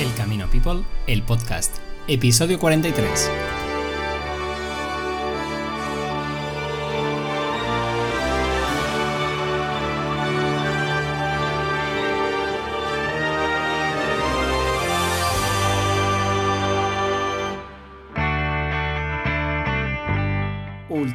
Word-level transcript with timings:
El 0.00 0.14
Camino 0.14 0.48
People, 0.48 0.82
el 1.06 1.22
podcast, 1.22 1.76
episodio 2.08 2.58
43. 2.58 3.59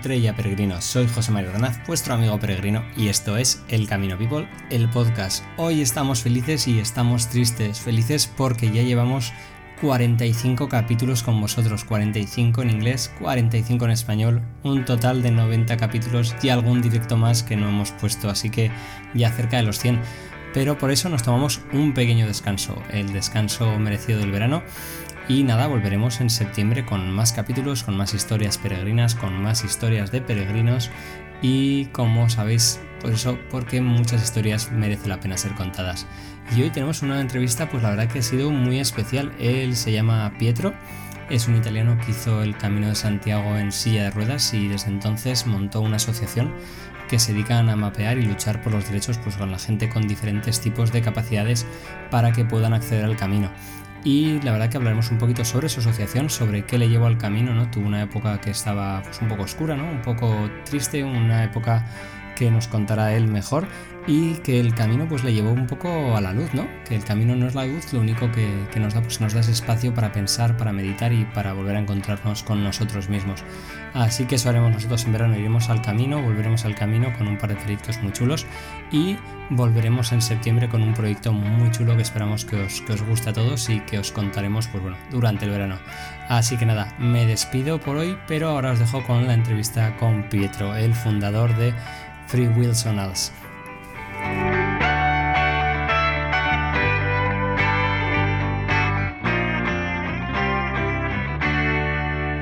Ultrella 0.05 0.35
Peregrinos, 0.35 0.85
soy 0.85 1.07
José 1.07 1.31
Mario 1.31 1.51
Renaz, 1.51 1.79
vuestro 1.87 2.13
amigo 2.13 2.39
peregrino, 2.39 2.85
y 2.95 3.07
esto 3.07 3.37
es 3.37 3.63
El 3.69 3.87
Camino 3.87 4.19
People, 4.19 4.47
el 4.69 4.87
podcast. 4.87 5.43
Hoy 5.57 5.81
estamos 5.81 6.21
felices 6.21 6.67
y 6.67 6.77
estamos 6.77 7.27
tristes. 7.27 7.79
Felices 7.79 8.27
porque 8.27 8.69
ya 8.69 8.83
llevamos 8.83 9.33
45 9.81 10.69
capítulos 10.69 11.23
con 11.23 11.41
vosotros, 11.41 11.85
45 11.85 12.61
en 12.61 12.69
inglés, 12.69 13.11
45 13.19 13.85
en 13.85 13.91
español, 13.91 14.43
un 14.61 14.85
total 14.85 15.23
de 15.23 15.31
90 15.31 15.75
capítulos 15.75 16.35
y 16.39 16.49
algún 16.49 16.83
directo 16.83 17.17
más 17.17 17.41
que 17.41 17.55
no 17.55 17.67
hemos 17.67 17.89
puesto, 17.89 18.29
así 18.29 18.51
que 18.51 18.69
ya 19.15 19.31
cerca 19.31 19.57
de 19.57 19.63
los 19.63 19.79
100. 19.79 19.99
Pero 20.53 20.77
por 20.77 20.91
eso 20.91 21.09
nos 21.09 21.23
tomamos 21.23 21.61
un 21.73 21.95
pequeño 21.95 22.27
descanso, 22.27 22.79
el 22.91 23.11
descanso 23.11 23.79
merecido 23.79 24.19
del 24.19 24.31
verano 24.31 24.61
y 25.27 25.43
nada, 25.43 25.65
volveremos 25.65 26.21
en 26.21 26.29
septiembre 26.29 26.85
con 26.85 27.11
más 27.11 27.33
capítulos, 27.33 27.83
con 27.83 27.97
más 27.97 28.13
historias 28.13 28.59
peregrinas, 28.59 29.15
con 29.15 29.41
más 29.41 29.63
historias 29.63 30.11
de 30.11 30.21
peregrinos 30.21 30.91
y 31.41 31.85
como 31.87 32.29
sabéis, 32.29 32.79
pues 33.01 33.15
eso, 33.15 33.39
porque 33.49 33.81
muchas 33.81 34.23
historias 34.23 34.71
merece 34.71 35.09
la 35.09 35.19
pena 35.19 35.37
ser 35.37 35.53
contadas. 35.53 36.05
Y 36.55 36.61
hoy 36.61 36.69
tenemos 36.69 37.01
una 37.01 37.19
entrevista, 37.19 37.69
pues 37.69 37.81
la 37.81 37.89
verdad 37.89 38.07
que 38.07 38.19
ha 38.19 38.21
sido 38.21 38.51
muy 38.51 38.79
especial. 38.79 39.31
Él 39.39 39.75
se 39.75 39.91
llama 39.91 40.31
Pietro, 40.37 40.75
es 41.31 41.47
un 41.47 41.55
italiano 41.55 41.97
que 42.05 42.11
hizo 42.11 42.43
el 42.43 42.55
Camino 42.55 42.89
de 42.89 42.95
Santiago 42.95 43.57
en 43.57 43.71
silla 43.71 44.03
de 44.03 44.11
ruedas 44.11 44.53
y 44.53 44.67
desde 44.67 44.89
entonces 44.89 45.47
montó 45.47 45.81
una 45.81 45.95
asociación 45.95 46.53
que 47.09 47.17
se 47.17 47.33
dedican 47.33 47.69
a 47.69 47.75
mapear 47.75 48.19
y 48.19 48.25
luchar 48.25 48.61
por 48.61 48.73
los 48.73 48.87
derechos 48.87 49.17
pues, 49.17 49.35
con 49.37 49.51
la 49.51 49.57
gente 49.57 49.89
con 49.89 50.07
diferentes 50.07 50.61
tipos 50.61 50.91
de 50.91 51.01
capacidades 51.01 51.65
para 52.11 52.31
que 52.31 52.45
puedan 52.45 52.73
acceder 52.73 53.05
al 53.05 53.15
camino 53.15 53.49
y 54.05 54.39
la 54.43 54.51
verdad 54.51 54.69
que 54.69 54.77
hablaremos 54.77 55.09
un 55.09 55.17
poquito 55.17 55.43
sobre 55.43 55.67
su 55.67 55.79
asociación, 55.79 56.29
sobre 56.29 56.63
qué 56.63 56.77
le 56.77 56.87
llevó 56.87 57.07
al 57.07 57.17
camino, 57.17 57.55
¿no? 57.55 57.71
Tuvo 57.71 57.87
una 57.87 58.03
época 58.03 58.39
que 58.39 58.51
estaba 58.51 59.01
pues, 59.01 59.19
un 59.19 59.27
poco 59.27 59.43
oscura, 59.43 59.75
¿no? 59.75 59.89
Un 59.89 60.03
poco 60.03 60.47
triste, 60.63 61.03
una 61.03 61.43
época 61.43 61.83
que 62.35 62.51
nos 62.51 62.67
contará 62.67 63.13
él 63.13 63.27
mejor 63.27 63.67
y 64.07 64.35
que 64.35 64.59
el 64.59 64.75
camino 64.75 65.07
pues 65.07 65.23
le 65.23 65.33
llevó 65.33 65.51
un 65.51 65.65
poco 65.65 66.15
a 66.15 66.21
la 66.21 66.31
luz, 66.31 66.53
¿no? 66.53 66.67
Que 66.87 66.95
el 66.95 67.03
camino 67.03 67.35
no 67.35 67.47
es 67.47 67.55
la 67.55 67.65
luz, 67.65 67.91
lo 67.91 68.01
único 68.01 68.31
que, 68.31 68.45
nos 68.79 68.93
da 68.93 69.01
pues 69.01 69.19
nos 69.19 69.33
da 69.33 69.39
ese 69.39 69.51
espacio 69.51 69.93
para 69.93 70.11
pensar, 70.11 70.57
para 70.57 70.71
meditar 70.71 71.11
y 71.11 71.25
para 71.25 71.53
volver 71.53 71.75
a 71.75 71.79
encontrarnos 71.79 72.43
con 72.43 72.63
nosotros 72.63 73.09
mismos. 73.09 73.43
Así 73.93 74.25
que 74.25 74.35
eso 74.35 74.49
haremos 74.49 74.71
nosotros 74.71 75.05
en 75.05 75.13
verano, 75.13 75.37
iremos 75.37 75.69
al 75.69 75.81
camino, 75.81 76.21
volveremos 76.21 76.65
al 76.65 76.75
camino 76.75 77.11
con 77.17 77.27
un 77.27 77.37
par 77.37 77.49
de 77.49 77.55
proyectos 77.55 78.01
muy 78.03 78.11
chulos 78.11 78.45
y 78.91 79.17
volveremos 79.49 80.11
en 80.11 80.21
septiembre 80.21 80.69
con 80.69 80.83
un 80.83 80.93
proyecto 80.93 81.31
muy 81.31 81.71
chulo 81.71 81.95
que 81.95 82.01
esperamos 82.01 82.45
que 82.45 82.57
os, 82.57 82.81
que 82.81 82.93
os 82.93 83.01
guste 83.03 83.29
a 83.29 83.33
todos 83.33 83.69
y 83.69 83.79
que 83.81 83.99
os 83.99 84.11
contaremos 84.11 84.67
pues 84.67 84.83
bueno, 84.83 84.97
durante 85.11 85.45
el 85.45 85.51
verano. 85.51 85.79
Así 86.29 86.57
que 86.57 86.65
nada, 86.65 86.93
me 86.99 87.25
despido 87.25 87.79
por 87.79 87.97
hoy, 87.97 88.17
pero 88.27 88.49
ahora 88.49 88.71
os 88.71 88.79
dejo 88.79 89.03
con 89.03 89.27
la 89.27 89.33
entrevista 89.33 89.95
con 89.97 90.23
Pietro, 90.29 90.75
el 90.75 90.93
fundador 90.93 91.55
de 91.55 91.73
Free 92.27 92.47
Wilsonals. 92.47 93.31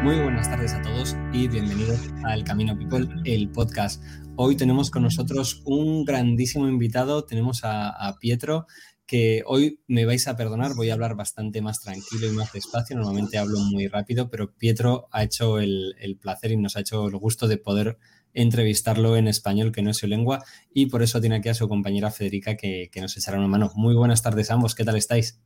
Muy 0.04 0.20
buenas 0.20 0.50
tardes 0.50 0.74
a 0.74 0.82
todos 0.82 1.18
y 1.34 1.50
bienvenidos 1.50 2.00
a 2.24 2.34
El 2.34 2.46
Camino 2.46 2.78
People, 2.78 3.10
el 3.26 3.50
podcast. 3.50 4.02
Hoy 4.38 4.56
tenemos 4.56 4.90
con 4.90 5.04
nosotros 5.04 5.62
un 5.66 6.06
grandísimo 6.06 6.68
invitado, 6.68 7.26
tenemos 7.26 7.62
a, 7.64 8.16
Pietro, 8.22 8.68
que 9.06 9.44
hoy 9.46 9.82
me 9.88 10.06
vais 10.06 10.28
a 10.30 10.38
perdonar, 10.38 10.76
voy 10.76 10.92
a 10.92 10.94
hablar 10.94 11.16
bastante 11.16 11.62
más 11.62 11.82
tranquilo 11.82 12.28
y 12.28 12.32
más 12.32 12.54
despacio, 12.54 12.96
normalmente 12.96 13.38
hablo 13.38 13.60
muy 13.60 13.88
rápido, 13.88 14.30
pero 14.30 14.54
Pietro 14.54 15.10
ha 15.12 15.24
hecho 15.24 15.60
el, 15.60 15.96
el 16.00 16.18
placer 16.18 16.52
y 16.52 16.58
nos 16.58 16.78
ha 16.78 16.82
hecho 16.82 17.06
el 17.08 17.18
gusto 17.18 17.48
de 17.48 17.58
poder 17.58 17.98
entrevistarlo 18.34 19.16
en 19.18 19.28
español, 19.28 19.72
que 19.72 19.82
no 19.82 19.92
es 19.92 19.98
su 19.98 20.08
lengua, 20.08 20.44
y 20.74 20.88
por 20.88 21.04
eso 21.04 21.22
tiene 21.22 21.38
aquí 21.38 21.50
a 21.50 21.54
su 21.54 21.68
compañera 21.68 22.12
Federica 22.12 22.56
que, 22.56 22.90
nos 23.00 23.16
echará 23.18 23.38
una 23.38 23.48
mano. 23.48 23.72
Muy 23.76 23.96
buenas 23.96 24.22
tardes 24.22 24.50
a 24.52 24.56
ambos, 24.56 24.76
¿qué 24.76 24.84
tal 24.84 24.98
estáis? 24.98 25.40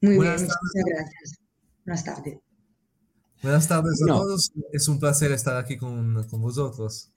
Muy 0.00 0.12
bien, 0.12 0.32
muchas 0.32 0.48
gracias. 0.86 1.40
Buenas 1.84 2.04
tardes. 2.04 2.38
Buenas 3.42 3.68
tardes 3.68 4.02
a 4.02 4.06
todos, 4.06 4.52
es 4.72 4.88
un 4.88 4.98
placer 4.98 5.30
estar 5.32 5.56
aquí 5.56 5.76
con, 5.76 6.14
vosotros. 6.32 7.12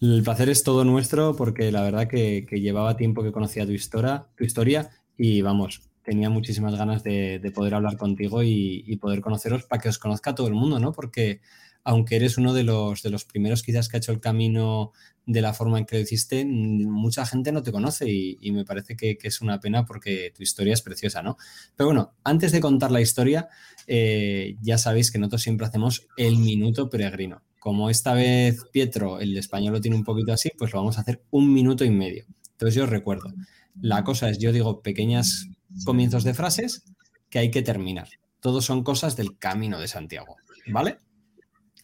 El 0.00 0.22
placer 0.22 0.48
es 0.48 0.62
todo 0.62 0.84
nuestro 0.84 1.36
porque 1.36 1.70
la 1.70 1.82
verdad 1.82 2.08
que, 2.08 2.46
llevaba 2.50 2.96
tiempo 2.96 3.22
que 3.22 3.32
conocía 3.32 3.66
tu 3.66 3.72
historia, 3.72 4.26
tu 4.36 4.44
historia 4.44 4.90
y 5.18 5.42
vamos, 5.42 5.82
tenía 6.02 6.30
muchísimas 6.30 6.76
ganas 6.76 7.02
de, 7.02 7.52
poder 7.54 7.74
hablar 7.74 7.96
contigo 7.96 8.42
y, 8.42 8.84
y, 8.86 8.96
poder 8.96 9.20
conoceros 9.20 9.64
para 9.64 9.82
que 9.82 9.88
os 9.90 9.98
conozca 9.98 10.34
todo 10.34 10.48
el 10.48 10.54
mundo, 10.54 10.78
¿no? 10.78 10.92
Porque 10.92 11.40
aunque 11.84 12.16
eres 12.16 12.38
uno 12.38 12.52
de 12.52 12.64
los, 12.64 13.02
de 13.02 13.10
los 13.10 13.24
primeros 13.24 13.62
quizás 13.62 13.88
que 13.88 13.96
ha 13.96 13.98
hecho 13.98 14.12
el 14.12 14.20
camino 14.20 14.92
de 15.26 15.42
la 15.42 15.54
forma 15.54 15.78
en 15.78 15.86
que 15.86 15.96
lo 15.96 16.02
hiciste, 16.02 16.44
mucha 16.44 17.24
gente 17.24 17.52
no 17.52 17.62
te 17.62 17.72
conoce 17.72 18.10
y, 18.10 18.50
me 18.50 18.64
parece 18.64 18.96
que, 18.96 19.16
es 19.22 19.40
una 19.40 19.60
pena 19.60 19.84
porque 19.84 20.32
tu 20.34 20.42
historia 20.42 20.74
es 20.74 20.82
preciosa, 20.82 21.22
¿no? 21.22 21.36
Pero 21.76 21.88
bueno, 21.88 22.14
antes 22.24 22.52
de 22.52 22.60
contar 22.60 22.90
la 22.90 23.00
historia, 23.00 23.48
eh, 23.86 24.56
ya 24.60 24.76
sabéis 24.76 25.10
que 25.10 25.18
nosotros 25.18 25.42
siempre 25.42 25.66
hacemos 25.66 26.08
el 26.16 26.38
minuto 26.38 26.90
peregrino. 26.90 27.42
Como 27.60 27.90
esta 27.90 28.14
vez 28.14 28.64
Pietro, 28.72 29.20
el 29.20 29.36
español 29.36 29.74
lo 29.74 29.80
tiene 29.80 29.96
un 29.96 30.04
poquito 30.04 30.32
así, 30.32 30.50
pues 30.58 30.72
lo 30.72 30.80
vamos 30.80 30.98
a 30.98 31.02
hacer 31.02 31.22
un 31.30 31.52
minuto 31.52 31.84
y 31.84 31.90
medio. 31.90 32.24
Entonces 32.52 32.74
yo 32.74 32.84
os 32.84 32.90
recuerdo, 32.90 33.32
la 33.80 34.02
cosa 34.02 34.30
es, 34.30 34.38
yo 34.38 34.52
digo 34.52 34.82
pequeñas 34.82 35.46
comienzos 35.84 36.24
de 36.24 36.34
frases 36.34 36.84
que 37.28 37.38
hay 37.38 37.50
que 37.50 37.62
terminar. 37.62 38.08
Todos 38.40 38.64
son 38.64 38.82
cosas 38.82 39.16
del 39.16 39.38
camino 39.38 39.78
de 39.78 39.86
Santiago, 39.86 40.36
¿vale? 40.66 40.98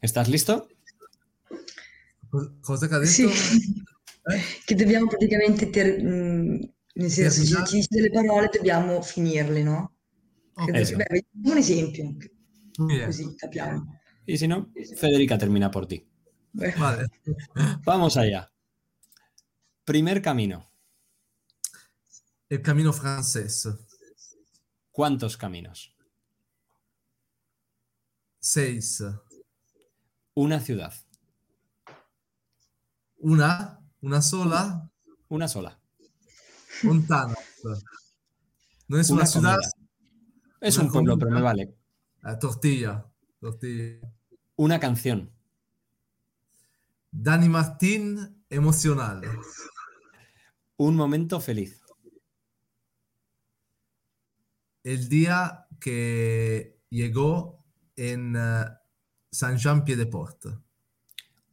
¿Estás 0.00 0.28
listo? 0.28 0.68
Cosa 2.60 2.88
che 2.88 3.06
Sì, 3.06 3.24
eh? 3.24 4.40
che 4.64 4.74
dobbiamo 4.74 5.06
praticamente, 5.06 5.70
ter- 5.70 6.02
mh, 6.02 6.70
nel 6.94 7.10
senso, 7.10 7.44
se 7.44 7.64
ci 7.66 7.76
dici 7.76 7.86
delle 7.90 8.10
parole 8.10 8.48
dobbiamo 8.52 9.00
finirle, 9.02 9.62
no? 9.62 9.94
Okay. 10.54 10.94
Beh, 10.94 11.24
un 11.44 11.56
esempio, 11.56 12.16
Bien. 12.78 13.04
così 13.06 13.34
capiamo. 13.36 13.98
Y 14.26 14.36
si 14.38 14.48
no, 14.48 14.70
Federica 14.96 15.38
termina 15.38 15.70
por 15.70 15.86
ti. 15.86 16.04
Vale. 16.52 17.06
Vamos 17.84 18.16
allá. 18.16 18.50
Primer 19.90 20.20
camino. 20.20 20.68
El 22.48 22.60
camino 22.60 22.92
francés. 22.92 23.68
¿Cuántos 24.90 25.36
caminos? 25.36 25.94
Seis. 28.40 29.02
Una 30.36 30.60
ciudad. 30.60 30.92
Una, 33.20 33.80
una 34.02 34.20
sola. 34.20 34.91
Una 35.28 35.48
sola. 35.48 35.80
Montana. 36.82 37.34
No 38.86 38.98
es 39.00 39.08
una, 39.08 39.24
ciudad. 39.24 39.56
Es 40.60 40.76
un 40.76 40.92
pueblo, 40.92 41.19
pero 41.19 41.30
me 41.30 41.41
vale. 41.41 41.74
Ah, 42.20 42.38
tortilla. 42.38 43.06
Tortilla. 43.41 43.98
Una 44.56 44.78
canción. 44.78 45.32
Dani 47.10 47.48
Martín, 47.48 48.44
emocional. 48.50 49.22
Un 50.76 50.97
momento 50.97 51.41
feliz. 51.41 51.80
El 54.84 55.09
día 55.09 55.66
que 55.80 56.78
llegó 56.91 57.65
en 57.97 58.36
eh, 59.36 59.38
Saint-Jean-Pied-de-Port. 59.38 60.47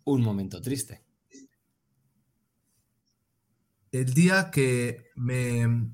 Un 0.05 0.21
momento 0.21 0.61
triste. 0.61 1.01
El 3.91 4.13
día 4.13 4.49
que 4.49 5.11
me 5.15 5.91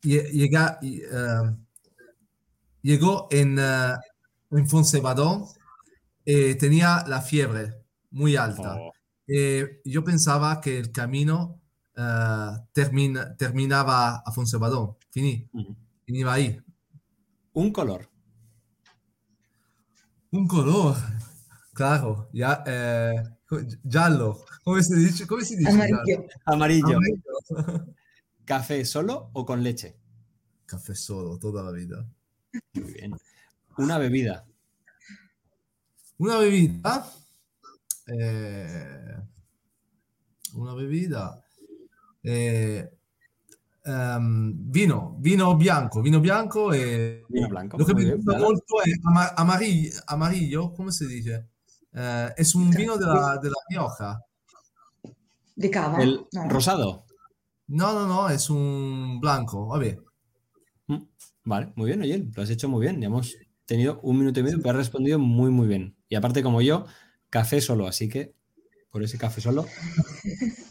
llega, 0.00 0.78
uh, 0.82 1.56
llegó 2.80 3.28
en, 3.30 3.58
uh, 3.58 3.96
en 4.50 4.68
Fonsebadón, 4.68 5.44
eh, 6.24 6.54
tenía 6.54 7.04
la 7.06 7.20
fiebre 7.20 7.84
muy 8.10 8.36
alta. 8.36 8.76
Oh. 8.76 8.92
Eh, 9.28 9.82
yo 9.84 10.02
pensaba 10.04 10.60
que 10.60 10.78
el 10.78 10.90
camino 10.90 11.60
uh, 11.96 12.66
termina, 12.72 13.36
terminaba 13.36 14.22
a 14.24 14.32
Fonsebadón. 14.32 14.96
Finí. 15.10 15.48
Uh 15.52 15.60
-huh. 15.60 16.28
ahí. 16.30 16.60
Un 17.52 17.72
color. 17.72 18.15
Un 20.32 20.46
color, 20.46 20.96
claro, 21.72 22.28
ya, 22.32 22.62
eh, 22.66 23.14
giallo, 23.88 24.44
¿cómo 24.64 24.82
se 24.82 24.96
dice? 24.96 25.24
Amarillo. 25.68 26.26
Amarillo. 26.44 26.96
Amarillo. 26.96 27.94
¿Café 28.44 28.84
solo 28.84 29.30
o 29.32 29.44
con 29.44 29.62
leche? 29.62 29.96
café 30.66 30.94
solo, 30.94 31.38
toda 31.38 31.62
la 31.62 31.70
vida. 31.70 32.06
Muy 32.74 32.92
bien. 32.92 33.16
Una 33.78 33.98
bebida. 33.98 34.44
Una 36.18 36.38
bebida. 36.38 37.12
Eh, 38.08 39.16
una 40.54 40.74
bebida. 40.74 41.44
Eh, 42.22 42.95
um, 43.86 44.52
vino, 44.70 45.16
vino 45.20 45.54
bianco, 45.56 46.00
vino 46.00 46.20
bianco 46.20 46.72
e 46.72 47.24
vino 47.28 47.48
blanco. 47.48 47.76
Lo 47.76 47.84
che 47.84 47.94
mi 47.94 48.10
gusta 48.10 48.36
molto 48.38 48.82
è 48.82 48.90
amarillo, 49.34 49.90
amarillo, 50.04 50.72
come 50.72 50.90
si 50.90 51.06
dice? 51.06 51.48
Eh, 51.92 52.32
es 52.36 52.54
un 52.54 52.70
vino 52.70 52.96
della, 52.96 53.38
della 53.40 53.62
Rioja. 53.68 54.20
¿De 55.54 55.70
cava? 55.70 56.02
¿El 56.02 56.26
no. 56.32 56.48
rosado? 56.48 57.06
No, 57.68 57.92
no, 57.92 58.06
no, 58.06 58.28
es 58.28 58.50
un 58.50 59.18
blanco, 59.18 59.66
vabbè. 59.66 59.98
Mm, 60.88 61.02
vale, 61.44 61.72
muy 61.76 61.86
bien, 61.86 62.02
oye, 62.02 62.28
lo 62.34 62.42
has 62.42 62.50
hecho 62.50 62.68
muy 62.68 62.82
bien. 62.82 63.00
Ya 63.00 63.06
hemos 63.06 63.34
tenido 63.64 63.98
un 64.02 64.18
minuto 64.18 64.40
y 64.40 64.42
medio, 64.42 64.58
pero 64.58 64.70
has 64.70 64.76
respondido 64.76 65.18
muy, 65.18 65.50
muy 65.50 65.66
bien. 65.66 65.96
Y 66.08 66.16
aparte, 66.16 66.42
como 66.42 66.60
yo, 66.60 66.86
café 67.30 67.60
solo, 67.60 67.86
así 67.86 68.08
que 68.08 68.34
por 68.90 69.02
ese 69.02 69.18
café 69.18 69.40
solo. 69.40 69.66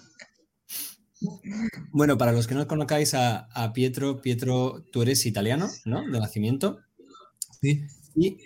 Bueno, 1.92 2.18
para 2.18 2.32
los 2.32 2.48
que 2.48 2.56
no 2.56 2.68
conozcáis 2.68 3.14
a, 3.14 3.48
a, 3.54 3.74
Pietro, 3.74 4.22
Pietro, 4.22 4.84
tú 4.92 5.02
eres 5.02 5.26
italiano, 5.26 5.70
¿no? 5.86 6.02
De 6.02 6.20
nacimiento. 6.20 6.80
Sí. 7.62 7.86
Y 8.16 8.38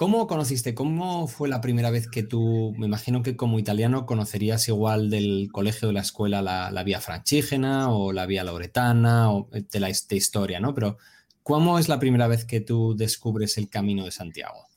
¿Cómo 0.00 0.26
conociste? 0.26 0.74
¿Cómo 0.74 1.28
fue 1.28 1.50
la 1.50 1.60
primera 1.60 1.90
vez 1.90 2.08
que 2.08 2.22
tú, 2.22 2.72
me 2.78 2.86
imagino 2.86 3.22
que 3.22 3.36
como 3.36 3.58
italiano 3.58 4.06
conocerías 4.06 4.66
igual 4.66 5.10
del 5.10 5.50
colegio 5.52 5.88
de 5.88 5.92
la 5.92 6.00
escuela 6.00 6.40
la, 6.40 6.70
la 6.70 6.82
vía 6.84 7.02
francígena 7.02 7.90
o 7.90 8.10
la 8.10 8.24
vía 8.24 8.42
lauretana 8.42 9.30
o 9.30 9.50
de 9.52 9.78
la 9.78 9.88
de 9.88 10.16
historia, 10.16 10.58
¿no? 10.58 10.72
Pero 10.72 10.96
¿cómo 11.42 11.78
es 11.78 11.90
la 11.90 11.98
primera 11.98 12.28
vez 12.28 12.46
que 12.46 12.62
tú 12.62 12.96
descubres 12.96 13.58
el 13.58 13.68
camino 13.68 14.06
de 14.06 14.10
Santiago? 14.10 14.69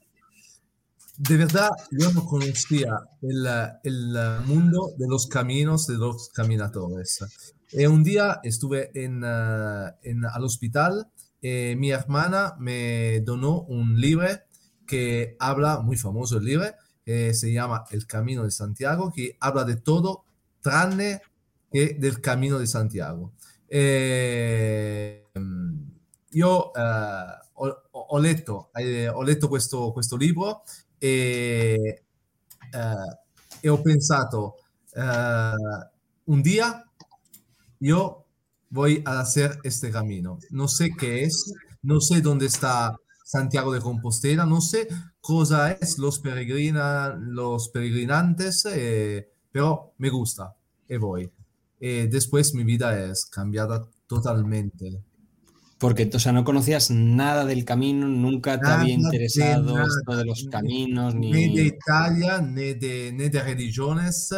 De 1.18 1.38
verdad, 1.38 1.70
yo 1.92 2.12
no 2.12 2.26
conocía 2.26 3.00
el, 3.22 3.48
el 3.84 4.40
mundo 4.46 4.94
de 4.98 5.08
los 5.08 5.28
caminos 5.28 5.86
de 5.86 5.96
los 5.96 6.30
caminadores. 6.30 7.20
Y 7.72 7.86
un 7.86 8.04
día 8.04 8.40
estuve 8.44 8.90
en, 8.96 9.24
en 9.24 10.26
al 10.26 10.44
hospital 10.44 11.08
y 11.40 11.76
mi 11.76 11.92
hermana 11.92 12.56
me 12.58 13.20
donó 13.22 13.62
un 13.62 14.00
libro 14.00 14.28
que 14.88 15.36
habla, 15.40 15.82
muy 15.82 15.98
famoso 15.98 16.38
el 16.38 16.46
libro, 16.46 16.66
eh, 17.06 17.34
se 17.34 17.54
llama 17.54 17.84
El 17.92 18.08
Camino 18.08 18.44
de 18.44 18.52
Santiago, 18.52 19.12
que 19.14 19.38
habla 19.40 19.66
de 19.66 19.76
todo 19.76 20.24
tranne 20.62 21.22
que 21.72 21.96
del 22.00 22.22
Camino 22.22 22.58
de 22.58 22.66
Santiago. 22.68 23.34
Eh, 23.70 25.28
io 26.32 26.72
eh, 26.76 27.26
ho, 27.56 27.76
ho, 27.92 28.20
letto, 28.20 28.72
eh, 28.76 29.10
ho 29.14 29.24
letto 29.24 29.50
libro 30.18 30.64
e, 31.06 32.04
eh, 32.74 33.12
e 33.62 33.70
ho 33.70 33.82
pensato, 33.84 34.56
eh, 34.96 35.52
un 36.26 36.42
día 36.42 36.82
yo 37.78 38.26
voy 38.70 39.02
a 39.06 39.20
hacer 39.20 39.60
este 39.64 39.92
camino. 39.92 40.40
No 40.52 40.70
sé 40.70 40.92
qué 40.98 41.24
es, 41.24 41.54
no 41.82 42.00
sé 42.00 42.22
dónde 42.22 42.46
está 42.46 42.96
Santiago 43.26 43.74
de 43.74 43.82
Compostela. 43.82 44.46
No 44.46 44.62
sé 44.62 44.88
cosa 45.20 45.74
es 45.74 45.98
los, 45.98 46.20
peregrina, 46.20 47.10
los 47.20 47.70
peregrinantes, 47.70 48.66
eh, 48.66 49.30
pero 49.52 49.94
me 49.98 50.10
gusta 50.10 50.56
y 50.88 50.96
voy. 50.96 51.30
Eh, 51.82 52.08
después 52.10 52.54
mi 52.54 52.64
vida 52.64 52.98
es 52.98 53.26
cambiada 53.26 53.86
totalmente. 54.08 55.04
Porque, 55.84 56.10
o 56.14 56.18
sea, 56.18 56.32
no 56.32 56.46
conocías 56.46 56.92
nada 56.92 57.44
del 57.44 57.66
camino, 57.66 58.08
nunca 58.08 58.58
te 58.58 58.70
había 58.70 58.94
interesado 58.94 59.76
de 59.76 59.84
esto 59.84 60.16
de 60.16 60.24
los 60.24 60.48
caminos, 60.50 61.14
ni... 61.14 61.30
ni... 61.30 61.58
de 61.58 61.64
Italia, 61.64 62.40
ni 62.40 62.74
de, 62.74 63.12
ni 63.12 63.28
de 63.28 63.44
religiones, 63.44 64.30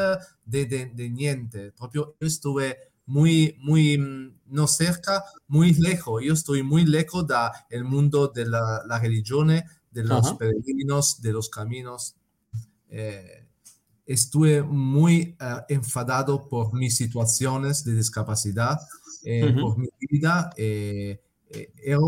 de, 0.43 0.65
de, 0.65 0.87
de 0.87 1.09
niente. 1.11 1.71
Proprio 1.73 2.15
yo 2.19 2.25
estuve 2.25 2.77
muy, 3.05 3.57
muy, 3.59 3.95
mm, 3.95 4.39
no 4.47 4.65
cerca, 4.65 5.23
muy 5.47 5.75
lejos. 5.75 6.23
Yo 6.23 6.33
estoy 6.33 6.63
muy 6.63 6.83
lejos 6.83 7.27
del 7.69 7.83
mundo 7.83 8.27
de 8.29 8.47
la, 8.47 8.81
la 8.87 8.97
religión, 8.97 9.49
de 9.49 10.03
los 10.03 10.33
peregrinos, 10.33 11.21
de 11.21 11.31
los 11.31 11.49
caminos. 11.49 12.15
Eh, 12.89 13.45
estuve 14.07 14.63
muy 14.63 15.37
uh, 15.39 15.61
enfadado 15.69 16.49
por 16.49 16.73
mis 16.73 16.97
situaciones 16.97 17.83
de 17.83 17.93
discapacidad, 17.93 18.79
eh, 19.23 19.53
por 19.61 19.77
mi 19.77 19.89
vida. 19.99 20.49
Eh, 20.57 21.21
era, 21.49 21.99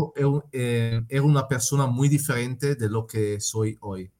era, 0.52 1.04
era, 1.08 1.22
una 1.22 1.46
persona 1.46 1.86
muy 1.86 2.08
diferente 2.08 2.74
de 2.74 2.88
lo 2.88 3.06
que 3.06 3.40
soy 3.40 3.76
hoy. 3.80 4.10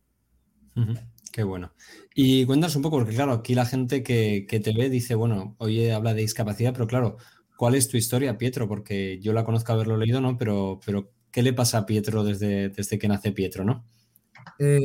Uh 0.77 0.81
-huh. 0.81 1.11
Qué 1.33 1.43
bueno. 1.43 1.73
Y 2.15 2.47
cuéntanos 2.47 2.77
un 2.77 2.83
poco, 2.83 2.99
porque 2.99 3.15
claro, 3.15 3.33
aquí 3.33 3.55
la 3.55 3.67
gente 3.67 4.03
que, 4.03 4.47
que, 4.49 4.61
te 4.61 4.73
ve 4.73 4.91
dice, 4.91 5.15
bueno, 5.15 5.57
oye, 5.59 5.93
habla 5.93 6.15
de 6.15 6.23
discapacidad, 6.23 6.73
pero 6.73 6.87
claro, 6.87 7.17
¿cuál 7.57 7.75
es 7.75 7.89
tu 7.89 7.97
historia, 7.97 8.39
Pietro? 8.39 8.67
Porque 8.67 9.21
yo 9.21 9.33
la 9.33 9.45
conozco 9.45 9.73
haberlo 9.73 9.97
leído, 9.97 10.21
¿no? 10.21 10.37
Pero, 10.39 10.81
pero 10.85 11.13
¿qué 11.31 11.43
le 11.43 11.53
pasa 11.53 11.79
a 11.79 11.87
Pietro 11.87 12.25
desde, 12.25 12.71
desde 12.71 12.99
que 12.99 13.09
nace 13.09 13.33
Pietro, 13.33 13.65
no? 13.65 13.85
Eh, 14.59 14.81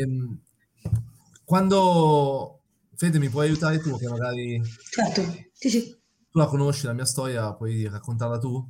quando 1.45 2.59
Fede 2.95 3.19
mi 3.19 3.29
puoi 3.29 3.47
aiutare 3.47 3.79
tu 3.79 3.97
che 3.97 4.07
magari 4.07 4.62
certo 4.89 5.21
sì 5.51 5.69
sì 5.69 5.89
tu 6.29 6.39
la 6.39 6.45
conosci 6.45 6.86
la 6.86 6.94
mia 6.94 7.06
storia 7.06 7.53
puoi 7.53 7.88
raccontarla 7.88 8.38
tu 8.38 8.65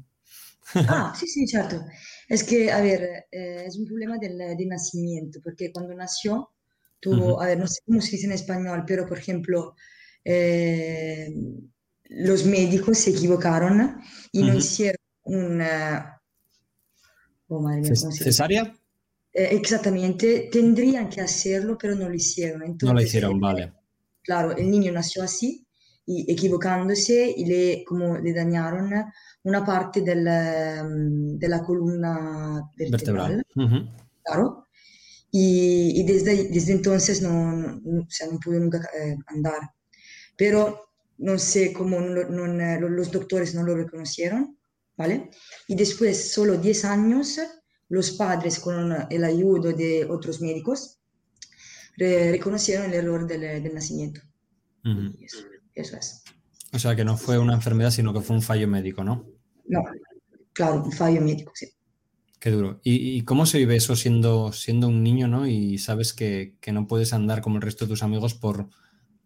ah 0.76 1.14
sí 1.20 1.28
sí 1.28 1.48
certo 1.48 1.84
es 2.30 2.44
que 2.44 2.72
a 2.72 2.82
ver 2.82 3.26
eh, 3.32 3.64
es 3.68 3.78
un 3.78 3.86
problema 3.86 4.18
del, 4.18 4.38
del 4.38 4.68
nacimiento 4.68 5.40
porque 5.44 5.72
cuando 5.72 5.94
nació 5.94 6.54
tuvo, 7.04 7.36
uh 7.36 7.38
-huh. 7.38 7.44
a 7.44 7.48
ver, 7.48 7.60
no 7.60 7.68
sé 7.68 7.82
cómo 7.86 8.02
se 8.02 8.12
dice 8.12 8.26
en 8.26 8.32
español, 8.32 8.86
pero 8.88 9.06
por 9.06 9.18
ejemplo, 9.20 9.76
eh, 10.24 11.28
los 12.06 12.46
médicos 12.46 12.98
se 12.98 13.12
equivocaron 13.12 14.02
y 14.32 14.40
uh 14.40 14.44
-huh. 14.44 14.48
no 14.48 14.56
hicieron 14.56 15.02
una... 15.24 16.22
Oh, 17.48 17.60
madre 17.62 17.82
mía, 17.82 17.92
¿cómo 18.00 18.12
se 18.12 18.24
¿Cesárea? 18.24 18.74
Eh, 19.34 19.50
exactamente, 19.52 20.50
tendrían 20.52 21.10
que 21.10 21.22
hacerlo, 21.22 21.78
pero 21.78 21.94
no 21.96 22.08
lo 22.08 22.16
hicieron. 22.16 22.64
Entonces, 22.64 22.94
no 22.94 22.94
lo 22.94 23.02
hicieron, 23.02 23.40
vale. 23.40 23.74
Claro, 24.22 24.56
el 24.56 24.72
niño 24.72 24.92
nació 24.92 25.24
así 25.24 25.68
y 26.06 26.32
equivocándose 26.32 27.34
y 27.36 27.46
le, 27.46 27.84
como, 27.86 28.18
le 28.18 28.34
dañaron 28.34 28.92
una 29.44 29.66
parte 29.66 30.02
del, 30.02 30.24
de 31.40 31.48
la 31.48 31.64
columna 31.64 32.62
vertebral. 32.78 33.38
vertebral. 33.38 33.44
Uh 33.56 33.62
-huh. 33.62 33.96
Claro, 34.24 34.64
y, 35.36 36.00
y 36.00 36.04
desde, 36.04 36.48
desde, 36.50 36.74
entonces 36.74 37.20
no, 37.24 37.56
no, 37.56 38.02
o 38.02 38.06
sea, 38.08 38.28
no 38.28 38.40
pude 38.40 38.60
nunca 38.60 38.78
eh, 38.96 39.18
andar. 39.26 39.72
Pero 40.38 40.92
no 41.18 41.40
sé 41.40 41.74
cómo 41.74 42.00
no, 42.00 42.24
no, 42.30 42.90
los 42.90 43.12
doctores 43.12 43.56
no 43.56 43.64
lo 43.64 43.76
reconocieron, 43.76 44.58
¿vale? 44.96 45.32
Y 45.68 45.76
después, 45.76 46.32
solo 46.32 46.58
10 46.58 46.86
años, 46.86 47.40
los 47.90 48.12
padres 48.12 48.60
con 48.60 48.96
el 49.10 49.24
ayuda 49.24 49.72
de 49.74 50.06
otros 50.06 50.40
médicos 50.40 51.00
re, 51.98 52.32
reconocieron 52.32 52.86
el 52.86 52.94
error 52.94 53.26
del, 53.26 53.42
del 53.64 53.74
nacimiento. 53.74 54.22
Uh 54.86 54.90
-huh. 54.90 55.26
eso, 55.26 55.40
eso 55.76 55.98
es. 55.98 56.24
O 56.74 56.80
sea, 56.80 56.96
que 56.96 57.06
no 57.06 57.18
fue 57.18 57.38
una 57.38 57.54
enfermedad, 57.54 57.92
sino 57.92 58.14
que 58.14 58.22
fue 58.22 58.36
un 58.36 58.42
fallo 58.42 58.68
médico, 58.68 59.04
¿no? 59.04 59.26
No, 59.68 59.82
claro, 60.54 60.84
un 60.84 60.92
fallo 60.92 61.22
médico, 61.22 61.52
sí. 61.56 61.68
Qué 62.40 62.52
duro. 62.52 62.82
¿Y, 62.84 63.18
¿Y, 63.18 63.22
cómo 63.22 63.46
se 63.46 63.58
vive 63.60 63.76
eso 63.76 63.96
siendo, 63.96 64.52
siendo 64.52 64.90
un 64.90 65.02
niño, 65.02 65.28
¿no? 65.28 65.48
Y 65.48 65.78
sabes 65.78 66.14
que, 66.14 66.56
que, 66.60 66.74
no 66.74 66.88
puedes 66.88 67.14
andar 67.14 67.42
como 67.42 67.56
el 67.56 67.62
resto 67.62 67.86
de 67.86 67.90
tus 67.90 68.04
amigos 68.04 68.34
por, 68.34 68.68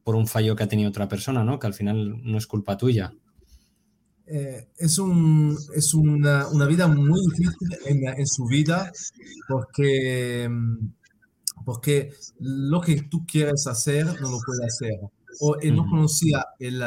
por 0.04 0.16
un 0.16 0.28
fallo 0.28 0.56
que 0.56 0.64
ha 0.64 0.68
tenido 0.68 0.90
otra 0.90 1.08
persona, 1.08 1.44
¿no? 1.44 1.58
Que 1.58 1.68
al 1.68 1.74
final 1.74 2.22
no 2.24 2.38
es 2.38 2.46
culpa 2.46 2.78
tuya. 2.78 3.14
Eh, 4.28 4.68
es 4.78 5.00
un, 5.00 5.58
es 5.74 5.94
una, 5.94 6.48
una, 6.50 6.66
vida 6.66 6.88
muy 6.88 7.22
difícil 7.32 7.78
en, 7.86 8.08
en, 8.08 8.28
su 8.28 8.46
vida 8.46 8.92
porque, 9.48 10.50
porque 11.66 12.12
lo 12.40 12.82
que 12.82 13.04
tú 13.04 13.26
quieres 13.26 13.66
hacer 13.68 14.06
no 14.06 14.30
lo 14.30 14.38
puedes 14.46 14.66
hacer. 14.66 15.00
O 15.40 15.56
no 15.72 15.86
conocía 15.90 16.46
el, 16.60 16.82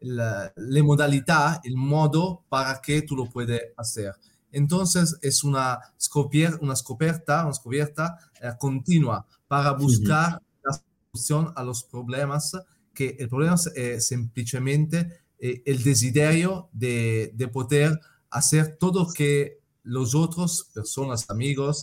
el, 0.00 0.16
la 0.16 0.82
modalidad, 0.82 1.60
el 1.64 1.76
modo 1.76 2.44
para 2.48 2.80
que 2.80 3.02
tú 3.02 3.16
lo 3.16 3.30
puedes 3.30 3.60
hacer. 3.76 4.14
Entonces 4.52 5.16
es 5.22 5.42
una, 5.44 5.80
scopier 6.00 6.58
una 6.60 6.76
scoperta, 6.76 7.44
una 7.44 7.54
scoperta 7.54 8.18
eh, 8.40 8.50
continua 8.58 9.26
para 9.48 9.72
buscar 9.72 10.34
-huh. 10.34 10.42
la 10.62 10.80
solución 11.12 11.52
a 11.56 11.64
los 11.64 11.82
problemas, 11.84 12.52
que 12.94 13.16
el 13.18 13.28
problema 13.28 13.54
es 13.54 13.66
eh, 13.74 14.00
simplemente 14.00 15.20
eh, 15.38 15.62
el 15.64 15.82
desiderio 15.82 16.68
de, 16.72 17.32
de, 17.34 17.48
poder 17.48 17.98
hacer 18.30 18.76
todo 18.78 19.04
lo 19.04 19.12
que 19.12 19.58
los 19.84 20.14
otros, 20.14 20.70
personas, 20.74 21.28
amigos, 21.30 21.82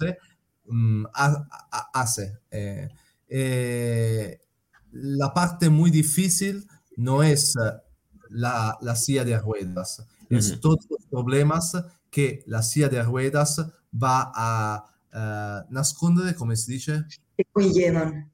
um, 0.68 1.06
hacen. 1.94 2.40
La 4.92 5.34
parte 5.34 5.70
muy 5.70 5.92
difícil 5.92 6.68
no 6.98 7.24
es 7.24 7.54
la, 8.30 8.78
la 8.82 8.96
silla 8.96 9.24
de 9.24 9.38
ruedas, 9.40 10.00
uh 10.00 10.04
-huh. 10.34 10.38
es 10.38 10.60
todos 10.60 10.86
los 10.90 11.06
problemas 11.10 11.74
que 12.10 12.44
la 12.48 12.62
silla 12.62 12.90
de 12.90 13.02
ruedas 13.04 13.58
va 13.92 14.32
a 14.36 14.86
uh, 15.14 16.36
come 16.38 16.56
si 16.56 16.74
dice? 16.74 17.04
Que 17.38 17.44
conllevan. 17.52 18.32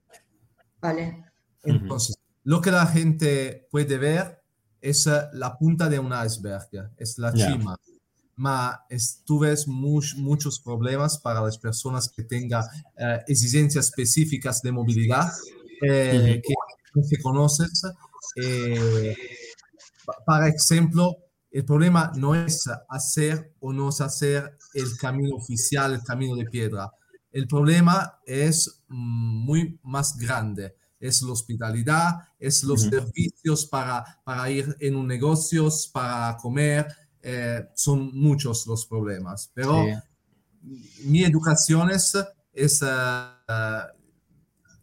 Vale. 0.82 1.24
Entonces, 1.64 2.16
lo 2.44 2.62
que 2.62 2.72
la 2.72 2.86
gente 2.86 3.68
puede 3.72 3.98
ver 3.98 4.42
es 4.82 5.08
la 5.34 5.58
punta 5.58 5.90
de 5.90 5.98
un 6.00 6.12
iceberg, 6.26 6.92
es 6.98 7.18
la 7.18 7.34
Ya. 7.34 7.52
cima. 7.52 7.76
Ma 8.38 8.86
es- 8.90 9.22
tú 9.26 9.40
ves 9.40 9.66
much- 9.68 10.16
muchos 10.18 10.60
problemas 10.60 11.18
para 11.18 11.42
las 11.42 11.58
personas 11.58 12.10
que 12.10 12.24
tengan 12.24 12.64
eh, 12.98 13.22
exigencias 13.28 13.86
específicas 13.86 14.62
de 14.62 14.72
movilidad 14.72 15.32
eh, 15.82 16.42
que 16.44 17.04
se 17.04 17.22
conoces. 17.22 17.84
Eh, 18.36 19.16
pa- 20.06 20.18
para 20.26 20.50
ejemplo, 20.50 21.18
el 21.52 21.66
problema 21.66 22.12
no 22.16 22.36
es 22.36 22.70
hacer 22.90 23.54
o 23.60 23.72
no 23.74 23.90
hacer 23.90 24.58
el 24.74 24.98
camino 24.98 25.36
oficial, 25.38 25.94
el 25.94 26.04
camino 26.04 26.36
de 26.36 26.46
piedra. 26.46 26.92
El 27.32 27.48
problema 27.48 28.20
es 28.26 28.84
mm, 28.88 29.46
muy 29.46 29.80
más 29.84 30.18
grande. 30.18 30.76
Es 31.00 31.22
la 31.22 31.34
hospitalidad, 31.34 32.16
es 32.40 32.64
los 32.64 32.82
Ujú. 32.82 32.90
servicios 32.92 33.66
para, 33.68 34.04
para 34.24 34.50
ir 34.50 34.76
en 34.80 34.96
un 34.96 35.08
negocio, 35.08 35.70
para 35.94 36.38
comer. 36.38 36.88
eh, 37.28 37.68
son 37.76 38.12
muchos 38.16 38.68
los 38.68 38.86
problemas. 38.86 39.50
Pero 39.54 39.74
Sí. 39.84 39.94
mi 41.06 41.24
educazione 41.24 41.96
es, 41.96 42.14
eh, 42.82 42.88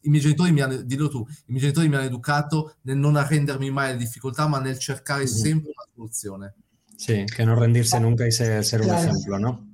i 0.02 0.08
miei 0.10 0.22
genitori 0.22 0.52
mi 0.52 0.60
hanno, 0.60 0.76
dillo 0.82 1.08
tu, 1.08 1.26
i 1.28 1.52
miei 1.52 1.60
genitori 1.60 1.88
mi 1.88 1.96
hanno 1.96 2.04
educato 2.06 2.76
nel 2.82 2.96
non 2.96 3.16
arrendermi 3.16 3.70
mai 3.70 3.90
alle 3.90 3.98
difficoltà, 3.98 4.46
ma 4.48 4.60
nel 4.60 4.78
cercare 4.78 5.22
Mhm. 5.22 5.28
sempre 5.28 5.70
una 5.70 5.84
soluzione. 5.94 6.54
Sí, 6.96 7.24
que 7.34 7.44
no 7.44 7.54
rendirse 7.54 7.98
nunca 7.98 8.26
y 8.26 8.32
ser, 8.32 8.64
ser 8.64 8.80
un 8.82 8.88
Claro. 8.88 9.02
ejemplo, 9.02 9.38
¿no? 9.38 9.66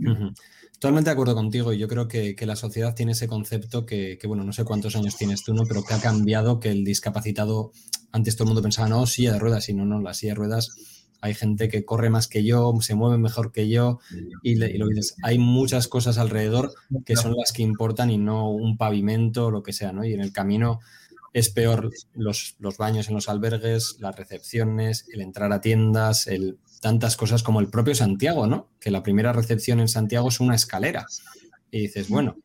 Ujú. 0.00 0.32
Totalmente 0.80 1.10
de 1.10 1.12
acuerdo 1.12 1.34
contigo 1.34 1.72
y 1.72 1.78
yo 1.78 1.86
creo 1.86 2.08
que, 2.08 2.34
que 2.34 2.44
la 2.44 2.56
sociedad 2.56 2.92
tiene 2.92 3.12
ese 3.12 3.28
concepto 3.28 3.86
que, 3.86 4.18
que, 4.20 4.26
bueno, 4.26 4.42
no 4.42 4.52
sé 4.52 4.64
cuántos 4.64 4.96
años 4.96 5.16
tienes 5.16 5.44
tú, 5.44 5.54
¿no? 5.54 5.62
Pero 5.64 5.84
que 5.84 5.94
ha 5.94 6.00
cambiado, 6.00 6.58
que 6.58 6.70
el 6.70 6.82
discapacitado, 6.84 7.70
antes 8.10 8.34
todo 8.34 8.44
el 8.44 8.48
mundo 8.48 8.62
pensaba, 8.62 8.88
no, 8.88 9.06
silla 9.06 9.32
de 9.34 9.38
ruedas, 9.38 9.68
y 9.68 9.74
no, 9.74 9.84
no, 9.84 10.00
la 10.00 10.12
silla 10.12 10.32
de 10.32 10.36
ruedas, 10.38 10.70
hay 11.22 11.34
gente 11.34 11.68
que 11.68 11.84
corre 11.84 12.10
más 12.10 12.26
que 12.26 12.42
yo, 12.42 12.74
se 12.80 12.96
mueve 12.96 13.16
mejor 13.16 13.52
que 13.52 13.68
yo, 13.68 14.00
y, 14.42 14.56
lo 14.56 14.88
dices, 14.88 15.14
hay 15.22 15.38
muchas 15.38 15.86
cosas 15.86 16.18
alrededor 16.18 16.74
que 17.06 17.14
son 17.14 17.36
las 17.36 17.52
que 17.52 17.62
importan 17.62 18.10
y 18.10 18.18
no 18.18 18.50
un 18.50 18.76
pavimento 18.76 19.46
o 19.46 19.50
lo 19.52 19.62
que 19.62 19.72
sea, 19.72 19.92
¿no? 19.92 20.04
Y 20.04 20.14
en 20.14 20.20
el 20.20 20.32
camino 20.32 20.80
es 21.32 21.48
peor 21.48 21.92
los, 22.12 22.56
baños 22.76 23.08
en 23.08 23.14
los 23.14 23.28
albergues, 23.28 23.98
las 24.00 24.16
recepciones, 24.16 25.06
el 25.12 25.20
entrar 25.20 25.52
a 25.52 25.60
tiendas, 25.60 26.26
el, 26.26 26.58
tantas 26.80 27.16
cosas 27.16 27.44
como 27.44 27.60
el 27.60 27.68
propio 27.68 27.94
Santiago, 27.94 28.48
¿no? 28.48 28.68
Que 28.80 28.90
la 28.90 29.04
primera 29.04 29.32
recepción 29.32 29.78
en 29.78 29.86
Santiago 29.86 30.28
es 30.28 30.40
una 30.40 30.56
escalera. 30.56 31.06
Y 31.70 31.82
dices, 31.82 32.08
bueno. 32.08 32.36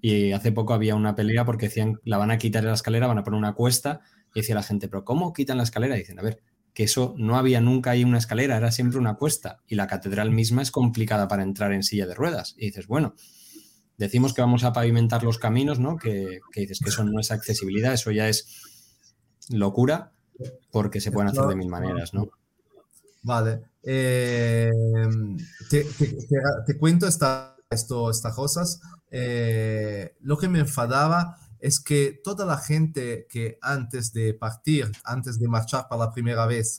Y 0.00 0.32
hace 0.32 0.50
poco 0.50 0.74
había 0.74 0.96
una 0.96 1.14
pelea 1.14 1.44
porque 1.44 1.66
decían, 1.66 2.00
la 2.04 2.18
van 2.18 2.32
a 2.32 2.38
quitar 2.38 2.64
la 2.64 2.74
escalera, 2.74 3.06
van 3.06 3.18
a 3.18 3.24
poner 3.24 3.38
una 3.38 3.54
cuesta. 3.54 4.00
Y 4.34 4.40
decía 4.40 4.56
la 4.56 4.64
gente, 4.64 4.88
pero 4.88 5.04
¿cómo 5.04 5.32
quitan 5.32 5.56
la 5.56 5.62
escalera? 5.62 5.94
Dicen, 5.94 6.18
a 6.18 6.22
ver, 6.22 6.42
que 6.76 6.84
eso 6.84 7.14
no 7.16 7.38
había 7.38 7.62
nunca 7.62 7.92
ahí 7.92 8.04
una 8.04 8.18
escalera, 8.18 8.54
era 8.58 8.70
siempre 8.70 8.98
una 8.98 9.14
cuesta. 9.14 9.62
Y 9.66 9.76
la 9.76 9.86
catedral 9.86 10.30
misma 10.30 10.60
es 10.60 10.70
complicada 10.70 11.26
para 11.26 11.42
entrar 11.42 11.72
en 11.72 11.82
silla 11.82 12.06
de 12.06 12.12
ruedas. 12.14 12.54
Y 12.58 12.66
dices, 12.66 12.86
bueno, 12.86 13.14
decimos 13.96 14.34
que 14.34 14.42
vamos 14.42 14.62
a 14.62 14.74
pavimentar 14.74 15.22
los 15.24 15.38
caminos, 15.38 15.80
¿no? 15.80 15.96
Que, 15.96 16.40
que 16.52 16.60
dices 16.60 16.80
que 16.80 16.90
eso 16.90 17.02
no 17.02 17.18
es 17.18 17.30
accesibilidad, 17.30 17.94
eso 17.94 18.10
ya 18.10 18.28
es 18.28 18.46
locura, 19.48 20.12
porque 20.70 21.00
se 21.00 21.10
pueden 21.10 21.30
hacer 21.30 21.46
de 21.46 21.56
mil 21.56 21.68
maneras, 21.68 22.12
¿no? 22.12 22.28
Vale. 23.22 23.62
Eh, 23.82 24.70
te, 25.70 25.86
te- 26.66 26.76
cuento 26.76 27.06
esta, 27.08 27.56
esto, 27.70 28.10
estas 28.10 28.34
cosas. 28.34 28.82
Eh, 29.10 30.14
lo 30.20 30.36
que 30.36 30.48
me 30.48 30.58
enfadaba 30.58 31.38
es 31.60 31.80
que 31.80 32.20
toda 32.24 32.44
la 32.46 32.58
gente 32.58 33.26
que 33.28 33.58
antes 33.62 34.12
de 34.12 34.34
partir, 34.34 34.90
antes 35.04 35.38
de 35.38 35.48
marchar 35.48 35.88
para 35.88 36.06
la 36.06 36.12
primera 36.12 36.46
vez, 36.46 36.78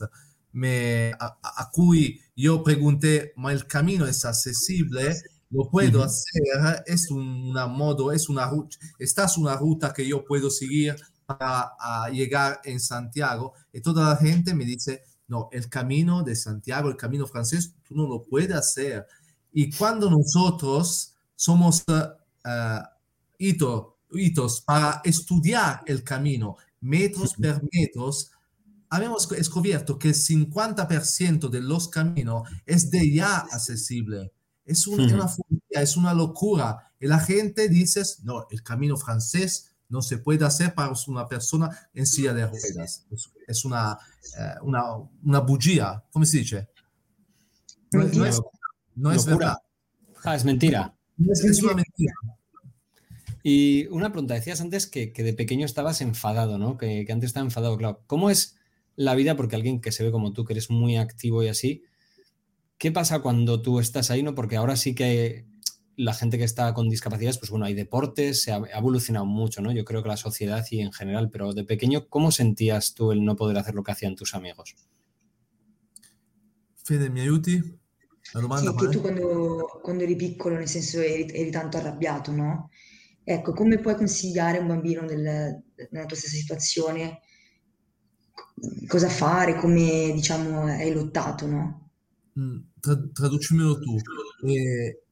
me, 0.52 1.12
a, 1.20 1.38
a- 1.42 1.70
cui 1.72 2.20
yo 2.36 2.62
pregunté, 2.62 3.32
¿ma 3.36 3.52
el 3.52 3.66
camino 3.66 4.06
es 4.06 4.24
accesible? 4.24 5.14
¿Lo 5.50 5.68
puedo 5.70 6.02
hacer? 6.02 6.42
¿Es 6.86 7.10
un- 7.10 7.50
una 7.50 7.66
modo, 7.66 8.12
es 8.12 8.28
una 8.28 8.46
ruta, 8.48 8.76
esta 8.98 9.24
es 9.24 9.36
una 9.38 9.56
ruta 9.56 9.92
que 9.92 10.06
yo 10.06 10.24
puedo 10.24 10.50
seguir 10.50 10.96
para 11.26 11.72
a 11.80 12.08
llegar 12.10 12.60
en 12.64 12.80
Santiago? 12.80 13.54
Y 13.72 13.80
toda 13.80 14.08
la 14.10 14.16
gente 14.16 14.54
me 14.54 14.64
dice, 14.64 15.02
no, 15.28 15.48
el 15.52 15.68
camino 15.68 16.22
de 16.22 16.34
Santiago, 16.36 16.88
el 16.88 16.96
camino 16.96 17.26
francés, 17.26 17.74
tú 17.86 17.94
no 17.94 18.06
lo 18.08 18.22
puedes 18.22 18.56
hacer. 18.56 19.06
Y 19.52 19.70
cuando 19.76 20.10
nosotros 20.10 21.14
somos 21.36 21.84
eh, 21.88 22.02
eh, 22.44 22.80
hito- 23.38 23.97
hitos 24.12 24.60
para 24.62 25.00
estudiar 25.04 25.82
el 25.86 26.02
camino, 26.02 26.56
metros 26.80 27.34
per 27.34 27.62
metros, 27.72 28.30
habíamos 28.90 29.28
descubierto 29.28 29.98
que 29.98 30.08
el 30.08 30.14
50% 30.14 31.48
de 31.48 31.60
los 31.60 31.88
caminos 31.88 32.48
es 32.64 32.90
de 32.90 33.12
ya 33.12 33.38
accesible. 33.38 34.32
Es 34.64 34.86
un- 34.86 35.00
Ujú. 35.00 35.14
una 35.14 35.28
fobia, 35.28 35.82
es 35.82 35.96
una 35.96 36.14
locura. 36.14 36.92
Y 37.00 37.06
la 37.06 37.20
gente 37.20 37.68
dice, 37.68 38.02
no, 38.24 38.46
el 38.50 38.62
camino 38.62 38.96
francés 38.96 39.72
no 39.88 40.02
se 40.02 40.18
puede 40.18 40.44
hacer 40.44 40.74
para 40.74 40.92
una 41.06 41.26
persona 41.26 41.70
en 41.94 42.06
silla 42.06 42.34
de 42.34 42.46
ruedas. 42.46 43.06
Es, 43.46 43.64
una, 43.64 43.98
eh, 44.38 44.54
una, 44.62 44.82
una 45.22 45.40
bugia, 45.40 46.02
¿cómo 46.10 46.24
se 46.26 46.38
dice? 46.38 46.68
No, 47.92 48.04
no 48.04 48.26
es, 48.26 48.40
no 48.94 49.12
es 49.12 49.24
verdad. 49.24 49.56
Ah, 50.24 50.34
es 50.36 50.44
mentira. 50.44 50.94
Es, 51.30 51.42
es 51.44 51.62
una 51.62 51.74
mentira. 51.74 52.12
Y 53.50 53.86
una 53.86 54.12
pregunta, 54.12 54.34
decías 54.34 54.60
antes 54.60 54.86
que, 54.86 55.10
que 55.10 55.22
de 55.22 55.32
pequeño 55.32 55.64
estabas 55.64 56.02
enfadado, 56.02 56.58
¿no? 56.58 56.76
Que, 56.76 57.06
que 57.06 57.12
antes 57.12 57.28
estaba 57.28 57.46
enfadado, 57.46 57.78
claro. 57.78 58.02
¿Cómo 58.06 58.28
es 58.28 58.58
la 58.94 59.14
vida? 59.14 59.36
Porque 59.36 59.56
alguien 59.56 59.80
que 59.80 59.90
se 59.90 60.04
ve 60.04 60.10
como 60.10 60.34
tú, 60.34 60.44
que 60.44 60.52
eres 60.52 60.68
muy 60.68 60.98
activo 60.98 61.42
y 61.42 61.48
así, 61.48 61.82
¿qué 62.76 62.92
pasa 62.92 63.20
cuando 63.20 63.62
tú 63.62 63.80
estás 63.80 64.10
ahí, 64.10 64.22
no? 64.22 64.34
Porque 64.34 64.56
ahora 64.56 64.76
sí 64.76 64.94
que 64.94 65.46
la 65.96 66.12
gente 66.12 66.36
que 66.36 66.44
está 66.44 66.74
con 66.74 66.90
discapacidades, 66.90 67.38
pues 67.38 67.50
bueno, 67.50 67.64
hay 67.64 67.72
deportes, 67.72 68.42
se 68.42 68.52
ha, 68.52 68.56
ha 68.56 68.78
evolucionado 68.78 69.24
mucho, 69.24 69.62
¿no? 69.62 69.72
Yo 69.72 69.86
creo 69.86 70.02
que 70.02 70.10
la 70.10 70.18
sociedad 70.18 70.66
y 70.70 70.80
en 70.80 70.92
general, 70.92 71.30
pero 71.30 71.54
de 71.54 71.64
pequeño, 71.64 72.06
¿cómo 72.10 72.32
sentías 72.32 72.92
tú 72.92 73.12
el 73.12 73.24
no 73.24 73.34
poder 73.34 73.56
hacer 73.56 73.74
lo 73.74 73.82
que 73.82 73.92
hacían 73.92 74.14
tus 74.14 74.34
amigos? 74.34 74.76
Fede, 76.84 77.08
mi 77.08 77.20
aiuti? 77.20 77.62
Sì, 78.30 78.74
che 78.76 78.88
tu 78.90 79.00
quando, 79.00 79.80
quando 79.82 80.02
eri 80.02 80.14
piccolo, 80.14 80.56
nel 80.56 80.68
senso 80.68 81.00
eri, 81.00 81.32
eri 81.32 81.50
tanto 81.50 81.78
arrabbiato, 81.78 82.30
no? 82.30 82.68
Ecco, 83.30 83.52
come 83.52 83.78
puoi 83.78 83.94
consigliare 83.94 84.56
un 84.56 84.68
bambino 84.68 85.02
nel- 85.02 85.62
nella 85.90 86.06
tua 86.06 86.16
stessa 86.16 86.36
situazione 86.36 87.20
cosa 88.86 89.08
fare, 89.08 89.56
come 89.56 90.12
diciamo 90.14 90.62
hai 90.62 90.92
lottato, 90.92 91.46
no? 91.46 91.90
Mm, 92.38 92.58
tra- 92.80 93.08
traducimelo 93.12 93.78
tu. 93.80 93.96
Eh, 94.46 95.02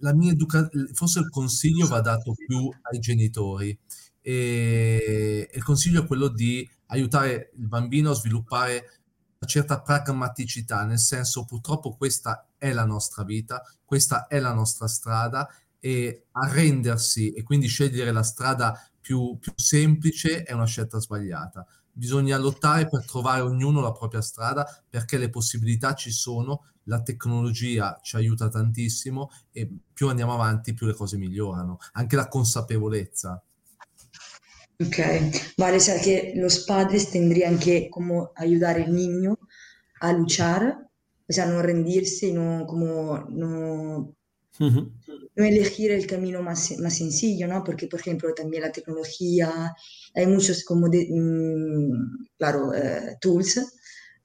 la 0.00 0.14
mia 0.14 0.32
educa- 0.32 0.68
forse 0.92 1.18
il 1.20 1.28
consiglio 1.28 1.86
va 1.86 2.00
dato 2.00 2.34
più 2.34 2.70
ai 2.90 2.98
genitori. 3.00 3.76
E 4.22 5.50
il 5.52 5.62
consiglio 5.62 6.02
è 6.02 6.06
quello 6.06 6.28
di 6.28 6.66
aiutare 6.86 7.50
il 7.56 7.66
bambino 7.66 8.10
a 8.10 8.14
sviluppare 8.14 9.00
una 9.40 9.50
certa 9.50 9.80
pragmaticità, 9.80 10.84
nel 10.84 10.98
senso 10.98 11.44
purtroppo 11.44 11.96
questa 11.96 12.48
è 12.56 12.72
la 12.72 12.84
nostra 12.84 13.24
vita, 13.24 13.62
questa 13.84 14.26
è 14.26 14.38
la 14.40 14.52
nostra 14.52 14.88
strada 14.88 15.48
e 15.80 16.26
arrendersi 16.32 17.32
e 17.32 17.42
quindi 17.42 17.66
scegliere 17.66 18.12
la 18.12 18.22
strada 18.22 18.78
più, 19.00 19.38
più 19.38 19.52
semplice 19.56 20.42
è 20.42 20.52
una 20.52 20.66
scelta 20.66 21.00
sbagliata. 21.00 21.66
Bisogna 21.90 22.36
lottare 22.36 22.88
per 22.88 23.04
trovare 23.04 23.40
ognuno 23.40 23.80
la 23.80 23.92
propria 23.92 24.20
strada 24.20 24.66
perché 24.88 25.18
le 25.18 25.30
possibilità 25.30 25.94
ci 25.94 26.10
sono, 26.10 26.66
la 26.84 27.02
tecnologia 27.02 27.98
ci 28.02 28.16
aiuta 28.16 28.48
tantissimo 28.48 29.30
e 29.50 29.68
più 29.92 30.08
andiamo 30.08 30.34
avanti 30.34 30.74
più 30.74 30.86
le 30.86 30.94
cose 30.94 31.16
migliorano, 31.16 31.78
anche 31.92 32.16
la 32.16 32.28
consapevolezza. 32.28 33.42
Ok, 34.80 35.54
vale, 35.56 35.78
o 35.78 35.80
sea 35.80 36.00
que 36.00 36.34
los 36.36 36.60
padres 36.60 37.10
tendrían 37.10 37.58
que 37.58 37.88
como 37.90 38.30
ayudar 38.36 38.76
al 38.76 38.94
niño 38.94 39.36
a 40.00 40.12
luchar, 40.12 40.86
o 41.28 41.32
sea, 41.32 41.46
no 41.46 41.60
rendirse 41.62 42.28
y 42.28 42.32
no 42.32 42.64
como 42.64 43.26
No 45.36 45.44
elegir 45.44 45.92
el 45.92 46.06
camino 46.06 46.42
más, 46.42 46.76
más 46.78 46.96
sencillo, 46.98 47.46
¿no? 47.46 47.62
Porque, 47.64 47.86
por 47.86 48.00
ejemplo, 48.00 48.34
también 48.34 48.62
la 48.62 48.72
tecnología, 48.72 49.74
hay 50.14 50.26
muchos 50.26 50.64
como 50.64 50.88
de, 50.88 51.06
mm, 51.10 52.26
claro, 52.38 52.74
eh, 52.74 53.16
tools, 53.20 53.60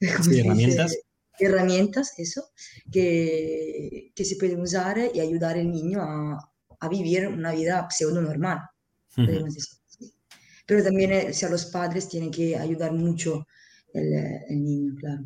Sí, 0.20 0.40
herramientas. 0.40 0.90
dice, 0.90 1.02
herramientas, 1.38 2.14
eso, 2.18 2.50
que, 2.90 4.12
que 4.14 4.24
se 4.24 4.36
pueden 4.36 4.60
usar 4.60 4.98
y 5.14 5.20
ayudar 5.20 5.56
al 5.56 5.70
niño 5.70 6.00
a, 6.02 6.52
a 6.80 6.88
vivir 6.88 7.28
una 7.28 7.52
vida 7.52 7.86
pseudo 7.90 8.20
normal. 8.20 8.58
Pero 10.66 10.82
también, 10.84 11.12
eh, 11.12 11.26
o 11.30 11.32
sea, 11.32 11.48
los 11.48 11.66
padres 11.66 12.08
tienen 12.08 12.30
que 12.30 12.56
ayudar 12.56 12.92
mucho 12.92 13.46
el, 13.94 14.12
el 14.48 14.62
niño, 14.64 14.94
claro. 14.98 15.24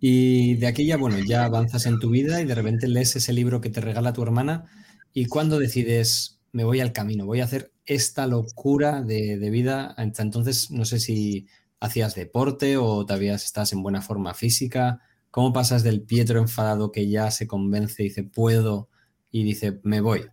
Y 0.00 0.54
de 0.54 0.66
aquí 0.66 0.86
ya, 0.86 0.96
bueno, 0.96 1.18
ya 1.18 1.44
avanzas 1.44 1.86
en 1.86 1.98
tu 1.98 2.10
vida 2.10 2.40
y 2.40 2.44
de 2.44 2.54
repente 2.54 2.88
lees 2.88 3.16
ese 3.16 3.32
libro 3.32 3.60
que 3.60 3.70
te 3.70 3.80
regala 3.80 4.12
tu 4.12 4.22
hermana. 4.22 4.66
Y 5.12 5.26
cuando 5.26 5.58
decides, 5.58 6.40
me 6.52 6.64
voy 6.64 6.80
al 6.80 6.92
camino, 6.92 7.26
voy 7.26 7.40
a 7.40 7.44
hacer 7.44 7.72
esta 7.86 8.26
locura 8.26 9.02
de, 9.02 9.38
de 9.38 9.50
vida, 9.50 9.94
entonces 9.98 10.70
no 10.70 10.84
sé 10.84 11.00
si 11.00 11.46
hacías 11.80 12.14
deporte 12.14 12.76
o 12.76 13.04
todavía 13.06 13.34
estás 13.34 13.72
en 13.72 13.82
buena 13.82 14.02
forma 14.02 14.34
física, 14.34 15.00
¿cómo 15.30 15.52
pasas 15.52 15.82
del 15.82 16.02
Pietro 16.02 16.40
enfadado 16.40 16.92
que 16.92 17.08
ya 17.08 17.30
se 17.30 17.46
convence 17.46 18.02
y 18.02 18.08
dice 18.08 18.24
puedo 18.24 18.88
y 19.30 19.44
dice 19.44 19.80
me 19.82 20.00
voy? 20.00 20.26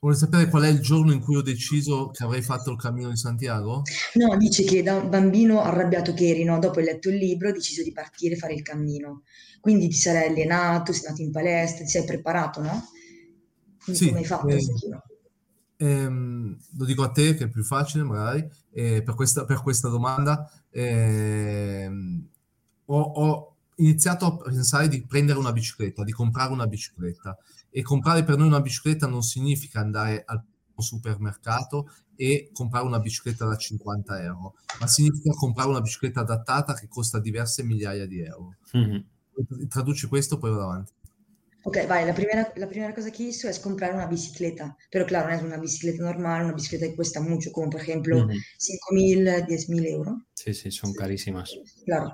Vuole 0.00 0.16
sapere 0.16 0.48
qual 0.50 0.64
è 0.64 0.68
il 0.68 0.80
giorno 0.80 1.12
in 1.12 1.20
cui 1.20 1.36
ho 1.36 1.40
deciso 1.40 2.10
che 2.10 2.24
avrei 2.24 2.42
fatto 2.42 2.72
il 2.72 2.76
cammino 2.78 3.10
di 3.10 3.16
Santiago? 3.16 3.92
No, 4.14 4.36
dice 4.36 4.64
che 4.64 4.82
da 4.82 4.96
un 4.96 5.08
bambino 5.08 5.62
arrabbiato 5.62 6.12
che 6.12 6.28
eri, 6.28 6.44
no? 6.44 6.58
dopo 6.58 6.78
hai 6.78 6.84
letto 6.84 7.08
il 7.08 7.16
libro, 7.16 7.48
hai 7.48 7.54
deciso 7.54 7.82
di 7.82 7.92
partire 7.92 8.34
e 8.34 8.38
fare 8.38 8.52
il 8.54 8.62
cammino. 8.62 9.22
Quindi 9.60 9.88
ti 9.88 9.94
sarai 9.96 10.28
allenato, 10.28 10.92
sei 10.92 11.06
andato 11.06 11.22
in 11.22 11.30
palestra, 11.32 11.84
ti 11.84 11.90
sei 11.90 12.04
preparato, 12.04 12.60
no? 12.60 12.88
Quindi 13.82 14.00
Sì, 14.00 14.08
come 14.08 14.18
hai 14.20 14.24
fatto? 14.24 14.56
eh, 14.56 14.64
ehm, 15.76 16.56
lo 16.76 16.84
dico 16.84 17.02
a 17.02 17.10
te 17.10 17.34
che 17.34 17.44
è 17.44 17.48
più 17.48 17.62
facile 17.62 18.04
magari, 18.04 18.46
eh, 18.72 19.02
per 19.02 19.14
questa, 19.14 19.44
per 19.44 19.62
questa 19.62 19.88
domanda. 19.88 20.50
ehm, 20.70 22.26
ho, 22.86 23.00
ho 23.00 23.56
iniziato 23.76 24.26
a 24.26 24.36
pensare 24.36 24.88
di 24.88 25.04
prendere 25.06 25.38
una 25.38 25.52
bicicletta, 25.52 26.04
di 26.04 26.12
comprare 26.12 26.52
una 26.52 26.66
bicicletta. 26.66 27.36
E 27.78 27.82
comprare 27.82 28.24
per 28.24 28.36
noi 28.36 28.48
una 28.48 28.60
bicicletta 28.60 29.06
non 29.06 29.22
significa 29.22 29.78
andare 29.78 30.24
al 30.26 30.42
supermercato 30.78 31.88
e 32.16 32.50
comprare 32.52 32.84
una 32.84 32.98
bicicletta 32.98 33.46
da 33.46 33.56
50 33.56 34.20
euro, 34.20 34.56
ma 34.80 34.88
significa 34.88 35.30
comprare 35.30 35.68
una 35.68 35.80
bicicletta 35.80 36.22
adattata 36.22 36.74
che 36.74 36.88
costa 36.88 37.20
diverse 37.20 37.62
migliaia 37.62 38.04
di 38.06 38.20
euro. 38.20 38.56
Ujú. 38.72 39.04
Traduci 39.68 40.08
questo, 40.08 40.38
poi 40.38 40.50
vado 40.50 40.62
avanti. 40.64 40.92
Ok, 41.62 41.86
vai, 41.86 42.04
la 42.04 42.14
primera, 42.14 42.52
la 42.56 42.66
primera 42.66 42.92
cosa 42.92 43.10
que 43.12 43.22
hizo 43.22 43.48
es 43.48 43.60
comprar 43.60 43.94
una 43.94 44.06
bicicleta, 44.06 44.76
pero 44.90 45.04
claro, 45.04 45.28
no 45.28 45.36
es 45.36 45.42
una 45.42 45.58
bicicleta 45.58 46.02
normal, 46.02 46.46
una 46.46 46.54
bicicleta 46.54 46.86
que 46.86 46.96
cuesta 46.96 47.20
mucho, 47.20 47.52
como 47.52 47.70
por 47.70 47.80
ejemplo 47.80 48.24
Ujú. 48.24 48.32
5.000, 48.58 49.46
10.000 49.46 49.86
euros. 49.86 50.16
Sí, 50.34 50.52
sí, 50.52 50.72
son 50.72 50.92
carísimas. 50.94 51.54
Claro, 51.84 52.12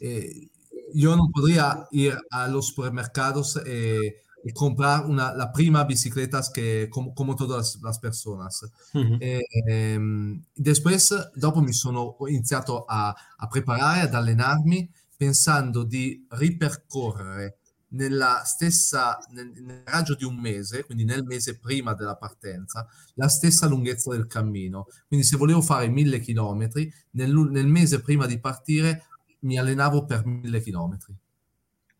Eh, 0.00 0.48
yo 0.94 1.14
no 1.16 1.28
podría 1.30 1.86
ir 1.90 2.16
a 2.30 2.48
los 2.48 2.68
supermercados 2.68 3.60
eh, 3.66 4.22
y 4.44 4.52
comprar 4.52 5.06
una, 5.06 5.34
la 5.34 5.50
prima 5.50 5.84
bicicleta 5.84 6.42
que, 6.52 6.88
como, 6.90 7.14
como 7.14 7.34
todas 7.34 7.78
las 7.82 7.98
personas. 7.98 8.70
Ujú. 8.92 9.16
E, 9.18 9.42
ehm, 9.66 10.44
después, 10.54 11.14
dopo 11.34 11.60
mi 11.60 11.72
sono 11.72 12.16
iniziato 12.26 12.84
a, 12.84 13.14
a 13.36 13.48
preparare, 13.48 14.02
ad 14.02 14.14
allenarmi, 14.14 14.90
pensando 15.16 15.84
di 15.84 16.26
ripercorrere 16.30 17.58
nella 17.94 18.42
stessa, 18.44 19.18
nel, 19.30 19.50
nel 19.62 19.82
raggio 19.84 20.14
di 20.14 20.24
un 20.24 20.36
mese, 20.36 20.84
quindi 20.84 21.04
nel 21.04 21.24
mese 21.24 21.58
prima 21.58 21.94
della 21.94 22.16
partenza, 22.16 22.86
la 23.14 23.28
stessa 23.28 23.66
lunghezza 23.66 24.10
del 24.10 24.26
cammino. 24.26 24.86
Quindi 25.06 25.24
se 25.24 25.36
volevo 25.36 25.62
fare 25.62 25.88
mille 25.88 26.20
chilometri, 26.20 26.92
nel, 27.12 27.32
nel 27.32 27.66
mese 27.66 28.00
prima 28.00 28.26
di 28.26 28.38
partire 28.38 29.06
mi 29.40 29.58
allenavo 29.58 30.04
per 30.04 30.26
mille 30.26 30.60
chilometri. 30.60 31.14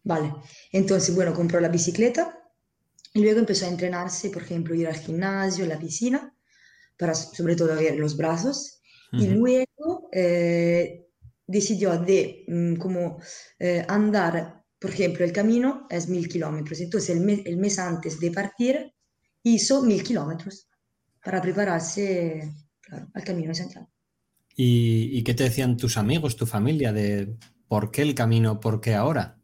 Vale. 0.05 0.33
Entonces, 0.71 1.15
bueno, 1.15 1.35
compró 1.35 1.61
la 1.61 1.69
bicicleta 1.69 2.39
y 3.13 3.23
luego 3.23 3.41
empezó 3.41 3.67
a 3.67 3.71
entrenarse, 3.71 4.31
por 4.31 4.43
ejemplo, 4.43 4.75
ir 4.75 4.87
al 4.87 4.97
gimnasio, 4.97 5.65
a 5.65 5.69
la 5.69 5.79
piscina, 5.79 6.35
para 6.97 7.15
sobre 7.15 7.57
todo 7.57 7.75
ver 7.75 7.97
los 7.97 8.17
brazos. 8.17 8.81
Y 9.13 9.29
luego 9.29 10.09
eh, 10.13 11.07
decidió 11.47 11.97
de 11.99 12.45
mm, 12.49 12.75
como 12.77 13.21
eh, 13.61 13.85
andar, 13.87 14.65
por 14.77 14.91
ejemplo, 14.91 15.25
el 15.25 15.33
camino 15.33 15.87
es 15.89 16.09
mil 16.09 16.29
kilómetros. 16.29 16.81
Entonces, 16.81 17.11
el 17.11 17.21
mes, 17.21 17.43
el 17.45 17.57
mes 17.57 17.79
antes 17.79 18.19
de 18.19 18.33
partir, 18.33 18.93
hizo 19.45 19.83
mil 19.83 20.03
kilómetros 20.03 20.69
para 21.23 21.41
prepararse, 21.41 22.53
claro, 22.81 23.09
al 23.15 23.23
Camino. 23.23 23.53
¿Y, 24.57 25.11
y 25.19 25.23
qué 25.23 25.35
te 25.35 25.45
decían 25.45 25.77
tus 25.77 25.97
amigos, 25.97 26.35
tu 26.35 26.47
familia, 26.47 26.93
de 26.93 27.37
por 27.69 27.93
qué 27.93 28.03
el 28.03 28.15
camino, 28.15 28.59
por 28.59 28.81
qué 28.81 28.95
ahora? 28.95 29.39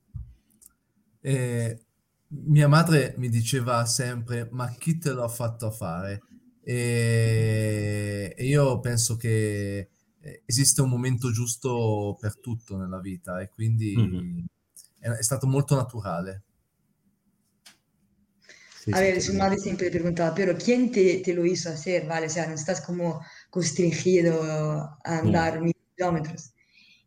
Eh, 1.22 1.78
mia 2.28 2.68
madre 2.68 3.14
mi 3.18 3.28
diceva 3.28 3.84
sempre, 3.86 4.48
ma 4.52 4.68
chi 4.70 4.98
te 4.98 5.12
l'ha 5.12 5.28
fatto 5.28 5.70
fare? 5.70 6.22
E, 6.62 8.34
e 8.36 8.46
io 8.46 8.80
penso 8.80 9.16
che 9.16 9.90
esiste 10.46 10.82
un 10.82 10.90
momento 10.90 11.30
giusto 11.32 12.16
per 12.20 12.38
tutto 12.38 12.76
nella 12.76 13.00
vita 13.00 13.40
e 13.40 13.48
quindi 13.48 13.94
Ujú. 13.96 14.44
è, 14.98 15.08
è 15.08 15.22
stato 15.22 15.46
molto 15.46 15.74
naturale. 15.74 16.42
A 18.92 19.00
ver, 19.00 19.20
su 19.22 19.32
madre 19.36 19.56
siempre 19.58 19.86
le 19.86 19.90
preguntaba, 19.92 20.34
pero 20.34 20.56
¿quién 20.56 20.90
te, 20.90 21.20
te 21.24 21.32
lo 21.32 21.44
hizo 21.44 21.70
hacer? 21.70 22.06
¿Vale? 22.06 22.26
O 22.26 22.30
sea, 22.30 22.46
no 22.46 22.54
estás 22.54 22.80
como 22.80 23.20
constringido 23.50 24.42
a 24.42 25.18
andar 25.18 25.60
mil 25.60 25.74
kilómetros. 25.96 26.52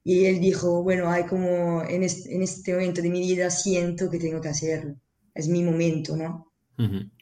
Y 0.03 0.25
él 0.25 0.39
dijo, 0.39 0.83
bueno, 0.83 1.09
hay 1.09 1.25
como 1.25 1.83
en 1.83 2.03
este, 2.03 2.33
en 2.33 2.75
momento 2.75 3.01
de 3.01 3.09
mi 3.09 3.21
vida 3.21 3.49
siento 3.49 4.09
que 4.09 4.19
tengo 4.19 4.41
que 4.41 4.49
hacerlo. 4.49 4.95
Es 5.33 5.47
mi 5.47 5.63
momento, 5.63 6.17
¿no? 6.17 6.51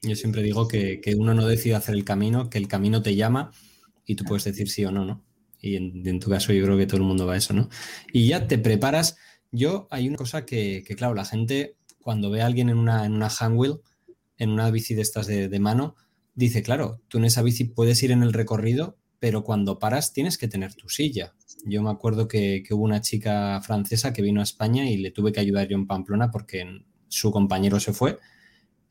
Yo 0.01 0.15
siempre 0.15 0.41
digo 0.41 0.67
que, 0.67 1.01
que 1.01 1.13
uno 1.15 1.33
no 1.33 1.45
decide 1.45 1.75
hacer 1.75 1.93
el 1.93 2.05
camino, 2.05 2.49
que 2.49 2.57
el 2.57 2.67
camino 2.67 3.01
te 3.01 3.15
llama 3.15 3.51
y 4.05 4.15
tú 4.15 4.23
puedes 4.23 4.45
decir 4.45 4.69
sí 4.69 4.83
o 4.85 4.91
no, 4.91 5.05
¿no? 5.05 5.23
Y 5.59 5.75
en, 5.75 6.07
en 6.07 6.19
tu 6.19 6.29
caso 6.29 6.53
yo 6.53 6.63
creo 6.63 6.77
que 6.77 6.87
todo 6.87 6.97
el 6.97 7.03
mundo 7.03 7.27
va 7.27 7.33
a 7.33 7.37
eso, 7.37 7.53
¿no? 7.53 7.69
Y 8.11 8.27
ya 8.27 8.47
te 8.47 8.57
preparas. 8.57 9.17
Yo 9.51 9.87
hay 9.91 10.07
una 10.07 10.17
cosa 10.17 10.45
que, 10.45 10.83
que, 10.85 10.95
claro, 10.95 11.13
la 11.13 11.25
gente 11.25 11.75
cuando 11.99 12.31
ve 12.31 12.41
a 12.41 12.47
alguien 12.47 12.69
en 12.69 12.77
una, 12.77 13.05
en 13.05 13.13
una 13.13 13.29
handwheel, 13.29 13.81
en 14.37 14.49
una 14.49 14.71
bici 14.71 14.95
de 14.95 15.03
estas 15.03 15.27
de, 15.27 15.49
de 15.49 15.59
mano, 15.59 15.95
dice, 16.33 16.63
claro, 16.63 17.01
tú 17.07 17.19
en 17.19 17.25
esa 17.25 17.43
bici 17.43 17.65
puedes 17.65 18.01
ir 18.01 18.11
en 18.11 18.23
el 18.23 18.33
recorrido, 18.33 18.97
pero 19.21 19.43
cuando 19.43 19.77
paras 19.77 20.13
tienes 20.13 20.39
que 20.39 20.47
tener 20.47 20.73
tu 20.73 20.89
silla. 20.89 21.35
Yo 21.63 21.83
me 21.83 21.91
acuerdo 21.91 22.27
que, 22.27 22.63
que 22.67 22.73
hubo 22.73 22.83
una 22.83 23.01
chica 23.01 23.61
francesa 23.61 24.13
que 24.13 24.23
vino 24.23 24.39
a 24.39 24.43
España 24.43 24.89
y 24.89 24.97
le 24.97 25.11
tuve 25.11 25.31
que 25.31 25.39
ayudar 25.39 25.67
yo 25.67 25.77
en 25.77 25.85
Pamplona 25.85 26.31
porque 26.31 26.65
su 27.07 27.31
compañero 27.31 27.79
se 27.79 27.93
fue. 27.93 28.17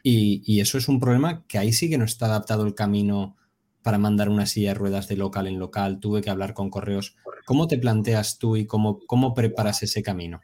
Y, 0.04 0.60
eso 0.60 0.78
es 0.78 0.88
un 0.88 1.00
problema 1.00 1.44
que 1.48 1.58
ahí 1.58 1.72
sí 1.72 1.90
que 1.90 1.98
no 1.98 2.04
está 2.04 2.26
adaptado 2.26 2.64
el 2.64 2.76
camino 2.76 3.36
para 3.82 3.98
mandar 3.98 4.28
una 4.28 4.46
silla 4.46 4.68
de 4.68 4.74
ruedas 4.74 5.08
de 5.08 5.16
local 5.16 5.48
en 5.48 5.58
local. 5.58 5.98
Tuve 5.98 6.22
que 6.22 6.30
hablar 6.30 6.54
con 6.54 6.70
correos. 6.70 7.16
¿Cómo 7.44 7.66
te 7.66 7.76
planteas 7.76 8.38
tú 8.38 8.56
y 8.56 8.66
cómo, 8.66 9.00
cómo 9.08 9.34
preparas 9.34 9.82
ese 9.82 10.00
camino? 10.00 10.40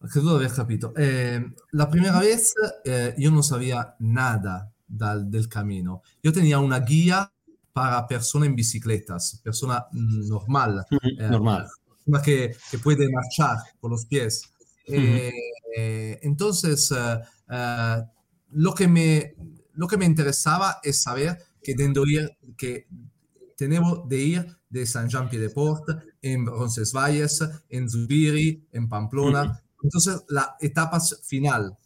Di 0.00 0.20
aver 0.28 0.52
capito. 0.52 0.92
Eh, 0.96 1.42
la 1.72 1.90
primera 1.90 2.20
vez 2.20 2.54
eh, 2.84 3.12
yo 3.18 3.32
no 3.32 3.42
sabía 3.42 3.96
nada 3.98 4.72
dal, 4.86 5.28
del 5.28 5.48
camino. 5.48 6.02
Yo 6.22 6.32
tenía 6.32 6.60
una 6.60 6.78
guía 6.78 7.33
para 7.74 8.06
persona 8.06 8.46
en 8.46 8.54
bicicletas, 8.54 9.40
persona 9.42 9.84
mm, 9.90 10.28
normal, 10.28 10.86
eh, 10.90 11.28
normal. 11.28 11.66
Una 12.06 12.22
que, 12.22 12.54
que, 12.70 12.78
puede 12.78 13.10
marchar 13.10 13.58
con 13.80 13.90
los 13.90 14.06
pies. 14.06 14.42
Eh, 14.86 15.32
uh-huh. 15.32 16.18
entonces, 16.22 16.90
uh, 16.92 18.04
lo, 18.52 18.74
que 18.74 18.86
me, 18.86 19.34
lo 19.72 19.88
que 19.88 19.96
me 19.96 20.04
interesaba 20.04 20.78
es 20.84 21.02
saber 21.02 21.36
que, 21.62 21.74
ir, 22.06 22.30
que 22.56 22.86
tenemos 23.56 24.08
de 24.08 24.18
ir 24.18 24.58
de 24.68 24.86
San 24.86 25.08
Jean 25.08 25.28
Pied 25.28 25.40
de 25.40 25.50
Port, 25.50 25.84
en 26.22 26.46
Roncesvalles, 26.46 27.40
en 27.68 27.90
Zubiri, 27.90 28.68
en 28.70 28.88
Pamplona. 28.88 29.60
Entonces, 29.82 30.22
la 30.28 30.56
etapa 30.60 31.00
final. 31.00 31.76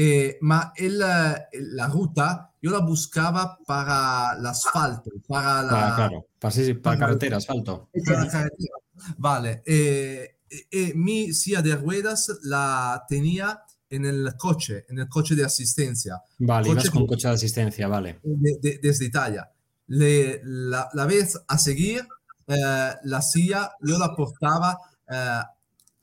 Eh, 0.00 0.38
ma 0.42 0.72
el, 0.76 0.96
la 1.00 1.88
ruta 1.88 2.52
yo 2.62 2.70
la 2.70 2.78
buscaba 2.78 3.58
para 3.66 4.36
el 4.38 4.46
asfalto, 4.46 5.10
para 5.26 5.62
la... 5.64 5.70
Para, 5.70 5.94
claro, 5.96 6.26
para, 6.38 6.52
sí, 6.52 6.74
para, 6.74 6.82
para 6.82 6.98
carretera, 6.98 7.36
asfalto. 7.38 7.88
Para 8.06 8.28
carretera. 8.28 8.74
Vale. 9.16 9.62
Eh, 9.66 10.36
eh, 10.70 10.92
mi 10.94 11.32
silla 11.32 11.62
de 11.62 11.74
ruedas 11.74 12.30
la 12.44 13.04
tenía 13.08 13.60
en 13.90 14.04
el 14.04 14.36
coche, 14.36 14.86
en 14.88 15.00
el 15.00 15.08
coche 15.08 15.34
de 15.34 15.44
asistencia. 15.44 16.22
Vale, 16.38 16.70
ibas 16.70 16.90
con 16.90 17.04
coche 17.04 17.26
de 17.26 17.34
asistencia, 17.34 17.88
vale. 17.88 18.20
De, 18.22 18.58
de, 18.62 18.78
desde 18.80 19.04
Italia. 19.06 19.50
Le, 19.88 20.40
la, 20.44 20.88
la, 20.92 21.06
vez 21.06 21.40
a 21.48 21.58
seguir, 21.58 22.06
eh, 22.46 22.92
la 23.02 23.22
silla 23.22 23.72
yo 23.80 23.98
la 23.98 24.14
portaba 24.14 24.78
eh, 25.10 25.40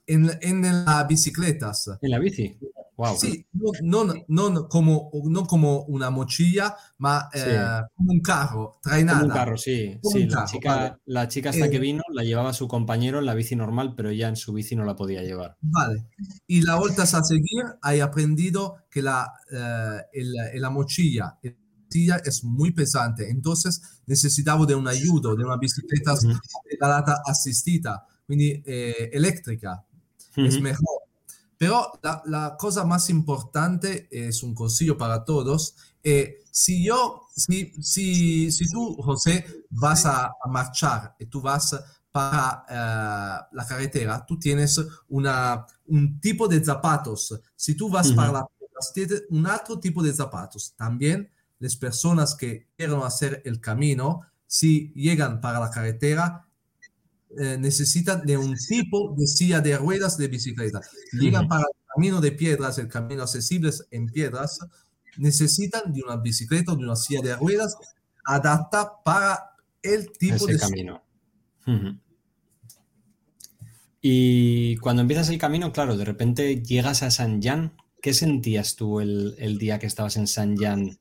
en, 0.07 0.37
en 0.41 0.83
las 0.83 1.07
bicicletas. 1.07 1.91
¿En 2.01 2.11
la 2.11 2.19
bici? 2.19 2.57
Wow. 2.97 3.17
Sí, 3.17 3.45
no, 3.83 4.05
no, 4.05 4.49
no, 4.49 4.69
como, 4.69 5.11
no 5.25 5.45
como 5.45 5.81
una 5.83 6.09
mochila, 6.09 6.77
ma 6.97 7.29
sí. 7.33 7.39
eh, 7.49 7.81
un 7.97 8.21
carro, 8.21 8.79
trainada. 8.81 9.19
Como 9.19 9.27
un 9.27 9.33
carro, 9.33 9.57
sí. 9.57 9.99
Como 10.01 10.15
sí 10.15 10.23
un 10.23 10.29
la, 10.29 10.35
carro, 10.35 10.47
chica, 10.47 10.75
vale. 10.75 10.95
la 11.05 11.27
chica 11.27 11.49
hasta 11.49 11.65
Eh, 11.65 11.69
que 11.69 11.79
vino 11.79 12.03
la 12.13 12.23
llevaba 12.23 12.53
su 12.53 12.67
compañero 12.67 13.19
en 13.19 13.25
la 13.25 13.33
bici 13.33 13.55
normal, 13.55 13.95
pero 13.97 14.11
ya 14.11 14.29
en 14.29 14.37
su 14.37 14.53
bici 14.53 14.75
no 14.75 14.85
la 14.85 14.95
podía 14.95 15.23
llevar. 15.23 15.57
Vale. 15.61 16.05
Y 16.47 16.61
la 16.61 16.75
vuelta 16.77 17.03
a 17.03 17.05
seguir, 17.05 17.63
he 17.91 18.01
aprendido 18.01 18.77
que 18.89 19.01
la, 19.01 19.29
eh, 19.51 20.01
el, 20.13 20.61
la 20.61 20.69
mochila 20.69 21.37
es 22.25 22.43
muy 22.43 22.71
pesante, 22.71 23.29
entonces 23.29 24.01
necesitaba 24.05 24.65
de 24.65 24.75
un 24.75 24.87
ayudo, 24.87 25.35
de 25.35 25.43
una 25.45 25.57
bicicleta 25.57 26.13
Ujú. 26.13 26.33
pedalata 26.69 27.21
asistida, 27.25 28.05
quindi 28.27 28.61
eh, 28.65 29.09
eléctrica, 29.13 29.85
es 30.35 30.59
mejor. 30.59 31.04
Pero 31.57 31.99
la, 32.03 32.21
la, 32.25 32.57
cosa 32.57 32.83
más 32.83 33.09
importante 33.09 34.07
es 34.11 34.43
un 34.43 34.53
consejo 34.53 34.97
para 34.97 35.23
todos. 35.23 35.75
Eh, 36.03 36.43
si 36.51 36.85
yo, 36.85 37.23
si, 37.35 37.73
si, 37.81 38.51
si 38.51 38.69
tú, 38.69 38.95
José, 39.01 39.45
vas 39.69 40.05
a, 40.05 40.25
a 40.25 40.47
marchar 40.47 41.15
y 41.19 41.25
tú 41.25 41.41
vas 41.41 41.75
para 42.11 42.63
uh, 42.69 43.55
la 43.55 43.65
carretera, 43.67 44.25
tú 44.25 44.39
tienes 44.39 44.79
una, 45.09 45.65
un 45.87 46.19
tipo 46.21 46.47
de 46.47 46.63
zapatos. 46.63 47.41
Si 47.55 47.75
tú 47.75 47.89
vas 47.89 48.07
uh 48.07 48.13
-huh. 48.13 48.15
para 48.15 48.31
la 48.31 48.47
tienes 48.93 49.23
un 49.29 49.45
otro 49.45 49.79
tipo 49.79 50.03
de 50.03 50.13
zapatos. 50.13 50.73
También 50.75 51.29
las 51.59 51.75
personas 51.75 52.35
que 52.35 52.67
quieren 52.77 53.01
hacer 53.01 53.41
el 53.45 53.59
camino, 53.59 54.21
si 54.47 54.93
llegan 54.93 55.41
para 55.41 55.59
la 55.59 55.69
carretera, 55.69 56.47
eh, 57.37 57.57
necesitan 57.59 58.25
de 58.25 58.37
un 58.37 58.55
tipo 58.55 59.13
de 59.17 59.27
silla 59.27 59.61
de 59.61 59.77
ruedas 59.77 60.17
de 60.17 60.27
bicicleta. 60.27 60.81
Llegan 61.13 61.47
para 61.47 61.61
el 61.61 61.85
camino 61.93 62.21
de 62.21 62.31
piedras, 62.31 62.77
el 62.77 62.87
camino 62.87 63.23
accesible 63.23 63.71
en 63.91 64.07
piedras, 64.07 64.59
necesitan 65.17 65.93
de 65.93 66.01
una 66.01 66.17
bicicleta 66.17 66.73
o 66.73 66.75
de 66.75 66.83
una 66.83 66.95
silla 66.95 67.21
de 67.21 67.35
ruedas 67.35 67.77
adaptada 68.25 68.91
para 69.03 69.55
el 69.81 70.11
tipo 70.11 70.35
Ese 70.35 70.53
de 70.53 70.59
camino. 70.59 71.03
Uh 71.67 71.71
-huh. 71.71 71.99
Y 74.01 74.77
cuando 74.77 75.01
empiezas 75.01 75.29
el 75.29 75.39
camino, 75.39 75.71
claro, 75.71 75.97
de 75.97 76.05
repente 76.05 76.61
llegas 76.61 77.01
a 77.01 77.09
San 77.09 77.41
Jan. 77.41 77.73
¿Qué 78.01 78.13
sentías 78.13 78.75
tú 78.75 78.99
el, 78.99 79.33
el, 79.39 79.57
día 79.57 79.79
que 79.79 79.87
estabas 79.87 80.15
en 80.17 80.27
San 80.27 80.55
Jan? 80.57 80.99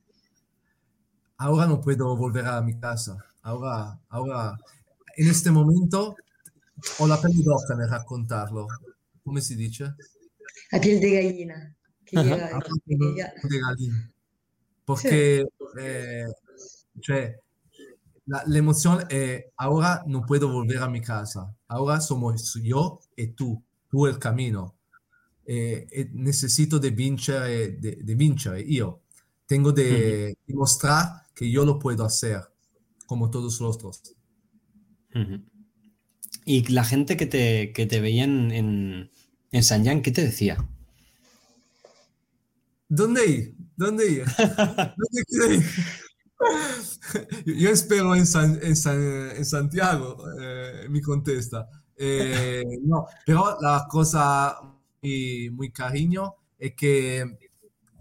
Ahora 1.37 1.67
no 1.67 1.83
puedo 1.83 2.17
volver 2.17 2.47
a 2.47 2.63
mi 2.63 2.79
casa. 2.79 3.19
Ahora, 3.43 4.01
ahora, 4.09 4.59
en 5.17 5.29
este 5.29 5.51
momento, 5.51 6.17
ho 6.99 7.07
la 7.07 7.19
pelle 7.19 7.43
d'oca 7.43 7.75
nel 7.75 7.89
raccontarlo. 7.89 8.67
Come 9.23 9.41
si 9.41 9.55
dice? 9.57 9.95
La 10.71 10.79
piel 10.79 11.01
de 11.01 11.11
gallina. 11.11 11.75
Que 12.05 12.17
llega, 12.17 12.51
la 12.51 12.61
piel 12.85 12.99
de 13.43 13.59
gallina. 13.59 14.11
Porque, 14.85 15.47
sí. 15.47 15.81
eh, 15.81 16.27
cioè, 17.01 17.41
la, 18.27 18.43
la, 18.47 18.59
emoción 18.59 19.05
es, 19.09 19.45
ahora 19.57 20.03
no 20.07 20.23
puedo 20.27 20.51
volver 20.51 20.79
a 20.79 20.89
mi 20.89 21.01
casa, 21.01 21.55
ahora 21.69 22.01
somos 22.01 22.55
yo 22.63 23.01
y 23.17 23.29
tú, 23.29 23.63
tú 23.89 24.07
el 24.07 24.19
camino. 24.19 24.75
Eh, 25.47 25.87
eh, 25.91 26.11
necesito 26.13 26.79
de 26.79 26.91
vincere, 26.91 27.73
de, 27.73 27.97
de 27.97 28.15
vincere, 28.15 28.65
yo. 28.67 29.01
Tengo 29.47 29.73
de 29.73 29.83
uh 29.83 29.87
-huh. 29.87 30.39
demostrar 30.47 31.27
que 31.35 31.51
yo 31.51 31.65
lo 31.65 31.79
puedo 31.79 32.05
hacer, 32.05 32.43
como 33.07 33.29
todos 33.31 33.61
los 33.61 33.77
otros. 33.77 34.03
Uh 35.15 35.19
-huh. 35.19 35.45
Y 36.45 36.67
la 36.73 36.85
gente 36.85 37.17
que 37.17 37.27
te, 37.27 37.73
que 37.73 37.87
te 37.87 38.01
veía 38.01 38.25
en, 38.25 39.11
en, 39.51 39.63
San 39.63 39.85
Jan, 39.85 40.03
¿qué 40.03 40.11
te 40.11 40.23
decía? 40.23 40.59
¿Dónde 42.89 43.27
ir? 43.27 43.55
¿Dónde 43.77 44.11
ir? 44.11 44.25
¿Dónde? 44.37 45.65
Yo 47.47 47.71
espero 47.71 48.15
en, 48.15 48.27
San, 48.27 48.59
en, 48.63 48.77
San, 48.77 49.01
en 49.37 49.45
Santiago, 49.45 50.25
eh, 50.41 50.87
mi 50.91 51.01
contesta. 51.01 51.69
Eh, 51.97 52.65
no, 52.83 53.07
pero 53.25 53.57
la 53.61 53.87
cosa 53.89 54.59
muy, 55.01 55.51
muy 55.51 55.71
cariño 55.71 56.35
es 56.59 56.75
que 56.75 57.44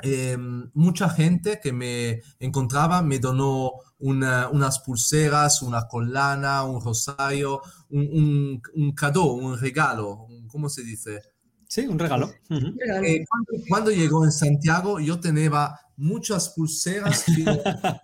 eh, 0.03 0.37
mucha 0.73 1.09
gente 1.09 1.59
que 1.63 1.71
me 1.71 2.21
encontraba 2.39 3.01
me 3.01 3.19
donó 3.19 3.71
una, 3.99 4.49
unas 4.49 4.79
pulseras, 4.79 5.61
una 5.61 5.87
collana, 5.87 6.63
un 6.63 6.81
rosario, 6.81 7.61
un, 7.89 8.01
un, 8.01 8.61
un 8.75 8.91
cadeau, 8.93 9.31
un 9.31 9.57
regalo, 9.57 10.25
un, 10.25 10.47
¿cómo 10.47 10.67
se 10.67 10.83
dice? 10.83 11.21
Sí, 11.67 11.87
un 11.87 11.97
regalo. 11.97 12.27
Uh 12.49 12.55
-huh. 12.55 13.05
eh, 13.05 13.25
cuando, 13.27 13.65
cuando, 13.69 13.91
llegó 13.91 14.25
en 14.25 14.31
Santiago, 14.31 14.99
yo 14.99 15.19
tenía 15.19 15.79
muchas 15.95 16.49
pulseras. 16.49 17.23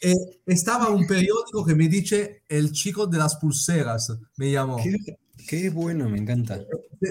eh, 0.00 0.14
estaba 0.46 0.88
un 0.88 1.06
periódico 1.06 1.64
que 1.64 1.74
me 1.74 1.88
dice 1.88 2.42
El 2.48 2.72
chico 2.72 3.06
de 3.06 3.18
las 3.18 3.36
pulseras, 3.36 4.10
me 4.38 4.50
llamó. 4.50 4.78
Qué, 4.82 5.18
qué 5.48 5.70
bueno, 5.70 6.08
me 6.08 6.18
encanta. 6.18 6.60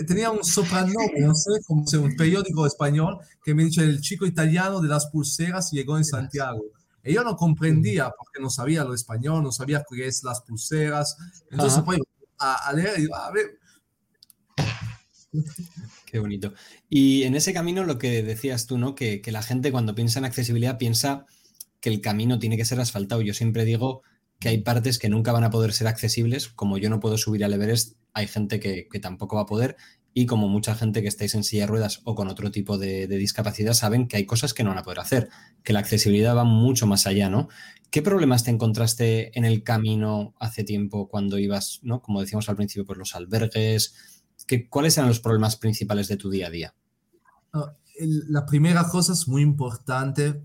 Tenía 0.08 0.32
un 0.32 0.43
soprannome, 0.43 1.19
no 1.19 1.36
sé, 1.36 1.52
como 1.65 1.84
un 1.84 2.15
periódico 2.15 2.65
español 2.65 3.17
que 3.43 3.54
me 3.54 3.65
dice 3.65 3.84
El 3.84 4.02
chico 4.02 4.26
italiano 4.26 4.82
de 4.82 4.88
las 4.88 5.08
pulseras 5.08 5.72
llegó 5.72 5.98
en 5.98 6.06
Santiago. 6.06 6.63
Y 7.04 7.13
yo 7.13 7.24
no 7.24 7.36
comprendía 7.36 8.12
porque 8.17 8.41
no 8.41 8.50
sabía 8.50 8.84
lo 8.84 8.93
español, 8.93 9.43
no 9.43 9.52
sabía 9.52 9.84
qué 9.89 10.08
es 10.08 10.24
las 10.24 10.41
pulseras. 10.41 11.17
Entonces, 11.52 11.84
pues, 11.84 12.00
a, 12.39 12.69
a 12.69 12.74
leer, 12.74 13.10
a 13.13 13.32
ver, 13.32 13.60
Qué 16.06 16.19
bonito. 16.19 16.54
Y 16.89 17.24
en 17.24 17.36
ese 17.36 17.54
camino 17.54 17.84
lo 17.84 17.98
que 17.98 18.22
decías 18.22 18.67
tú, 18.67 18.78
¿no? 18.78 18.93
Que, 18.93 19.22
que, 19.22 19.32
la 19.32 19.41
gente 19.41 19.72
cuando 19.72 19.96
piensa 19.96 20.19
en 20.19 20.26
accesibilidad 20.26 20.78
piensa 20.78 21.26
que 21.80 21.89
el 21.89 22.02
camino 22.02 22.39
tiene 22.39 22.56
que 22.56 22.65
ser 22.65 22.80
asfaltado. 22.80 23.22
Yo 23.22 23.34
siempre 23.34 23.65
digo 23.65 24.04
que 24.43 24.49
hay 24.49 24.58
partes 24.58 24.99
que 24.99 25.08
nunca 25.08 25.32
van 25.32 25.45
a 25.45 25.49
poder 25.49 25.71
ser 25.71 25.88
accesibles, 25.88 26.49
como 26.49 26.77
yo 26.77 26.89
no 26.89 26.99
puedo 26.99 27.17
subir 27.17 27.45
al 27.45 27.53
Everest, 27.53 27.95
hay 28.12 28.27
gente 28.27 28.60
que, 28.60 28.89
que 28.91 28.99
tampoco 28.99 29.38
va 29.38 29.43
a 29.43 29.45
poder 29.45 29.77
y 30.13 30.25
como 30.25 30.49
mucha 30.49 30.75
gente 30.75 31.01
que 31.01 31.08
estáis 31.08 31.34
en 31.34 31.45
silla 31.45 31.63
de 31.63 31.67
ruedas 31.67 32.01
o 32.03 32.13
con 32.13 32.27
otro 32.27 32.51
tipo 32.51 32.77
de, 32.77 33.08
discapacidad 33.08 33.73
saben 33.73 34.10
que 34.10 34.17
hay 34.17 34.25
cosas 34.25 34.53
que 34.53 34.65
no 34.65 34.71
van 34.71 34.79
a 34.79 34.84
poder 34.84 34.99
hacer, 34.99 35.29
que 35.63 35.71
la 35.71 35.79
accesibilidad 35.79 36.36
va 36.36 36.43
mucho 36.43 36.86
más 36.86 37.08
allá, 37.08 37.29
¿no? 37.29 37.47
¿Qué 37.89 38.01
problemas 38.01 38.43
te 38.43 38.51
encontraste 38.51 39.38
en 39.38 39.45
el 39.45 39.63
camino 39.63 40.36
hace 40.41 40.65
tiempo 40.65 41.08
cuando 41.08 41.38
ibas, 41.38 41.79
¿no? 41.84 42.01
Como 42.01 42.19
decíamos 42.19 42.49
al 42.49 42.58
principio, 42.58 42.86
por 42.86 42.97
los 42.97 43.15
albergues, 43.15 43.95
¿Qué, 44.45 44.67
¿Cuáles 44.67 44.97
eran 44.97 45.08
los 45.08 45.21
problemas 45.21 45.56
principales 45.56 46.10
de 46.10 46.17
tu 46.17 46.29
día 46.29 46.47
a 46.47 46.49
día? 46.49 46.75
El, 47.97 48.25
la 48.29 48.45
primera 48.45 48.89
cosa 48.89 49.13
es 49.13 49.27
muy 49.27 49.41
importante, 49.41 50.43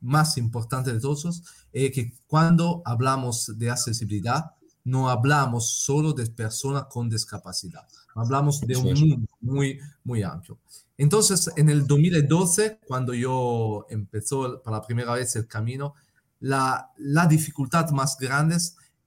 más 0.00 0.36
importante 0.36 0.92
de 0.92 1.00
todos, 1.00 1.42
es 1.72 1.92
que 1.92 2.12
cuando 2.26 2.82
hablamos 2.84 3.58
de 3.58 3.70
accesibilidad, 3.70 4.52
no 4.84 5.08
hablamos 5.08 5.70
solo 5.70 6.12
de 6.12 6.26
personas 6.26 6.86
con 6.90 7.08
discapacidad, 7.08 7.86
hablamos 8.14 8.60
de 8.60 8.76
un 8.76 8.92
mundo 8.92 9.26
muy, 9.40 9.78
muy 10.04 10.22
amplio. 10.22 10.58
Entonces, 10.98 11.50
en 11.56 11.68
el 11.68 11.86
2012, 11.86 12.80
cuando 12.86 13.14
yo 13.14 13.86
empezó 13.88 14.60
para 14.62 14.78
la 14.78 14.82
primera 14.82 15.14
vez 15.14 15.34
el 15.36 15.46
camino, 15.46 15.94
la, 16.40 16.90
la 16.96 17.26
dificultad 17.26 17.90
más 17.90 18.16
grande 18.18 18.56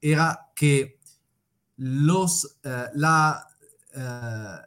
era 0.02 0.52
que 0.56 1.00
los, 1.78 2.46
uh, 2.64 2.90
la, 2.94 3.48
eh, 3.94 4.58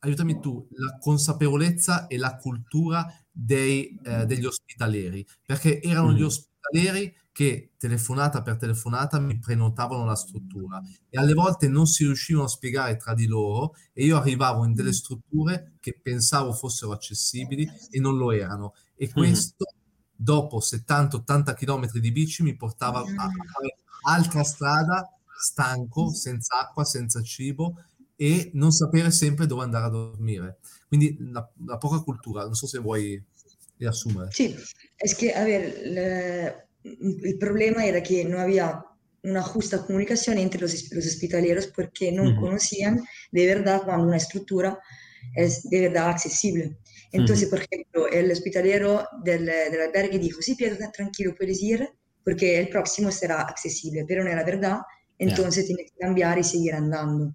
aiutami 0.00 0.40
tu, 0.40 0.66
la 0.76 0.98
consapevolezza 0.98 2.06
e 2.08 2.16
la 2.18 2.36
cultura 2.36 3.06
dei, 3.30 3.98
eh, 4.04 4.24
degli 4.26 4.44
ospitalieri, 4.44 5.26
perché 5.44 5.82
erano 5.82 6.12
mm. 6.12 6.14
gli 6.14 6.22
ospitalieri 6.22 7.14
che 7.36 7.72
telefonata 7.76 8.40
per 8.40 8.56
telefonata 8.56 9.18
mi 9.18 9.38
prenotavano 9.38 10.06
la 10.06 10.14
struttura 10.14 10.80
e 11.10 11.18
alle 11.18 11.34
volte 11.34 11.68
non 11.68 11.84
si 11.84 12.04
riuscivano 12.04 12.46
a 12.46 12.48
spiegare 12.48 12.96
tra 12.96 13.12
di 13.12 13.26
loro 13.26 13.74
e 13.92 14.06
io 14.06 14.16
arrivavo 14.16 14.64
in 14.64 14.72
delle 14.72 14.94
strutture 14.94 15.74
che 15.78 16.00
pensavo 16.02 16.54
fossero 16.54 16.92
accessibili 16.92 17.70
e 17.90 18.00
non 18.00 18.16
lo 18.16 18.32
erano 18.32 18.72
e 18.94 19.10
questo 19.10 19.66
mm. 19.70 19.80
dopo 20.16 20.60
70-80 20.60 21.54
km 21.54 21.98
di 21.98 22.10
bici 22.10 22.42
mi 22.42 22.56
portava 22.56 23.00
a 23.00 23.04
fare 23.04 23.76
altra 24.06 24.42
strada 24.42 25.06
stanco, 25.38 26.14
senza 26.14 26.60
acqua, 26.60 26.86
senza 26.86 27.20
cibo 27.20 27.84
e 28.16 28.50
non 28.54 28.72
sapere 28.72 29.10
sempre 29.10 29.44
dove 29.44 29.62
andare 29.62 29.84
a 29.84 29.90
dormire. 29.90 30.60
Quindi 30.88 31.18
la, 31.20 31.46
la 31.66 31.76
poca 31.76 32.00
cultura, 32.00 32.44
non 32.44 32.54
so 32.54 32.66
se 32.66 32.78
vuoi 32.78 33.22
riassumere. 33.76 34.30
Sí, 34.32 34.56
es 34.96 35.14
que, 35.14 35.34
a 35.34 35.44
ver, 35.44 35.82
le, 35.84 36.65
el 37.24 37.38
problema 37.38 37.84
era 37.84 38.02
que 38.02 38.24
no 38.24 38.38
había 38.38 38.84
una 39.22 39.42
justa 39.42 39.84
comunicación 39.84 40.38
entre 40.38 40.60
los, 40.60 40.92
los 40.92 41.06
hospitaleros 41.06 41.66
porque 41.68 42.12
no 42.12 42.22
uh 42.22 42.26
-huh. 42.26 42.40
conocían 42.40 43.02
de 43.32 43.46
verdad 43.46 43.82
cuando 43.84 44.06
una 44.06 44.16
estructura 44.18 44.78
es 45.34 45.68
de 45.68 45.80
verdad 45.80 46.10
accesible. 46.10 46.76
Entonces, 47.12 47.46
uh 47.46 47.48
-huh. 47.48 47.50
por 47.50 47.60
ejemplo, 47.60 48.08
el 48.08 48.30
hospitalero 48.30 49.08
del, 49.24 49.46
del 49.46 49.80
albergue 49.80 50.18
dijo, 50.18 50.40
sí, 50.40 50.54
Pietro, 50.54 50.90
tranquilo, 50.92 51.34
puedes 51.36 51.60
ir 51.62 51.88
porque 52.24 52.58
el 52.58 52.68
próximo 52.68 53.10
será 53.10 53.42
accesible, 53.42 54.04
pero 54.06 54.24
no 54.24 54.30
era 54.30 54.44
verdad, 54.44 54.78
entonces 55.18 55.64
yeah. 55.64 55.76
tienes 55.76 55.92
que 55.92 55.98
cambiar 55.98 56.38
y 56.38 56.44
seguir 56.44 56.74
andando. 56.74 57.34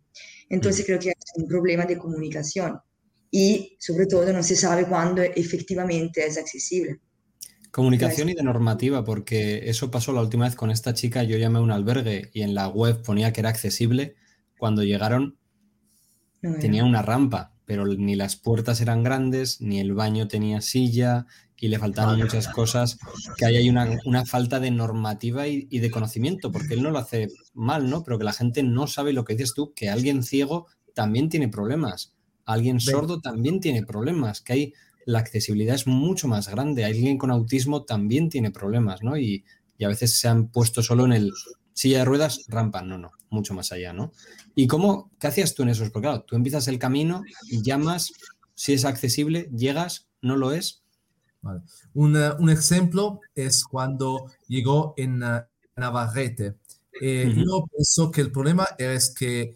Entonces 0.49 0.85
creo 0.85 0.99
que 0.99 1.09
es 1.09 1.15
un 1.35 1.47
problema 1.47 1.85
de 1.85 1.97
comunicación 1.97 2.79
y 3.31 3.77
sobre 3.79 4.05
todo 4.05 4.31
no 4.33 4.43
se 4.43 4.55
sabe 4.55 4.85
cuándo 4.85 5.21
efectivamente 5.21 6.25
es 6.25 6.37
accesible. 6.37 6.99
Comunicación 7.71 8.29
y 8.29 8.33
de 8.33 8.43
normativa, 8.43 9.05
porque 9.05 9.69
eso 9.69 9.89
pasó 9.89 10.11
la 10.11 10.21
última 10.21 10.45
vez 10.45 10.55
con 10.55 10.71
esta 10.71 10.93
chica. 10.93 11.23
Yo 11.23 11.37
llamé 11.37 11.59
a 11.59 11.61
un 11.61 11.71
albergue 11.71 12.29
y 12.33 12.41
en 12.41 12.53
la 12.53 12.67
web 12.67 13.01
ponía 13.01 13.31
que 13.31 13.39
era 13.39 13.49
accesible. 13.49 14.15
Cuando 14.57 14.83
llegaron 14.83 15.37
no, 16.41 16.59
tenía 16.59 16.83
una 16.83 17.01
rampa, 17.01 17.53
pero 17.65 17.85
ni 17.85 18.15
las 18.15 18.35
puertas 18.35 18.81
eran 18.81 19.03
grandes, 19.03 19.61
ni 19.61 19.79
el 19.79 19.93
baño 19.93 20.27
tenía 20.27 20.59
silla 20.59 21.27
y 21.55 21.69
le 21.69 21.79
faltaban 21.79 22.19
muchas 22.19 22.47
cosas, 22.47 22.97
que 23.37 23.45
ahí 23.45 23.55
hay 23.55 23.69
una, 23.69 23.99
una 24.05 24.25
falta 24.25 24.59
de 24.59 24.71
normativa 24.71 25.47
y, 25.47 25.67
y, 25.69 25.79
de 25.79 25.91
conocimiento, 25.91 26.51
porque 26.51 26.73
él 26.73 26.81
no 26.81 26.89
lo 26.89 26.97
hace 26.97 27.27
mal, 27.53 27.89
¿no? 27.89 28.03
Pero 28.03 28.17
que 28.17 28.25
la 28.25 28.33
gente 28.33 28.63
no 28.63 28.87
sabe 28.87 29.13
lo 29.13 29.23
que 29.23 29.35
dices 29.35 29.53
tú, 29.53 29.71
que 29.75 29.89
alguien 29.89 30.23
ciego 30.23 30.65
también 30.95 31.29
tiene 31.29 31.47
problemas, 31.47 32.15
alguien 32.45 32.79
sordo 32.79 33.21
también 33.21 33.59
tiene 33.59 33.85
problemas, 33.85 34.41
que 34.41 34.53
hay 34.53 34.73
la 35.05 35.19
accesibilidad 35.19 35.75
es 35.75 35.87
mucho 35.87 36.27
más 36.27 36.47
grande, 36.49 36.85
alguien 36.85 37.17
con 37.17 37.31
autismo 37.31 37.83
también 37.83 38.29
tiene 38.29 38.51
problemas, 38.51 39.01
¿no? 39.03 39.17
Y, 39.17 39.43
y 39.77 39.83
a 39.83 39.87
veces 39.87 40.19
se 40.19 40.27
han 40.27 40.47
puesto 40.47 40.83
solo 40.83 41.05
en 41.05 41.13
el 41.13 41.31
silla 41.73 41.99
de 41.99 42.05
ruedas, 42.05 42.45
rampa, 42.47 42.81
no, 42.81 42.97
no, 42.97 43.11
mucho 43.29 43.53
más 43.53 43.71
allá, 43.71 43.93
¿no? 43.93 44.11
¿Y 44.55 44.67
cómo, 44.67 45.11
qué 45.19 45.27
hacías 45.27 45.55
tú 45.55 45.63
en 45.63 45.69
esos? 45.69 45.89
Porque 45.89 46.07
claro, 46.07 46.23
tú 46.23 46.35
empiezas 46.35 46.67
el 46.67 46.77
camino 46.79 47.23
y 47.49 47.63
llamas, 47.63 48.11
si 48.53 48.73
es 48.73 48.85
accesible, 48.85 49.49
llegas, 49.55 50.07
no 50.21 50.35
lo 50.35 50.51
es. 50.51 50.83
Vale. 51.41 51.61
Un, 51.93 52.15
uh, 52.15 52.35
un, 52.37 52.49
ejemplo 52.51 53.19
es 53.33 53.63
cuando 53.63 54.25
llegó 54.47 54.93
en 54.97 55.23
uh, 55.23 55.41
Navarrete. 55.75 56.57
Eh, 57.01 57.25
uh 57.25 57.31
-huh. 57.31 57.45
Yo 57.45 57.65
pienso 57.71 58.11
que 58.11 58.21
el 58.21 58.31
problema 58.31 58.67
es 58.77 59.09
que 59.09 59.55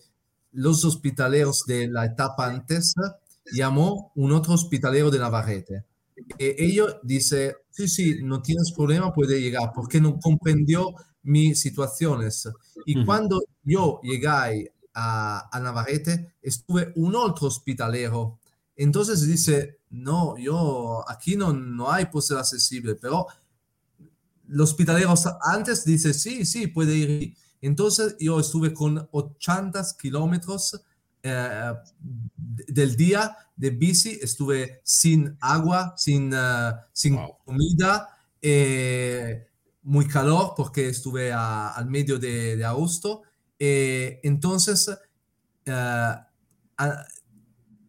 los 0.52 0.84
hospitaleros 0.84 1.66
de 1.68 1.88
la 1.88 2.06
etapa 2.06 2.48
antes 2.48 2.96
llamó 3.52 4.12
un 4.16 4.32
otro 4.32 4.54
hospitalero 4.54 5.12
de 5.12 5.20
Navarrete. 5.20 5.86
Eh, 6.40 6.56
ellos 6.60 6.98
dice, 7.04 7.58
sí, 7.70 7.88
sí, 7.88 8.20
no 8.24 8.42
tienes 8.42 8.72
problema, 8.72 9.14
puede 9.14 9.40
llegar, 9.40 9.72
porque 9.74 10.00
no 10.00 10.20
comprendió 10.20 10.94
mis 11.24 11.60
situaciones. 11.60 12.48
Y 12.86 12.98
uh 12.98 13.02
-huh. 13.02 13.06
cuando 13.06 13.44
yo 13.64 14.00
llegué 14.04 14.28
a, 14.94 15.50
a, 15.52 15.60
Navarrete, 15.60 16.36
estuve 16.42 16.94
un 16.96 17.16
otro 17.16 17.48
hospitalero. 17.48 18.40
Entonces 18.76 19.26
dice, 19.28 19.80
no, 19.90 20.38
yo 20.38 21.04
aquí 21.10 21.36
no, 21.36 21.54
no 21.54 21.92
hay 21.92 22.06
posibilidad 22.06 22.42
accesible, 22.42 22.96
pero 22.96 23.28
los 24.48 24.72
hospitaleros 24.72 25.28
antes 25.42 25.86
dice, 25.86 26.14
sí, 26.14 26.46
sí, 26.46 26.68
puede 26.68 26.96
ir. 26.96 27.38
Entonces 27.62 28.16
yo 28.20 28.40
estuve 28.40 28.74
con 28.74 29.08
80 29.12 29.84
kilómetros 30.00 30.82
eh, 31.26 31.74
del 32.38 32.96
día 32.96 33.36
de 33.56 33.72
bici, 33.72 34.20
estuve 34.22 34.82
sin 34.84 35.36
agua, 35.42 35.94
sin, 35.98 36.34
uh, 36.34 36.74
sin 36.94 37.16
wow. 37.16 37.38
comida. 37.44 38.10
Eh, 38.42 39.48
muy 39.82 40.08
calor 40.08 40.54
porque 40.56 40.90
estuve 40.90 41.32
a, 41.32 41.70
al 41.70 41.88
medio 41.88 42.20
de, 42.20 42.58
de 42.58 42.66
agosto. 42.66 43.24
Eh, 43.58 44.20
entonces, 44.24 44.90
a, 45.68 46.28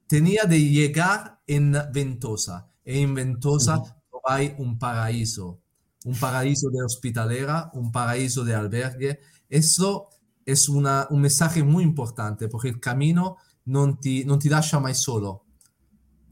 tenía 0.07 0.45
de 0.45 0.61
llegar 0.61 1.41
en 1.47 1.77
Ventosa. 1.93 2.71
E 2.85 3.01
en 3.01 3.15
Ventosa 3.15 3.77
-huh. 3.77 4.21
hay 4.25 4.55
un 4.59 4.79
paraíso, 4.79 5.61
un 6.05 6.15
paraíso 6.19 6.71
de 6.71 6.83
hospitalera, 6.83 7.71
un 7.75 7.91
paraíso 7.93 8.45
de 8.45 8.55
albergue. 8.55 9.21
Eso 9.49 10.09
es 10.47 10.69
una, 10.69 11.09
un 11.11 11.21
mensaje 11.21 11.63
muy 11.63 11.83
importante 11.83 12.49
porque 12.49 12.69
el 12.69 12.79
camino 12.79 13.39
non 13.65 13.99
ti, 13.99 14.25
non 14.25 14.39
ti 14.39 14.49
lascia 14.49 14.79
mai 14.79 14.95
solo. 14.95 15.45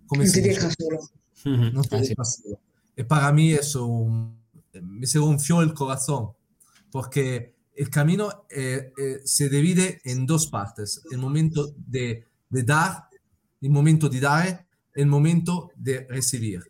Come 0.07 0.25
non 0.25 0.33
ti 0.33 0.41
deja 0.41 0.71
solo. 0.71 1.11
Non 1.43 1.83
ti 1.83 1.99
deja 1.99 2.23
solo. 2.23 2.61
E 2.95 3.05
para 3.05 3.33
mí 3.33 3.53
eso 3.53 3.87
un, 3.87 4.37
me 4.81 5.07
se 5.07 5.19
gonfió 5.19 5.63
el 5.63 5.75
corazón, 5.75 6.33
porque 6.91 7.55
el 7.75 7.91
camino 7.91 8.47
eh, 8.49 8.93
eh, 8.97 9.21
se 9.25 9.49
divide 9.49 10.01
en 10.05 10.27
dos 10.27 10.47
partes, 10.47 11.03
el 11.11 11.19
momento 11.19 11.75
de, 11.77 12.25
de, 12.49 12.63
dar, 12.63 13.09
el 13.61 13.71
momento 13.71 14.09
de 14.09 14.21
dar, 14.21 14.67
el 14.95 15.07
momento 15.07 15.71
de 15.75 16.07
recibir. 16.09 16.63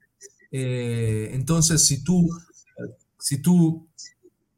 Eh, 0.51 1.31
entonces, 1.33 1.87
si 1.87 2.03
tú, 2.03 2.31
si 3.19 3.43
tú 3.43 3.87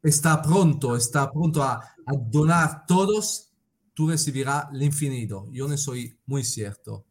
estás 0.07 0.45
pronto, 0.45 0.95
está 0.95 1.31
pronto 1.31 1.63
a, 1.63 1.75
a 1.75 2.13
donar 2.29 2.85
todos, 2.85 3.51
tú 3.93 4.09
recibirás 4.09 4.65
el 4.73 4.83
infinito. 4.83 5.47
Yo 5.51 5.67
no 5.67 5.77
soy 5.77 6.17
muy 6.25 6.43
cierto. 6.43 7.05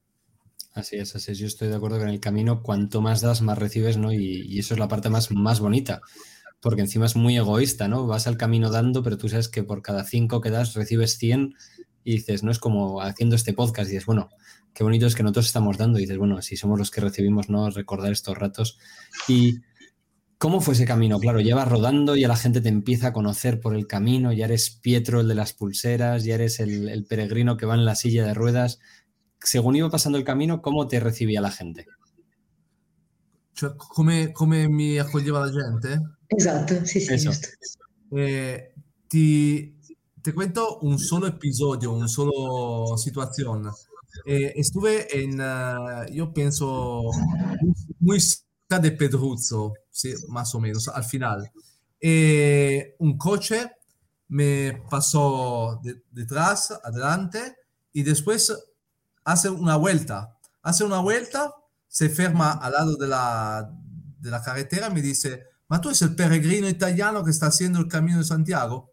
Así 0.72 0.96
es, 0.96 1.16
así 1.16 1.32
es. 1.32 1.38
Yo 1.38 1.46
estoy 1.46 1.68
de 1.68 1.76
acuerdo 1.76 2.00
en 2.02 2.08
el 2.08 2.20
camino 2.20 2.62
cuanto 2.62 3.00
más 3.00 3.20
das, 3.20 3.40
más 3.42 3.58
recibes, 3.58 3.96
¿no? 3.96 4.12
Y, 4.12 4.42
y, 4.46 4.58
eso 4.58 4.74
es 4.74 4.80
la 4.80 4.88
parte 4.88 5.08
más, 5.08 5.30
más 5.30 5.60
bonita, 5.60 6.00
porque 6.60 6.82
encima 6.82 7.06
es 7.06 7.16
muy 7.16 7.36
egoísta, 7.36 7.88
¿no? 7.88 8.06
Vas 8.06 8.26
al 8.26 8.36
camino 8.36 8.70
dando, 8.70 9.02
pero 9.02 9.16
tú 9.16 9.28
sabes 9.28 9.48
que 9.48 9.62
por 9.62 9.82
cada 9.82 10.04
cinco 10.04 10.40
que 10.40 10.50
das 10.50 10.74
recibes 10.74 11.16
100 11.16 11.54
y 12.04 12.12
dices, 12.12 12.42
no 12.42 12.50
es 12.50 12.58
como 12.58 13.00
haciendo 13.00 13.36
este 13.36 13.52
podcast 13.52 13.88
y 13.88 13.94
dices, 13.94 14.06
bueno, 14.06 14.28
qué 14.74 14.84
bonito 14.84 15.06
es 15.06 15.14
que 15.14 15.22
nosotros 15.22 15.46
estamos 15.46 15.78
dando 15.78 15.98
y 15.98 16.02
dices, 16.02 16.18
bueno, 16.18 16.40
si 16.42 16.56
somos 16.56 16.78
los 16.78 16.90
que 16.90 17.00
recibimos, 17.00 17.48
¿no? 17.48 17.68
Recordar 17.70 18.12
estos 18.12 18.36
ratos. 18.36 18.78
Y 19.26 19.60
¿cómo 20.38 20.60
fue 20.60 20.74
ese 20.74 20.84
camino? 20.84 21.18
Claro, 21.18 21.40
llevas 21.40 21.68
rodando 21.68 22.16
y 22.16 22.24
a 22.24 22.28
la 22.28 22.36
gente 22.36 22.60
te 22.60 22.68
empieza 22.68 23.08
a 23.08 23.12
conocer 23.12 23.60
por 23.60 23.74
el 23.74 23.86
camino, 23.86 24.32
ya 24.32 24.46
eres 24.46 24.70
Pietro, 24.70 25.20
el 25.20 25.28
de 25.28 25.34
las 25.34 25.52
pulseras, 25.52 26.24
ya 26.24 26.34
eres 26.34 26.60
el, 26.60 26.88
el 26.88 27.04
peregrino 27.04 27.56
que 27.56 27.66
va 27.66 27.74
en 27.74 27.84
la 27.84 27.94
silla 27.94 28.24
de 28.24 28.34
ruedas 28.34 28.78
según 29.46 29.76
iba 29.76 29.90
pasando 29.90 30.18
el 30.18 30.24
camino, 30.24 30.60
¿cómo 30.60 30.86
te 30.86 31.00
recibía 31.00 31.40
la 31.40 31.50
gente? 31.50 31.86
Cioè, 33.54 33.74
come, 33.76 34.32
come 34.32 34.68
mi 34.68 34.98
accoglieva 34.98 35.46
la 35.46 35.52
gente? 35.52 36.00
Esatto, 36.26 36.84
sì, 36.84 37.00
sì. 37.00 37.28
Eh, 38.12 38.74
ti, 39.06 39.78
te 40.20 40.32
cuento 40.32 40.78
un 40.82 40.98
solo 40.98 41.26
episodio, 41.26 41.92
un 41.92 42.08
solo 42.08 42.96
situación. 42.96 43.70
Eh, 44.24 44.52
estuve 44.56 45.06
en, 45.10 45.40
uh, 45.40 46.10
yo 46.12 46.32
pienso, 46.32 47.02
muy 48.00 48.20
cerca 48.20 48.78
de 48.80 48.92
Pedruzzo, 48.92 49.72
sí, 49.96 50.14
más 50.28 50.54
o 50.54 50.60
menos, 50.60 50.88
al 50.88 51.04
final. 51.04 51.50
Eh, 51.98 52.96
un 52.98 53.16
coche 53.16 53.70
me 54.28 54.82
pasó 54.90 55.80
de, 55.82 56.02
detrás, 56.10 56.78
adelante, 56.84 57.56
y 57.92 58.02
después 58.02 58.52
hace 59.24 59.48
una 59.48 59.76
vuelta, 59.76 60.36
hace 60.62 60.84
una 60.84 61.00
vuelta, 61.00 61.54
se 61.88 62.10
ferma 62.10 62.52
al 62.52 62.72
lado 62.72 62.96
de 62.96 63.06
la, 63.06 63.72
de 64.18 64.30
la 64.30 64.42
carretera 64.42 64.88
y 64.88 64.94
me 64.94 65.00
dice, 65.00 65.44
ma 65.68 65.80
tú 65.80 65.88
eres 65.88 66.02
el 66.02 66.14
peregrino 66.14 66.68
italiano 66.68 67.24
que 67.24 67.30
está 67.30 67.46
haciendo 67.46 67.80
el 67.80 67.88
Camino 67.88 68.18
de 68.18 68.24
Santiago. 68.24 68.92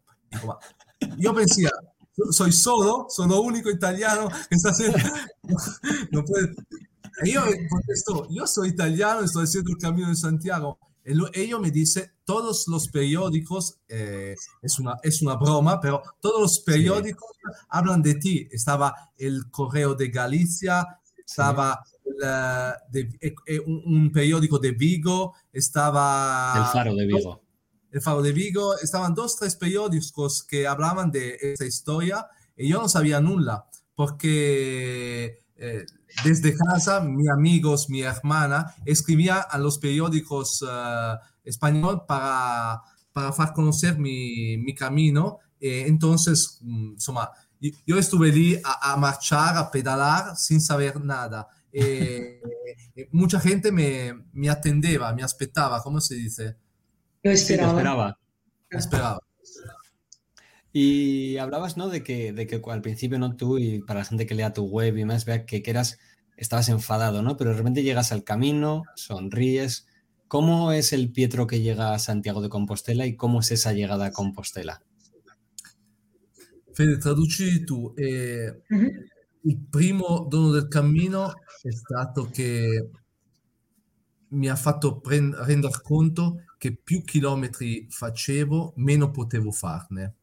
Yo 1.17 1.35
pensé, 1.35 1.69
soy 2.31 2.53
solo, 2.53 3.07
soy 3.09 3.27
lo 3.27 3.41
único 3.41 3.69
italiano 3.69 4.29
que 4.49 4.55
está 4.55 4.69
haciendo... 4.69 4.97
no 6.11 6.23
puede... 6.23 6.55
Y 7.23 7.33
yo 7.33 7.43
contesto, 7.69 8.27
yo 8.31 8.47
soy 8.47 8.69
italiano, 8.69 9.21
estoy 9.21 9.43
haciendo 9.43 9.71
el 9.71 9.77
Camino 9.77 10.07
de 10.07 10.15
Santiago. 10.15 10.79
Y 11.05 11.39
ellos 11.39 11.59
me 11.59 11.69
dice, 11.69 12.13
todos 12.23 12.67
los 12.67 12.87
periódicos, 12.87 13.79
eh, 13.89 14.35
es, 14.61 14.79
una, 14.79 14.95
es 15.03 15.21
una 15.21 15.35
broma, 15.35 15.79
pero 15.81 16.01
todos 16.21 16.41
los 16.41 16.59
periódicos 16.59 17.29
sí. 17.33 17.51
hablan 17.69 18.01
de 18.01 18.15
ti. 18.15 18.47
Estaba 18.51 19.11
el 19.17 19.49
Correo 19.51 19.95
de 19.95 20.07
Galicia, 20.07 20.99
estaba 21.25 21.83
sí. 21.85 21.97
el, 22.05 22.17
de, 22.91 23.19
eh, 23.45 23.59
un, 23.59 23.83
un, 23.85 24.11
periódico 24.11 24.59
de 24.59 24.71
Vigo, 24.71 25.35
estaba... 25.51 26.53
El 26.55 26.65
Faro 26.71 26.95
de 26.95 27.05
Vigo. 27.05 27.41
El 27.91 28.01
Faro 28.01 28.21
de 28.21 28.31
Vigo, 28.31 28.77
estaban 28.77 29.13
dos, 29.13 29.35
tres 29.35 29.55
periódicos 29.55 30.43
que 30.43 30.65
hablaban 30.65 31.11
de 31.11 31.37
esta 31.41 31.65
historia 31.65 32.27
y 32.55 32.69
yo 32.69 32.81
no 32.81 32.87
sabía 32.87 33.19
nula, 33.19 33.65
porque... 33.95 35.42
Eh, 35.55 35.85
desde 36.23 36.55
casa, 36.55 36.99
mis 37.01 37.29
amigos, 37.29 37.89
mi 37.89 38.01
hermana, 38.01 38.75
escribía 38.85 39.39
a 39.39 39.57
los 39.57 39.77
periódicos 39.77 40.61
uh, 40.61 41.17
español 41.43 42.03
para, 42.07 42.81
para 43.11 43.29
hacer 43.29 43.53
conocer 43.53 43.97
mi, 43.97 44.57
mi 44.57 44.73
camino. 44.73 45.39
Eh, 45.59 45.85
entonces, 45.87 46.59
insomma, 46.61 47.29
yo 47.85 47.97
estuve 47.97 48.29
allí 48.29 48.59
a, 48.63 48.93
a, 48.93 48.97
marchar, 48.97 49.55
a 49.57 49.71
pedalar 49.71 50.35
sin 50.35 50.59
saber 50.59 50.99
nada. 50.99 51.47
Eh, 51.71 52.41
mucha 53.11 53.39
gente 53.39 53.71
me, 53.71 54.13
me 54.33 54.49
atendeva, 54.49 55.13
me 55.13 55.23
aspettava, 55.23 55.81
¿cómo 55.81 56.01
se 56.01 56.15
dice? 56.15 56.55
Lo 57.23 57.31
esperaba. 57.31 57.37
Sí, 57.37 57.57
lo 57.57 57.77
esperaba. 57.77 58.19
Me 58.69 58.79
esperaba. 58.79 59.19
Y 60.73 61.37
hablabas, 61.37 61.77
¿no? 61.77 61.87
De 61.87 62.03
que, 62.03 62.33
de 62.33 62.47
que 62.47 62.61
al 62.65 62.81
principio, 62.81 63.19
¿no? 63.19 63.35
Tú 63.35 63.59
y 63.59 63.79
para 63.83 63.99
la 63.99 64.05
gente 64.05 64.25
que 64.25 64.35
lea 64.35 64.53
tu 64.53 64.65
web 64.65 64.97
y 64.97 65.05
más, 65.05 65.23
vea 65.23 65.45
que, 65.45 65.61
que 65.61 65.71
eras, 65.71 65.99
estabas 66.35 66.67
enfadado, 66.69 67.21
¿no? 67.21 67.37
Pero 67.37 67.51
de 67.51 67.57
repente 67.57 67.83
llegas 67.83 68.11
al 68.11 68.23
camino, 68.23 68.83
sonríes. 68.95 69.87
¿Cómo 70.27 70.71
es 70.71 70.91
el 70.91 71.11
Pietro 71.11 71.45
que 71.45 71.61
llega 71.61 71.93
a 71.93 71.99
Santiago 71.99 72.41
de 72.41 72.49
Compostela 72.49 73.05
y 73.05 73.15
cómo 73.15 73.41
es 73.41 73.51
esa 73.51 73.71
llegada 73.71 74.07
a 74.07 74.11
Compostela? 74.11 74.81
Fede, 76.73 76.97
traduci 76.97 77.63
tu. 77.65 77.93
Eh, 77.95 78.49
uh 78.69 78.75
-huh. 78.75 79.13
Il 79.45 79.59
primo 79.69 80.25
dono 80.29 80.51
del 80.51 80.69
cammino 80.69 81.33
è 81.61 81.71
stato 81.71 82.29
che 82.29 82.89
mi 84.29 84.47
ha 84.47 84.55
fatto 84.55 85.01
rendere 85.03 85.81
conto 85.81 86.45
che 86.57 86.73
più 86.81 87.03
chilometri 87.03 87.85
facevo, 87.89 88.73
meno 88.77 89.11
potevo 89.11 89.51
farne. 89.51 90.13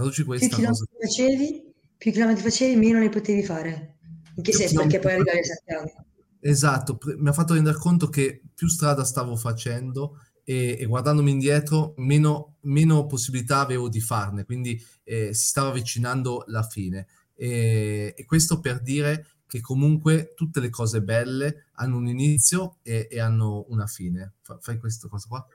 Traduci 0.00 0.24
questa 0.24 0.56
più 0.56 0.64
cosa. 0.64 0.84
Facevi, 0.98 1.74
più 1.98 2.10
chilometri 2.10 2.42
facevi, 2.42 2.74
meno 2.76 2.98
ne 3.00 3.10
potevi 3.10 3.44
fare. 3.44 3.98
In 4.34 4.42
che 4.42 4.52
senso? 4.54 4.80
Perché 4.80 4.98
poi 4.98 5.12
arrivavi 5.12 5.38
a 5.38 5.42
Santiago. 5.42 6.04
Esatto, 6.40 6.98
mi 7.18 7.28
ha 7.28 7.34
fatto 7.34 7.52
rendere 7.52 7.76
conto 7.76 8.08
che 8.08 8.40
più 8.54 8.66
strada 8.66 9.04
stavo 9.04 9.36
facendo 9.36 10.22
e, 10.42 10.78
e 10.80 10.86
guardandomi 10.86 11.30
indietro 11.30 11.92
meno, 11.98 12.56
meno, 12.62 13.04
possibilità 13.04 13.60
avevo 13.60 13.90
di 13.90 14.00
farne, 14.00 14.46
quindi 14.46 14.82
eh, 15.04 15.34
si 15.34 15.48
stava 15.48 15.68
avvicinando 15.68 16.44
la 16.46 16.62
fine. 16.62 17.06
E, 17.34 18.14
e, 18.16 18.24
questo 18.24 18.58
per 18.58 18.80
dire 18.80 19.26
che 19.46 19.60
comunque 19.60 20.32
tutte 20.34 20.60
le 20.60 20.70
cose 20.70 21.02
belle 21.02 21.66
hanno 21.72 21.98
un 21.98 22.08
inizio 22.08 22.78
e, 22.82 23.06
e 23.10 23.20
hanno 23.20 23.66
una 23.68 23.86
fine. 23.86 24.36
Fai 24.60 24.78
questa 24.78 25.08
cosa 25.08 25.26
qua? 25.28 25.46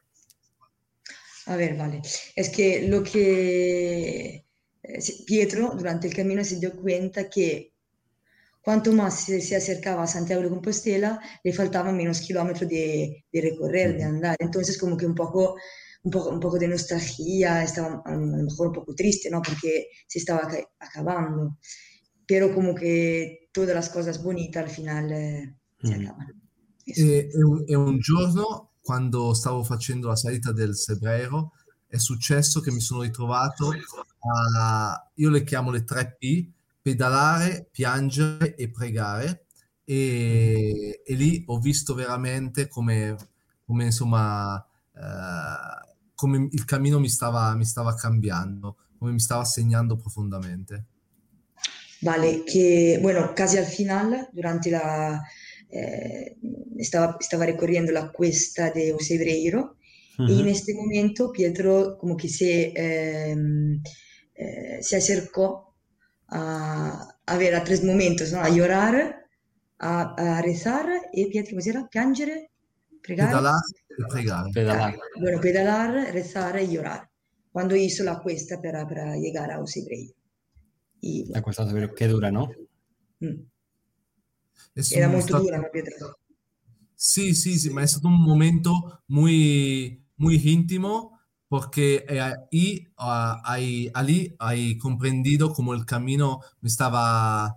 A 1.47 1.55
ver, 1.55 1.77
vale. 1.77 2.01
Es 2.35 2.49
que 2.49 2.87
lo 2.87 3.03
que 3.03 4.45
eh, 4.83 4.99
Pietro 5.25 5.73
durante 5.75 6.07
el 6.07 6.15
camino 6.15 6.43
se 6.43 6.59
dio 6.59 6.75
cuenta 6.75 7.29
que 7.29 7.73
cuanto 8.61 8.91
más 8.91 9.25
se, 9.25 9.41
se, 9.41 9.55
acercaba 9.55 10.03
a 10.03 10.07
Santiago 10.07 10.41
de 10.41 10.49
Compostela, 10.49 11.19
le 11.43 11.53
faltaban 11.53 11.95
menos 11.95 12.21
kilómetros 12.21 12.67
de, 12.67 13.25
de 13.31 13.41
recorrer, 13.41 13.95
de 13.95 14.03
andar. 14.03 14.35
Entonces, 14.39 14.77
como 14.77 14.97
que 14.97 15.05
un 15.05 15.13
poco, 15.13 15.55
un 16.03 16.11
poco, 16.11 16.29
un 16.31 16.39
poco 16.39 16.57
de 16.57 16.67
nostalgia, 16.67 17.63
estaba 17.63 18.01
a 18.03 18.11
lo 18.11 18.43
mejor 18.43 18.67
un 18.67 18.73
poco 18.73 18.95
triste, 18.95 19.29
¿no? 19.29 19.41
Porque 19.43 19.89
se 20.07 20.17
estaba 20.17 20.49
acabando. 20.79 21.59
Pero 22.25 22.55
como 22.55 22.73
que 22.73 23.49
todas 23.51 23.75
las 23.75 23.89
cosas 23.89 24.23
bonitas 24.23 24.63
al 24.63 24.69
final 24.71 25.11
eh, 25.11 25.55
si 25.83 25.93
acabano. 25.93 26.33
E, 26.87 27.29
e, 27.31 27.43
un, 27.43 27.65
e, 27.67 27.75
un, 27.75 27.99
giorno, 28.01 28.71
quando 28.85 29.33
stavo 29.33 29.63
facendo 29.63 30.09
la 30.09 30.15
salita 30.15 30.51
del 30.51 30.75
Sebrero, 30.75 31.53
è 31.87 31.97
successo 31.97 32.59
che 32.59 32.71
mi 32.71 32.81
sono 32.81 33.01
ritrovato 33.01 33.71
a, 33.71 35.09
io 35.15 35.29
le 35.31 35.43
chiamo 35.43 35.71
le 35.71 35.83
3P, 35.83 36.45
pedalare, 36.83 37.67
piangere 37.71 38.53
e 38.53 38.69
pregare. 38.69 39.47
E, 39.83 41.01
e 41.03 41.13
lì 41.15 41.43
ho 41.47 41.57
visto 41.57 41.95
veramente 41.95 42.67
come, 42.67 43.15
come 43.65 43.85
insomma, 43.85 44.63
eh, 44.93 45.95
come 46.13 46.47
il 46.51 46.65
cammino 46.65 46.99
mi 46.99 47.09
stava, 47.09 47.55
mi 47.55 47.65
stava 47.65 47.95
cambiando, 47.95 48.77
come 48.99 49.13
mi 49.13 49.19
stava 49.19 49.45
segnando 49.45 49.95
profondamente. 49.95 50.85
Vale, 52.01 52.43
que 52.43 52.99
bueno, 53.01 53.33
casi 53.33 53.57
al 53.57 53.65
final, 53.65 54.29
durante 54.31 54.69
la... 54.69 55.19
Eh, 55.69 56.37
estaba, 56.77 57.17
estaba 57.19 57.45
recorriendo 57.45 57.91
la 57.91 58.11
cuesta 58.11 58.71
de 58.71 58.93
Osebreiro 58.93 59.77
uh 60.17 60.23
-huh. 60.23 60.29
y 60.29 60.41
en 60.41 60.47
este 60.47 60.73
momento 60.73 61.31
Pietro 61.31 61.97
como 61.97 62.15
que 62.15 62.29
se, 62.29 62.71
eh, 62.75 63.35
eh, 64.35 64.77
se 64.81 64.95
acercó 64.97 65.75
a, 66.27 67.07
a, 67.25 67.37
ver 67.37 67.55
a 67.55 67.63
tres 67.63 67.83
momentos, 67.83 68.31
¿no? 68.31 68.39
a 68.39 68.49
llorar, 68.49 69.25
a, 69.79 70.37
a 70.37 70.41
rezar 70.41 70.87
y 71.13 71.25
Pietro, 71.25 71.57
¿cómo 71.57 71.69
era? 71.69 71.87
Piangere, 71.87 72.51
pregare. 73.01 73.31
Pedalar 73.31 73.61
y 73.97 74.13
pregare. 74.13 74.51
Pedalar. 74.53 74.99
Bueno, 75.19 75.41
pedalar, 75.41 76.13
rezar 76.13 76.61
y 76.61 76.67
llorar. 76.73 77.09
Cuando 77.51 77.75
hizo 77.75 78.03
la 78.03 78.19
cuesta 78.19 78.61
para, 78.61 78.87
para 78.87 79.15
llegar 79.15 79.51
a 79.51 79.61
Osebreiro. 79.61 80.13
Y, 81.01 81.25
la 81.31 81.41
cuesta 81.41 81.65
de 81.65 81.93
qué 81.95 82.07
dura, 82.07 82.31
¿no? 82.31 82.49
Mm. 83.19 83.54
Era 84.91 85.07
muy 85.07 85.21
stato... 85.21 85.43
dura, 85.43 85.57
¿no, 85.57 85.69
Pietro? 85.71 86.19
Sì, 86.93 87.33
sì, 87.33 87.57
sì, 87.57 87.69
ma 87.69 87.81
è 87.81 87.87
stato 87.87 88.07
un 88.07 88.21
momento 88.21 89.03
muy, 89.07 90.01
muy 90.15 90.41
íntimo 90.43 91.19
porque 91.47 92.03
eh, 92.07 92.19
ahí, 92.19 92.87
uh, 92.97 93.39
ahí, 93.43 93.89
allí 93.93 94.33
hai 94.37 94.75
comprendido 94.77 95.51
come 95.51 95.75
il 95.75 95.83
cammino 95.83 96.41
mi 96.59 96.69
stava, 96.69 97.55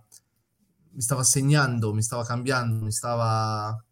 mi 0.93 1.01
stava 1.01 1.23
segnando, 1.23 1.95
mi 1.95 2.03
stava 2.03 2.25
cambiando, 2.25 2.85
mi 2.85 2.93
stava... 2.93 3.83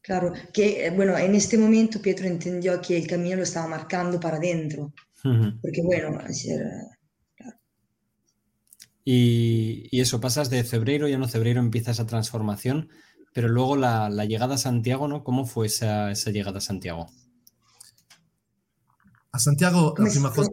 Claro, 0.00 0.32
que 0.52 0.90
bueno, 0.96 1.16
en 1.16 1.34
este 1.34 1.56
momento 1.56 2.00
Pietro 2.00 2.26
entendió 2.26 2.80
que 2.80 2.96
el 2.96 3.06
camino 3.06 3.36
lo 3.36 3.44
estaba 3.44 3.68
marcando 3.68 4.18
para 4.18 4.36
adentro, 4.36 4.92
uh 5.22 5.28
-huh. 5.28 5.60
porque 5.60 5.80
bueno, 5.82 6.18
claro. 6.18 7.01
Y, 9.04 9.88
y, 9.90 10.00
eso, 10.00 10.20
pasas 10.20 10.50
de 10.50 10.64
febrero, 10.64 11.08
ya 11.08 11.18
no 11.18 11.28
febrero 11.28 11.60
empieza 11.60 11.90
esa 11.90 12.06
transformación, 12.06 12.88
pero 13.32 13.48
luego 13.48 13.76
la, 13.76 14.08
la 14.10 14.24
llegada 14.24 14.54
a 14.54 14.58
Santiago, 14.58 15.08
¿no? 15.08 15.24
¿Cómo 15.24 15.46
fue 15.46 15.66
esa, 15.66 16.10
esa 16.10 16.30
llegada 16.30 16.58
a 16.58 16.60
Santiago? 16.60 17.10
A 19.32 19.38
Santiago, 19.38 19.94
la 19.98 20.10
prima 20.10 20.30
cosa... 20.32 20.50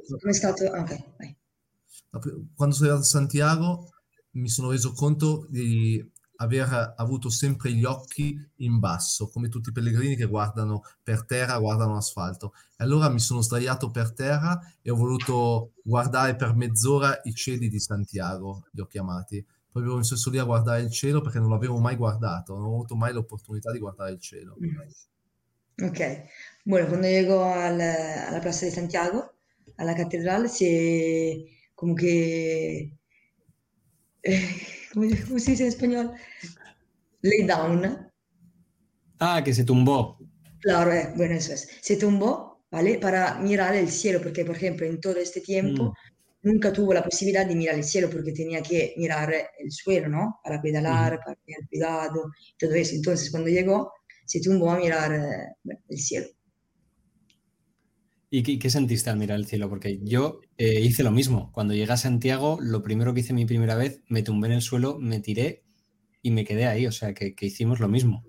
Quando 2.56 2.76
sono 2.76 2.90
arrivato 2.90 3.02
a 3.02 3.06
Santiago 3.06 3.92
mi 4.34 4.50
sono 4.50 4.72
reso 4.72 4.94
conto 4.94 5.48
di 5.50 6.04
aver 6.42 6.94
avuto 6.98 7.30
sempre 7.30 7.72
gli 7.72 7.84
occhi 7.84 8.40
in 8.58 8.80
basso, 8.80 9.30
come 9.30 9.50
tutti 9.50 9.70
i 9.70 9.72
pellegrini 9.72 10.16
che 10.16 10.26
guardano 10.26 10.84
per 11.04 11.26
terra, 11.26 11.60
guardano 11.60 11.94
l'asfalto. 11.94 12.54
E 12.78 12.84
allora 12.84 13.10
mi 13.10 13.20
sono 13.20 13.42
sdraiato 13.42 13.92
per 13.92 14.14
terra 14.14 14.60
e 14.82 14.90
ho 14.90 14.96
voluto 14.96 15.74
guardare 15.84 16.36
per 16.36 16.56
mezz'ora 16.56 17.20
i 17.24 17.34
cieli 17.34 17.68
di 17.68 17.80
Santiago, 17.80 18.66
li 18.72 18.82
ho 18.82 18.86
chiamati. 18.86 19.46
Proprio 19.72 19.98
mi 19.98 20.04
sono 20.04 20.20
lì 20.32 20.40
a 20.40 20.46
guardare 20.46 20.82
il 20.82 20.92
cielo 20.92 21.22
perché 21.22 21.40
non 21.40 21.50
l'avevo 21.50 21.78
mai 21.78 21.96
guardato, 21.96 22.56
non 22.56 22.66
ho 22.66 22.74
avuto 22.74 22.96
mai 22.96 23.14
l'opportunità 23.14 23.72
di 23.72 23.80
guardare 23.80 24.12
il 24.12 24.20
cielo. 24.20 24.56
Ok, 25.82 26.24
bueno, 26.64 26.88
cuando 26.88 27.08
llegó 27.08 27.44
a 27.44 27.70
la, 27.70 28.28
a 28.28 28.32
la 28.32 28.40
Plaza 28.40 28.66
de 28.66 28.72
Santiago, 28.72 29.34
a 29.78 29.84
la 29.84 29.94
catedral, 29.94 30.50
se 30.50 31.46
como 31.76 31.96
que, 31.96 32.98
eh, 34.24 34.79
¿cómo, 34.94 35.08
¿cómo, 35.28 35.40
se 35.40 35.52
dice 35.52 35.64
en 35.64 35.70
español? 35.70 36.12
Lay 37.22 37.46
down. 37.46 38.10
Ah, 39.20 39.42
que 39.44 39.54
se 39.54 39.64
tumbó. 39.64 40.18
Claro, 40.62 40.92
eh, 40.94 41.14
bueno, 41.16 41.36
eso 41.36 41.54
es. 41.54 41.70
Se 41.82 41.98
tumbó, 41.98 42.66
¿vale? 42.72 43.00
Para 43.00 43.36
mirar 43.40 43.76
el 43.76 43.90
cielo, 43.90 44.22
porque, 44.22 44.46
por 44.46 44.56
ejemplo, 44.56 44.86
en 44.86 45.00
todo 45.00 45.18
este 45.18 45.42
tiempo 45.42 45.86
mm. 45.86 46.48
nunca 46.48 46.72
tuvo 46.72 46.94
la 46.94 47.04
posibilidad 47.04 47.46
de 47.46 47.56
mirar 47.56 47.76
el 47.76 47.84
cielo 47.84 48.10
porque 48.10 48.32
tenía 48.32 48.62
que 48.62 48.94
mirar 48.98 49.34
el 49.34 49.72
suelo, 49.72 50.10
¿no? 50.10 50.40
Para 50.44 50.62
pedalar, 50.62 51.16
mm. 51.16 51.24
para 51.24 51.36
tener 51.46 51.68
cuidado, 51.70 52.32
todo 52.58 52.74
eso. 52.74 52.96
Entonces, 52.96 53.32
cuando 53.32 53.50
llegó, 53.50 53.92
se 54.26 54.42
tumbó 54.42 54.72
a 54.72 54.78
mirar 54.78 55.14
eh, 55.14 55.74
el 55.90 55.98
cielo. 55.98 56.28
¿Y 58.32 58.60
qué, 58.60 58.70
sentiste 58.70 59.10
al 59.10 59.18
mirar 59.18 59.40
el 59.40 59.48
cielo? 59.48 59.70
Porque 59.70 60.00
yo 60.04 60.42
eh, 60.58 60.82
hice 60.82 61.04
lo 61.04 61.12
mismo. 61.12 61.52
Cuando 61.52 61.74
llegué 61.74 61.92
a 61.92 61.98
Santiago, 61.98 62.60
lo 62.62 62.84
primero 62.84 63.14
que 63.14 63.22
hice 63.22 63.34
mi 63.34 63.46
primera 63.46 63.76
vez, 63.76 64.02
me 64.08 64.22
tumbé 64.22 64.48
en 64.48 64.54
el 64.54 64.62
suelo, 64.62 65.00
me 65.00 65.20
tiré 65.20 65.64
y 66.22 66.30
me 66.32 66.46
quedé 66.46 66.68
ahí. 66.68 66.86
O 66.86 66.92
sea, 66.92 67.14
que, 67.16 67.34
que 67.34 67.48
hicimos 67.48 67.80
lo 67.80 67.88
mismo. 67.88 68.24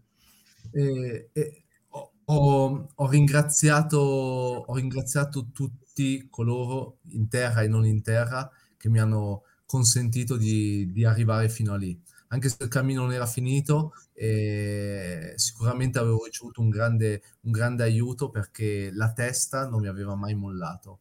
Eh, 0.73 1.29
eh, 1.35 1.65
ho, 1.89 2.89
ho, 2.95 3.11
ringraziato, 3.11 4.01
ho 4.01 4.75
ringraziato 4.75 5.51
tutti 5.53 6.29
coloro 6.31 7.01
in 7.11 7.29
terra 7.29 7.63
e 7.63 7.69
non 7.69 7.85
in 7.85 8.03
terra 8.03 8.51
che 8.79 8.89
mi 8.89 9.01
hanno 9.01 9.43
consentito 9.67 10.37
di, 10.39 10.91
di 10.93 11.05
arrivare 11.05 11.51
fino 11.51 11.75
a 11.75 11.77
lì. 11.77 12.01
Anche 12.33 12.49
se 12.49 12.57
il 12.61 12.69
cammino 12.69 13.03
non 13.03 13.13
era 13.13 13.27
finito, 13.27 13.93
eh, 14.15 15.33
sicuramente 15.35 15.99
avevo 15.99 16.25
ricevuto 16.25 16.61
un 16.61 16.71
grande, 16.71 17.23
un 17.43 17.51
grande 17.51 17.83
aiuto 17.83 18.31
perché 18.31 18.91
la 18.93 19.13
testa 19.13 19.69
non 19.69 19.81
mi 19.81 19.89
aveva 19.89 20.15
mai 20.15 20.35
mollato. 20.35 21.01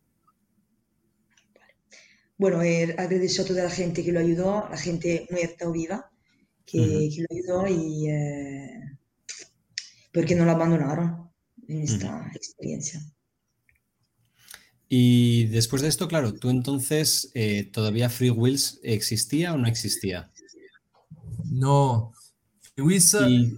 Bueno, 2.36 2.62
eh, 2.64 2.96
agradeció 2.98 3.44
a 3.44 3.46
toda 3.46 3.64
la 3.64 3.70
gente 3.70 4.04
que 4.04 4.12
lo 4.12 4.20
ayudó, 4.20 4.68
la 4.70 4.78
gente 4.78 5.28
muerta 5.30 5.68
o 5.68 5.72
viva, 5.72 6.10
que, 6.66 6.80
uh 6.80 6.84
-huh. 6.84 7.14
que 7.14 7.22
lo 7.22 7.28
ayudó 7.30 7.68
y 7.68 8.10
eh, 8.10 8.98
porque 10.12 10.36
no 10.36 10.46
lo 10.46 10.52
abandonaron 10.52 11.30
en 11.68 11.82
esta 11.82 12.08
uh 12.08 12.24
-huh. 12.24 12.36
experiencia. 12.36 13.02
Y 14.88 15.46
después 15.50 15.84
de 15.84 15.90
esto, 15.90 16.08
claro, 16.08 16.34
tú 16.34 16.50
entonces, 16.50 17.30
eh, 17.36 17.70
¿todavía 17.72 18.10
Free 18.10 18.32
Wheels 18.32 18.80
existía 18.82 19.54
o 19.54 19.58
no 19.58 19.68
existía? 19.68 20.32
No, 21.52 22.14
Luis 22.76 23.14
y... 23.14 23.58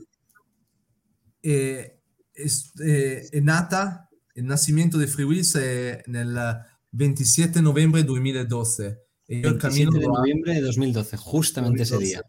eh, 1.42 2.00
es, 2.34 2.72
eh, 2.80 3.28
è 3.30 3.40
nata, 3.40 4.10
il 4.36 4.46
nascimento 4.46 4.98
di 4.98 5.08
Free 5.08 5.26
Wills 5.26 5.56
è 5.56 6.02
nel 6.08 6.66
27 6.90 7.62
novembre 7.62 8.04
2012. 8.04 8.82
E 9.26 9.38
io 9.38 9.50
27 9.50 9.98
de 9.98 10.06
noviembre 10.06 10.54
de 10.54 10.62
2012, 10.62 11.16
justamente 11.16 11.84
2012. 11.84 11.96
ese 11.96 12.04
día. 12.04 12.22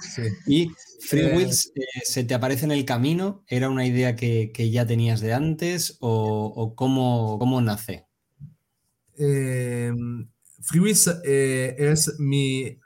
Sí. 0.00 0.22
Y 0.46 0.70
Free 1.00 1.22
eh, 1.22 1.36
Wheels 1.36 1.72
eh, 1.74 2.00
se 2.04 2.24
te 2.24 2.34
aparece 2.34 2.64
en 2.64 2.72
el 2.72 2.84
camino, 2.84 3.44
¿era 3.46 3.68
una 3.70 3.86
idea 3.86 4.14
que, 4.16 4.52
que 4.52 4.70
ya 4.70 4.86
tenías 4.86 5.20
de 5.20 5.32
antes 5.32 5.96
o, 6.00 6.52
o 6.54 6.74
cómo, 6.74 7.38
cómo, 7.38 7.60
nace? 7.60 8.06
Eh, 9.16 9.92
Free 10.60 10.80
Wheels 10.80 11.20
eh, 11.24 11.74
es 11.78 12.14
mi 12.18 12.78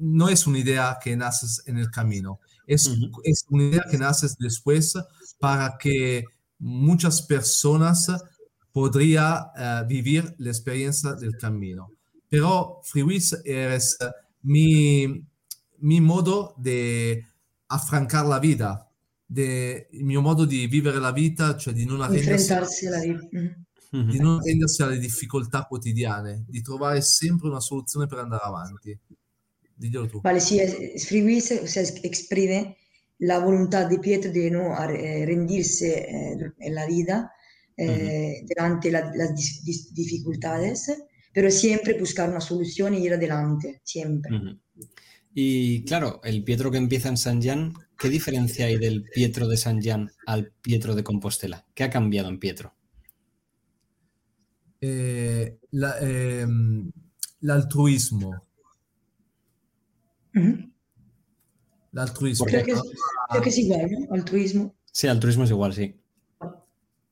no 0.00 0.28
es 0.28 0.46
una 0.46 0.58
idea 0.58 0.98
que 1.02 1.16
naces 1.16 1.62
en 1.66 1.78
el 1.78 1.90
camino, 1.90 2.40
es, 2.66 2.86
uh 2.88 2.94
-huh. 2.94 3.20
es 3.24 3.44
una 3.48 3.64
idea 3.64 3.84
que 3.90 3.98
naces 3.98 4.36
después 4.38 4.94
para 5.38 5.76
que 5.78 6.24
muchas 6.58 7.22
personas 7.22 8.06
podrían 8.72 9.34
uh, 9.56 9.86
vivir 9.86 10.34
la 10.38 10.50
experiencia 10.50 11.14
del 11.14 11.36
camino. 11.36 11.90
Pero 12.28 12.80
Freewheels 12.84 13.40
es 13.44 13.96
mi, 14.42 15.26
mi 15.78 16.00
modo 16.00 16.54
di 16.56 17.20
affrancare 17.66 18.28
la 18.28 18.38
vita, 18.38 18.88
de, 19.26 19.88
il 19.92 20.04
mio 20.04 20.20
modo 20.20 20.44
di 20.44 20.66
vivere 20.66 20.98
la 20.98 21.12
vita, 21.12 21.56
cioè 21.56 21.72
di 21.72 21.84
non 21.84 22.00
arrendersi, 22.00 22.52
vita. 23.90 24.06
di 24.12 24.18
non 24.18 24.38
arrendersi 24.38 24.82
alle 24.82 24.98
difficoltà 24.98 25.64
quotidiane, 25.64 26.44
di 26.48 26.62
trovare 26.62 27.00
sempre 27.00 27.48
una 27.48 27.60
soluzione 27.60 28.06
per 28.06 28.18
andare 28.18 28.42
avanti. 28.44 28.98
Diglielo 29.80 30.06
tu. 30.08 30.20
Vale, 30.20 30.40
sí, 30.40 30.60
escribirse, 30.60 31.60
o 31.60 31.66
sea, 31.66 31.82
exprime 32.02 32.76
la 33.18 33.38
voluntad 33.38 33.88
de 33.88 33.98
Pietro 33.98 34.30
de 34.30 34.50
no 34.50 34.74
eh, 34.90 35.24
rendirse 35.26 35.90
eh, 36.00 36.52
en 36.58 36.74
la 36.74 36.86
vida 36.86 37.32
eh, 37.76 38.44
delante 38.46 38.90
la, 38.90 39.10
las 39.14 39.34
dis, 39.34 39.94
dificultades, 39.94 40.92
pero 41.32 41.50
siempre 41.50 41.98
buscar 41.98 42.28
una 42.28 42.40
solución 42.40 42.94
y 42.94 43.04
ir 43.06 43.14
adelante, 43.14 43.80
siempre. 43.84 44.36
Uh 44.36 44.40
-huh. 44.40 44.60
Y 45.32 45.84
claro, 45.84 46.20
el 46.24 46.42
Pietro 46.44 46.70
que 46.70 46.78
empieza 46.78 47.08
en 47.08 47.16
San 47.16 47.40
Jan, 47.40 47.72
¿qué 47.98 48.08
diferencia 48.08 48.66
hay 48.66 48.76
del 48.76 49.04
Pietro 49.04 49.48
de 49.48 49.56
San 49.56 49.80
Jan 49.80 50.10
al 50.26 50.52
Pietro 50.60 50.94
de 50.94 51.04
Compostela? 51.04 51.64
¿Qué 51.74 51.84
ha 51.84 51.90
cambiado 51.90 52.28
en 52.28 52.38
Pietro? 52.38 52.74
Eh, 54.80 55.58
la, 55.70 55.94
eh, 56.00 56.46
l'altruismo. 57.40 58.49
Uh 60.34 60.38
-huh. 60.38 60.72
L'altruismo. 61.92 62.46
Creo 62.46 62.64
que, 62.64 62.72
es, 62.72 62.82
creo 63.30 63.42
que 63.42 63.48
es 63.48 63.58
igual, 63.58 63.90
¿no? 63.90 64.14
Altruismo. 64.14 64.74
Sí, 64.92 65.08
altruismo 65.08 65.44
es 65.44 65.50
igual, 65.50 65.72
sí. 65.74 66.00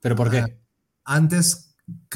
¿Pero 0.00 0.14
por 0.14 0.30
qué? 0.30 0.38
Eh, 0.38 0.58
antes 1.04 1.74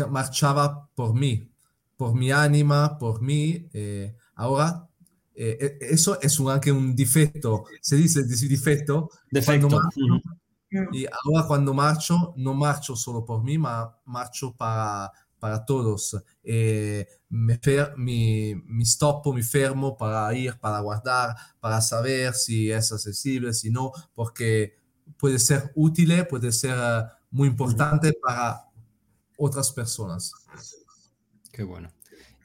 marchaba 0.09 0.89
por 0.95 1.15
mí, 1.15 1.51
por 1.97 2.15
mi 2.15 2.31
ánima, 2.31 2.99
por 2.99 3.21
mí. 3.21 3.69
Eh, 3.73 4.15
ahora, 4.37 4.87
eh, 5.35 5.79
eso 5.81 6.21
es 6.21 6.39
un, 6.39 6.51
anche 6.51 6.71
un 6.71 6.95
difetto. 6.95 7.65
Se 7.81 7.97
dice 7.97 8.23
difetto. 8.25 9.11
Defecto. 9.31 9.69
Marcho, 9.69 10.01
Uh 10.01 10.43
Mm. 10.73 10.95
Y 10.95 11.07
ahora 11.07 11.47
cuando 11.47 11.75
marcho, 11.75 12.33
no 12.37 12.55
marcho 12.55 12.97
solo 12.97 13.25
por 13.25 13.45
mí, 13.45 13.59
ma 13.59 13.95
marcho 14.07 14.55
para, 14.57 15.13
para 15.43 15.65
todos. 15.65 16.23
Eh, 16.45 17.05
me, 17.29 17.59
mi, 17.97 18.55
mi 18.55 18.87
stoppo, 18.87 19.33
mi 19.33 19.43
fermo 19.43 19.97
para 19.97 20.33
ir, 20.37 20.57
para 20.61 20.79
guardar, 20.79 21.35
para 21.59 21.81
saber 21.81 22.33
si 22.35 22.71
es 22.71 22.93
accesible, 22.93 23.53
si 23.53 23.69
no, 23.69 23.91
porque 24.15 24.77
puede 25.19 25.41
ser 25.41 25.73
útil, 25.75 26.13
puede 26.31 26.53
ser 26.53 26.79
uh, 26.79 27.09
muy 27.33 27.49
importante 27.49 28.13
para 28.13 28.69
otras 29.37 29.73
personas. 29.73 30.33
Qué 31.51 31.65
bueno. 31.65 31.93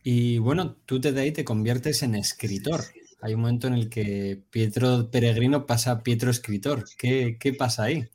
Y 0.04 0.39
bueno, 0.39 0.78
tú 0.88 1.00
te 1.00 1.12
de 1.12 1.22
ahí 1.22 1.32
te 1.32 1.45
conviertes 1.45 2.02
en 2.02 2.16
escritor. 2.16 2.84
Hay 3.22 3.36
un 3.36 3.41
momento 3.41 3.68
en 3.68 3.76
el 3.76 3.89
que 3.89 4.43
Pietro 4.50 5.12
Peregrino 5.12 5.68
pasa 5.68 5.91
a 5.91 6.00
Pietro 6.02 6.32
Escritor. 6.32 6.84
¿Qué, 6.98 7.38
qué 7.39 7.54
pasa 7.54 7.84
ahí? 7.84 8.10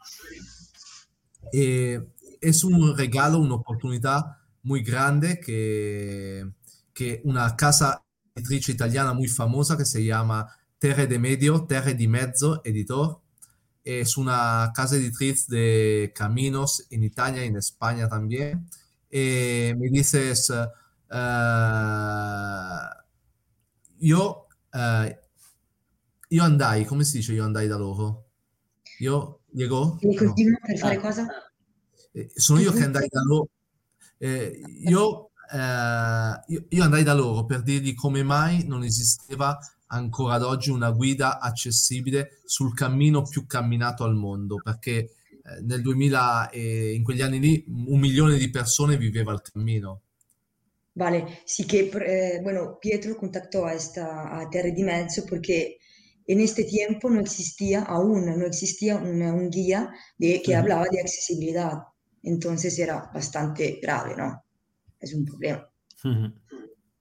Eh, 1.53 2.01
es 2.41 2.65
un 2.65 2.97
regalo, 2.97 3.39
una 3.39 3.55
oportunidad 3.55 4.42
muy 4.63 4.83
grande 4.83 5.41
que, 5.41 6.47
que 6.95 7.21
una 7.25 7.57
casa 7.57 8.05
editrice 8.35 8.73
italiana 8.73 9.13
muy 9.15 9.29
famosa 9.29 9.77
que 9.77 9.85
se 9.85 10.05
llama 10.05 10.49
Terre 10.79 11.07
de 11.07 11.19
Medio, 11.19 11.65
Terre 11.67 11.95
di 11.95 12.09
Mezzo 12.09 12.61
Editor. 12.65 13.21
Es 13.85 14.17
una 14.17 14.73
casa 14.75 14.97
editriz 14.97 15.47
de 15.49 16.13
caminos 16.15 16.87
en 16.91 17.03
Italia 17.03 17.45
y 17.45 17.49
en 17.49 17.57
España 17.57 18.09
también. 18.09 18.69
Eh, 19.11 19.75
me 19.79 19.89
dices, 19.91 20.51
uh, 20.51 20.65
io, 24.01 24.47
uh, 24.73 25.09
io 26.29 26.43
andai, 26.45 26.85
come 26.85 27.05
si 27.05 27.19
dice 27.19 27.33
io 27.35 27.45
andai 27.45 27.69
da 27.69 27.77
loro? 27.77 28.31
Io, 29.01 29.41
Diego? 29.51 29.99
E 30.01 30.15
continua 30.17 30.59
No. 30.61 30.67
per 30.67 30.79
fare 30.79 30.97
Ah. 30.97 31.01
cosa? 31.01 31.27
Eh, 32.15 32.31
sono 32.35 32.61
io 32.61 32.73
che 32.73 32.85
andai 32.85 33.09
da 33.09 33.23
loro. 33.23 33.49
Eh, 34.23 34.61
io, 34.87 35.31
eh, 35.53 36.41
io, 36.49 36.65
io 36.69 36.83
andai 36.85 37.03
da 37.03 37.15
loro 37.15 37.45
per 37.45 37.63
dirgli 37.63 37.95
come 37.95 38.23
mai 38.23 38.65
non 38.67 38.85
esisteva 38.85 39.59
ancora 39.89 40.35
ad 40.35 40.43
oggi 40.45 40.71
una 40.71 40.91
guida 40.91 41.39
accessibile 41.41 42.41
sul 42.45 42.73
cammino 42.75 43.23
più 43.23 43.47
camminato 43.47 44.05
al 44.05 44.15
mondo, 44.15 44.61
perché 44.61 44.93
eh, 44.99 45.11
nel 45.63 45.83
2000 45.83 46.49
e 46.51 46.93
in 46.95 47.03
quegli 47.03 47.21
anni 47.23 47.41
lì 47.41 47.65
un 47.69 47.99
milione 47.99 48.39
di 48.39 48.49
persone 48.51 48.97
viveva 48.97 49.33
il 49.33 49.43
cammino. 49.43 50.01
Vale, 50.95 51.41
sí 51.45 51.65
que, 51.67 51.91
eh, 52.07 52.41
bueno, 52.43 52.79
Pietro 52.81 53.17
contactó 53.17 53.65
a 53.67 53.73
esta 53.75 54.31
a 54.31 54.49
Terre 54.49 54.73
di 54.73 54.83
Mezzo 54.83 55.25
porque 55.27 55.79
en 56.27 56.41
este 56.41 56.65
tiempo 56.65 57.09
no 57.11 57.21
existía 57.21 57.83
aún, 57.83 58.25
no 58.39 58.47
existía 58.47 58.97
una- 58.97 59.33
un 59.35 59.49
guía 59.51 59.91
de, 60.19 60.41
que 60.43 60.55
Ujú. 60.55 60.57
hablaba 60.57 60.87
de 60.91 61.01
accesibilidad. 61.01 61.73
Entonces 62.23 62.79
era 62.79 63.11
bastante 63.13 63.79
grave, 63.83 64.15
¿no? 64.17 64.45
Es 64.99 65.15
un 65.15 65.25
problema. 65.25 65.69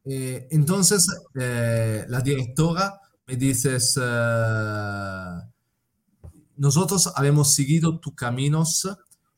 Eh, 0.04 0.48
entonces 0.50 1.08
eh, 1.40 2.06
la 2.08 2.22
directora 2.22 3.00
me 3.28 3.36
dices, 3.36 4.00
eh, 4.02 5.42
nosotros 6.58 7.12
hemos 7.24 7.54
seguido 7.54 8.00
tus 8.00 8.14
caminos 8.16 8.88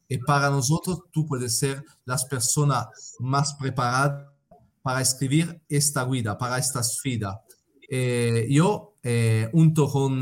y 0.08 0.18
para 0.18 0.50
nosotros 0.50 1.04
tú 1.12 1.26
puedes 1.26 1.58
ser 1.58 1.84
las 2.06 2.26
personas 2.26 3.16
más 3.20 3.54
preparadas 3.56 4.28
para 4.82 5.02
escribir 5.02 5.62
esta 5.70 6.06
guida, 6.06 6.38
para 6.38 6.58
esta 6.58 6.84
sfida. 6.84 7.42
Eh, 7.90 8.48
yo, 8.50 8.96
eh, 9.02 9.50
junto 9.52 9.90
con 9.90 10.22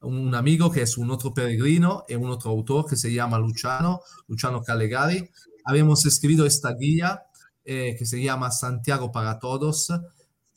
un 0.00 0.34
amigo 0.34 0.70
que 0.70 0.82
es 0.82 0.96
un 0.96 1.10
otro 1.10 1.34
peregrino 1.34 2.04
y 2.08 2.14
un 2.14 2.30
otro 2.30 2.50
autor 2.50 2.86
que 2.86 2.96
se 2.96 3.12
llama 3.12 3.38
Luciano, 3.38 4.00
Luciano 4.28 4.62
Calegari, 4.62 5.28
habíamos 5.64 6.06
escrito 6.06 6.46
esta 6.46 6.72
guía 6.74 7.22
eh, 7.64 7.96
que 7.98 8.06
se 8.06 8.22
llama 8.22 8.50
Santiago 8.50 9.10
para 9.12 9.38
Todos, 9.38 9.92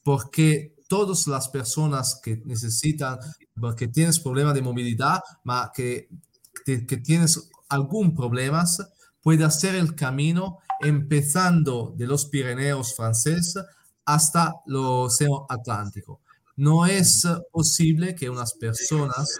porque 0.03 0.75
todas 0.87 1.27
las 1.27 1.49
personas 1.49 2.19
que 2.23 2.41
necesitan, 2.45 3.17
que 3.77 3.87
tienes 3.87 4.19
problema 4.19 4.53
de 4.53 4.61
movilidad, 4.61 5.19
ma 5.43 5.71
que, 5.73 6.09
que, 6.65 6.85
que 6.85 6.97
tienes 6.97 7.49
algún 7.69 8.15
problema, 8.15 8.63
puede 9.21 9.43
hacer 9.43 9.75
el 9.75 9.95
camino 9.95 10.59
empezando 10.79 11.93
de 11.95 12.07
los 12.07 12.25
Pirineos 12.25 12.95
franceses 12.95 13.63
hasta 14.05 14.53
el 14.67 14.75
Océano 14.75 15.45
Atlántico. 15.47 16.21
No 16.61 16.85
es 16.85 17.27
posible 17.51 18.13
que 18.13 18.29
unas 18.29 18.53
personas 18.53 19.35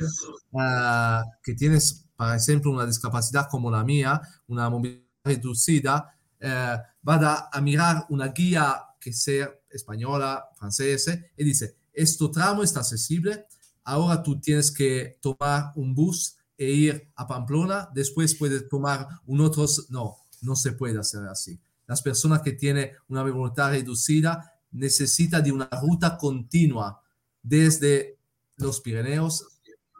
uh, 0.53 1.21
que 1.43 1.53
tienes, 1.53 2.07
por 2.15 2.35
ejemplo, 2.35 2.71
una 2.71 2.87
discapacidad 2.87 3.47
como 3.47 3.69
la 3.69 3.83
mía, 3.83 4.19
una 4.47 4.67
movilidad 4.71 5.05
reducida, 5.23 6.17
eh, 6.39 6.77
vada 6.99 7.47
a 7.53 7.61
mirar 7.61 8.07
una 8.09 8.29
guía 8.29 8.75
que 8.99 9.13
sea 9.13 9.51
española, 9.69 10.49
francesa, 10.55 11.15
y 11.37 11.43
dice, 11.43 11.75
este 11.93 12.27
tramo 12.29 12.63
está 12.63 12.79
accesible, 12.79 13.45
ahora 13.83 14.23
tú 14.23 14.39
tienes 14.39 14.71
que 14.71 15.19
tomar 15.21 15.73
un 15.75 15.93
bus 15.93 16.37
e 16.57 16.71
ir 16.71 17.11
a 17.15 17.27
Pamplona, 17.27 17.87
después 17.93 18.33
puedes 18.33 18.67
tomar 18.67 19.07
un 19.27 19.41
otro, 19.41 19.67
no, 19.89 20.17
no 20.41 20.55
se 20.55 20.71
puede 20.71 20.97
hacer 20.97 21.21
así. 21.27 21.59
Las 21.85 22.01
personas 22.01 22.41
que 22.41 22.53
tienen 22.53 22.89
una 23.09 23.23
movilidad 23.23 23.69
reducida 23.69 24.55
necesitan 24.71 25.43
de 25.43 25.51
una 25.51 25.69
ruta 25.83 26.17
continua 26.17 26.97
desde 27.43 28.17
los 28.57 28.81
Pirineos 28.81 29.45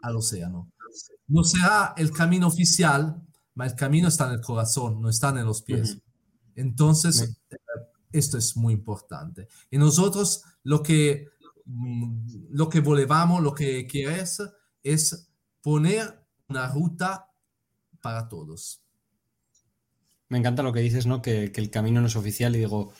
al 0.01 0.15
océano. 0.15 0.71
No 1.27 1.43
será 1.43 1.93
el 1.97 2.11
camino 2.11 2.47
oficial, 2.47 3.21
pero 3.55 3.69
el 3.69 3.75
camino 3.75 4.07
está 4.07 4.27
en 4.27 4.33
el 4.33 4.41
corazón, 4.41 5.01
no 5.01 5.09
está 5.09 5.29
en 5.29 5.45
los 5.45 5.61
pies. 5.61 5.95
Uh 5.95 5.97
-huh. 5.97 6.01
Entonces, 6.55 7.17
sí. 7.17 7.57
esto 8.11 8.37
es 8.37 8.55
muy 8.57 8.73
importante. 8.73 9.47
Y 9.69 9.77
nosotros 9.77 10.43
lo 10.63 10.83
que, 10.83 11.27
lo 12.49 12.69
que 12.69 12.81
volevamos, 12.81 13.41
lo 13.41 13.53
que 13.53 13.87
quieres 13.87 14.41
es 14.83 15.29
poner 15.61 16.25
una 16.49 16.67
ruta 16.67 17.27
para 18.01 18.27
todos. 18.27 18.81
Me 20.27 20.37
encanta 20.37 20.63
lo 20.63 20.73
que 20.73 20.79
dices, 20.79 21.05
¿no? 21.05 21.21
Que, 21.21 21.51
que, 21.51 21.61
el 21.61 21.69
camino 21.69 22.01
no 22.01 22.07
es 22.07 22.15
oficial 22.15 22.55
y 22.55 22.59
digo, 22.59 22.93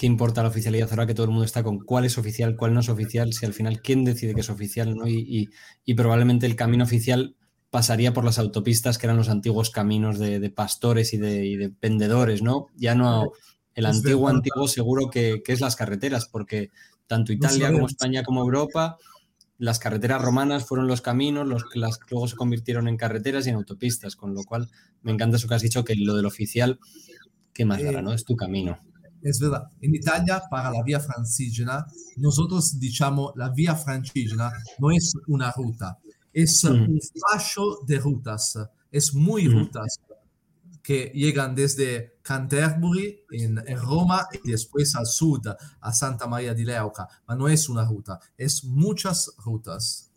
¿qué 0.00 0.06
importa 0.06 0.42
la 0.42 0.48
oficialidad 0.48 0.88
ahora 0.88 1.06
que 1.06 1.12
todo 1.12 1.24
el 1.24 1.30
mundo 1.30 1.44
está 1.44 1.62
con 1.62 1.78
cuál 1.78 2.06
es 2.06 2.16
oficial, 2.16 2.56
cuál 2.56 2.72
no 2.72 2.80
es 2.80 2.88
oficial? 2.88 3.34
Si 3.34 3.44
al 3.44 3.52
final, 3.52 3.82
¿quién 3.82 4.02
decide 4.02 4.34
que 4.34 4.40
es 4.40 4.48
oficial? 4.48 4.96
¿no? 4.96 5.06
Y, 5.06 5.18
y, 5.18 5.50
y 5.84 5.92
probablemente 5.92 6.46
el 6.46 6.56
camino 6.56 6.84
oficial 6.84 7.36
pasaría 7.68 8.14
por 8.14 8.24
las 8.24 8.38
autopistas 8.38 8.96
que 8.96 9.04
eran 9.04 9.18
los 9.18 9.28
antiguos 9.28 9.68
caminos 9.68 10.18
de, 10.18 10.40
de 10.40 10.48
pastores 10.48 11.12
y 11.12 11.18
de, 11.18 11.44
y 11.44 11.56
de, 11.56 11.70
vendedores, 11.82 12.40
¿no? 12.40 12.68
Ya 12.76 12.94
no 12.94 13.32
el 13.74 13.84
antiguo, 13.84 14.28
antiguo 14.28 14.68
seguro 14.68 15.10
que, 15.10 15.42
que, 15.44 15.52
es 15.52 15.60
las 15.60 15.76
carreteras, 15.76 16.28
porque 16.28 16.70
tanto 17.06 17.34
Italia 17.34 17.70
como. 17.70 17.86
España 17.86 18.22
como 18.22 18.40
Europa, 18.40 18.96
las 19.58 19.78
carreteras 19.78 20.22
romanas 20.22 20.64
fueron 20.64 20.86
los 20.86 21.02
caminos, 21.02 21.46
los 21.46 21.64
que 21.64 21.78
luego 22.10 22.26
se 22.26 22.36
convirtieron 22.36 22.88
en 22.88 22.96
carreteras 22.96 23.46
y 23.46 23.50
en 23.50 23.56
autopistas, 23.56 24.16
con 24.16 24.32
lo 24.32 24.44
cual 24.44 24.70
me 25.02 25.12
encanta 25.12 25.36
eso 25.36 25.46
que 25.46 25.56
has 25.56 25.62
dicho, 25.62 25.84
que 25.84 25.94
lo 25.94 26.16
del 26.16 26.24
oficial, 26.24 26.78
qué 27.52 27.66
más 27.66 27.82
dará, 27.82 28.00
¿no? 28.00 28.14
Es 28.14 28.24
tu 28.24 28.34
camino. 28.34 28.78
Es 29.22 29.38
verdad, 29.38 29.70
en 29.80 29.94
Italia 29.94 30.42
para 30.50 30.70
la 30.70 30.82
vía 30.82 31.00
francígena, 31.00 31.86
nosotros 32.16 32.78
dichamos 32.78 33.32
la 33.36 33.50
vía 33.50 33.76
francígena 33.76 34.50
no 34.78 34.90
es 34.90 35.12
una 35.26 35.52
ruta, 35.52 35.98
es 36.32 36.64
mm. 36.64 36.68
un 36.68 37.00
fascio 37.30 37.78
de 37.86 37.98
rutas, 37.98 38.58
es 38.90 39.14
muy 39.14 39.48
mm. 39.48 39.52
rutas 39.52 40.00
que 40.82 41.12
llegan 41.14 41.54
desde 41.54 42.14
Canterbury 42.22 43.20
en, 43.30 43.62
Roma 43.76 44.26
y 44.44 44.50
después 44.50 44.94
al 44.96 45.06
sur, 45.06 45.40
a 45.80 45.92
Santa 45.92 46.26
María 46.26 46.54
di 46.54 46.64
Leuca, 46.64 47.06
pero 47.26 47.38
no 47.38 47.48
es 47.48 47.68
una 47.68 47.84
ruta, 47.84 48.18
es 48.36 48.64
muchas 48.64 49.30
rutas. 49.44 50.10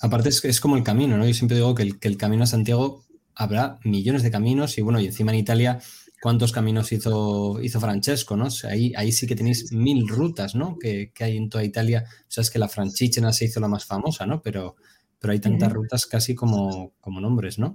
Aparte 0.00 0.30
es, 0.30 0.44
es 0.44 0.60
como 0.60 0.76
el 0.76 0.82
camino, 0.82 1.16
¿no? 1.16 1.26
Yo 1.26 1.34
siempre 1.34 1.56
digo 1.56 1.74
que 1.74 1.82
el, 1.82 1.98
que 1.98 2.08
el 2.08 2.16
camino 2.16 2.44
a 2.44 2.46
Santiago 2.46 3.04
habrá 3.34 3.78
millones 3.84 4.22
de 4.22 4.30
caminos 4.30 4.76
y 4.78 4.82
bueno, 4.82 5.00
y 5.00 5.06
encima 5.06 5.30
en 5.30 5.38
Italia 5.38 5.80
cuántos 6.20 6.52
caminos 6.52 6.90
hizo, 6.92 7.60
hizo 7.60 7.80
Francesco, 7.80 8.36
¿no? 8.36 8.48
ahí, 8.64 8.92
ahí 8.96 9.12
sí 9.12 9.26
que 9.26 9.36
tenéis 9.36 9.72
mil 9.72 10.08
rutas, 10.08 10.54
¿no? 10.54 10.78
Que, 10.78 11.12
que, 11.12 11.24
hay 11.24 11.36
en 11.36 11.48
toda 11.48 11.64
Italia. 11.64 12.04
O 12.06 12.30
sea, 12.30 12.42
es 12.42 12.50
que 12.50 12.58
la 12.58 12.68
Francígena 12.68 13.32
se 13.32 13.46
hizo 13.46 13.60
la 13.60 13.68
más 13.68 13.84
famosa, 13.84 14.26
¿no? 14.26 14.42
Pero, 14.42 14.76
pero 15.18 15.32
hay 15.32 15.40
tantas 15.40 15.72
rutas 15.72 16.06
casi 16.06 16.34
como, 16.34 16.92
como 17.00 17.20
nombres, 17.20 17.58
¿no? 17.58 17.74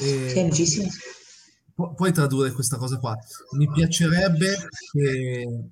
Eh, 0.00 0.50
pu- 1.74 1.94
puoi 1.94 2.12
tradurre 2.12 2.52
questa 2.52 2.78
cosa 2.78 2.98
qua? 2.98 3.16
Mi 3.52 3.68
piacerebbe 3.70 4.56
che 4.92 5.68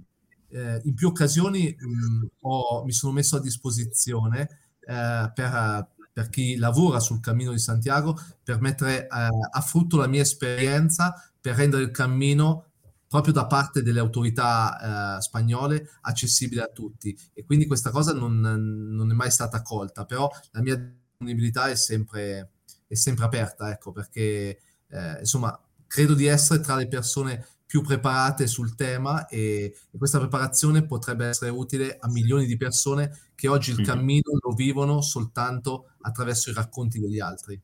eh, 0.48 0.80
in 0.84 0.94
più 0.94 1.08
occasioni 1.08 1.74
mh, 1.76 2.26
ho, 2.42 2.84
mi 2.84 2.92
sono 2.92 3.12
messo 3.12 3.36
a 3.36 3.40
disposizione 3.40 4.48
eh, 4.86 5.30
per, 5.34 5.88
per 6.12 6.28
chi 6.28 6.56
lavora 6.56 7.00
sul 7.00 7.20
cammino 7.20 7.52
di 7.52 7.58
Santiago 7.58 8.18
per 8.42 8.60
mettere 8.60 9.04
eh, 9.04 9.08
a 9.08 9.60
frutto 9.60 9.96
la 9.96 10.06
mia 10.06 10.22
esperienza 10.22 11.31
per 11.42 11.56
rendere 11.56 11.82
il 11.82 11.90
cammino 11.90 12.68
proprio 13.06 13.34
da 13.34 13.46
parte 13.46 13.82
delle 13.82 14.00
autorità 14.00 15.18
eh, 15.18 15.20
spagnole 15.20 15.98
accessibile 16.02 16.62
a 16.62 16.68
tutti 16.68 17.14
e 17.34 17.44
quindi 17.44 17.66
questa 17.66 17.90
cosa 17.90 18.14
non, 18.14 18.40
non, 18.40 19.10
è 19.10 19.14
mai 19.14 19.30
stata 19.30 19.58
accolta 19.58 20.06
però 20.06 20.30
la 20.52 20.62
mia 20.62 20.76
disponibilità 20.76 21.68
è 21.68 21.74
sempre, 21.74 22.52
è 22.86 22.94
sempre 22.94 23.26
aperta 23.26 23.70
ecco 23.70 23.92
perché 23.92 24.60
eh, 24.88 25.18
insomma 25.18 25.60
credo 25.86 26.14
di 26.14 26.24
essere 26.24 26.60
tra 26.60 26.76
le 26.76 26.88
persone 26.88 27.46
più 27.66 27.82
preparate 27.82 28.46
sul 28.46 28.74
tema 28.74 29.26
e, 29.28 29.74
e, 29.90 29.98
questa 29.98 30.18
preparazione 30.18 30.84
potrebbe 30.84 31.26
essere 31.26 31.50
utile 31.50 31.96
a 31.98 32.08
milioni 32.10 32.46
di 32.46 32.56
persone 32.58 33.30
che 33.34 33.48
oggi 33.48 33.70
il 33.70 33.80
cammino 33.82 34.38
lo 34.40 34.52
vivono 34.52 35.00
soltanto 35.00 35.92
attraverso 36.02 36.50
i 36.50 36.52
racconti 36.52 36.98
degli 36.98 37.18
altri. 37.18 37.58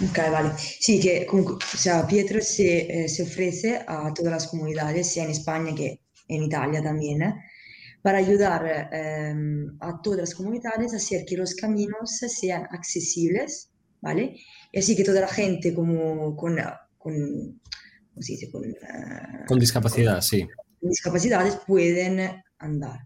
Ok, 0.00 0.18
vale. 0.30 0.52
Sí, 0.58 1.00
que 1.00 1.26
comunque, 1.26 1.52
o 1.52 1.76
sea, 1.76 2.06
Pietro 2.06 2.40
se, 2.40 3.04
eh, 3.04 3.08
se, 3.08 3.22
ofrece 3.22 3.84
a 3.86 4.12
todas 4.14 4.32
las 4.32 4.46
comunidades, 4.46 5.12
sea 5.12 5.24
en 5.24 5.30
España 5.30 5.74
que 5.74 6.00
en 6.28 6.42
Italia 6.42 6.82
también, 6.82 7.22
eh, 7.22 7.34
para 8.02 8.18
ayudar 8.18 8.88
eh, 8.92 9.34
a 9.80 10.00
todas 10.02 10.20
las 10.20 10.34
comunidades 10.34 10.92
a 10.94 10.96
hacer 10.96 11.24
que 11.24 11.36
los 11.36 11.54
caminos 11.54 12.18
sean 12.28 12.66
accesibles, 12.70 13.70
¿vale? 14.00 14.36
Y 14.72 14.78
así 14.78 14.94
que 14.94 15.04
toda 15.04 15.20
la 15.20 15.28
gente 15.28 15.74
como 15.74 16.36
con, 16.36 16.56
con 16.96 17.58
Uh, 18.18 19.46
con, 19.46 19.58
discapacidad, 19.58 20.20
sí. 20.20 20.46
Con 20.80 20.90
discapacidades 20.90 21.56
pueden 21.66 22.42
andar, 22.58 23.00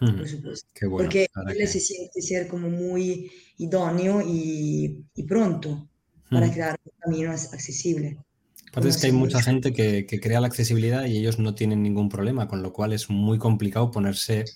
hmm, 0.00 0.16
por 0.16 0.28
supuesto. 0.28 0.68
Porque 0.90 1.26
él 1.48 1.68
se 1.68 1.80
siente 1.80 2.22
ser 2.22 2.46
como 2.46 2.68
muy 2.68 3.30
idóneo 3.58 4.22
y, 4.24 5.04
pronto 5.26 5.88
para 6.30 6.46
hmm. 6.46 6.50
crear 6.52 6.80
un 6.84 6.92
camino 7.00 7.30
accesible. 7.32 8.18
Aparte 8.70 8.88
es 8.88 8.96
que 8.96 9.06
hay 9.06 9.12
mucha 9.12 9.40
gente 9.40 9.72
que, 9.72 10.04
crea 10.20 10.40
la 10.40 10.48
accesibilidad 10.48 11.04
y 11.04 11.16
ellos 11.16 11.38
no 11.38 11.54
tienen 11.54 11.82
ningún 11.82 12.08
problema, 12.08 12.48
con 12.48 12.60
lo 12.60 12.72
cual 12.72 12.92
es 12.92 13.08
muy 13.08 13.38
complicado 13.38 13.92
ponerse... 13.92 14.46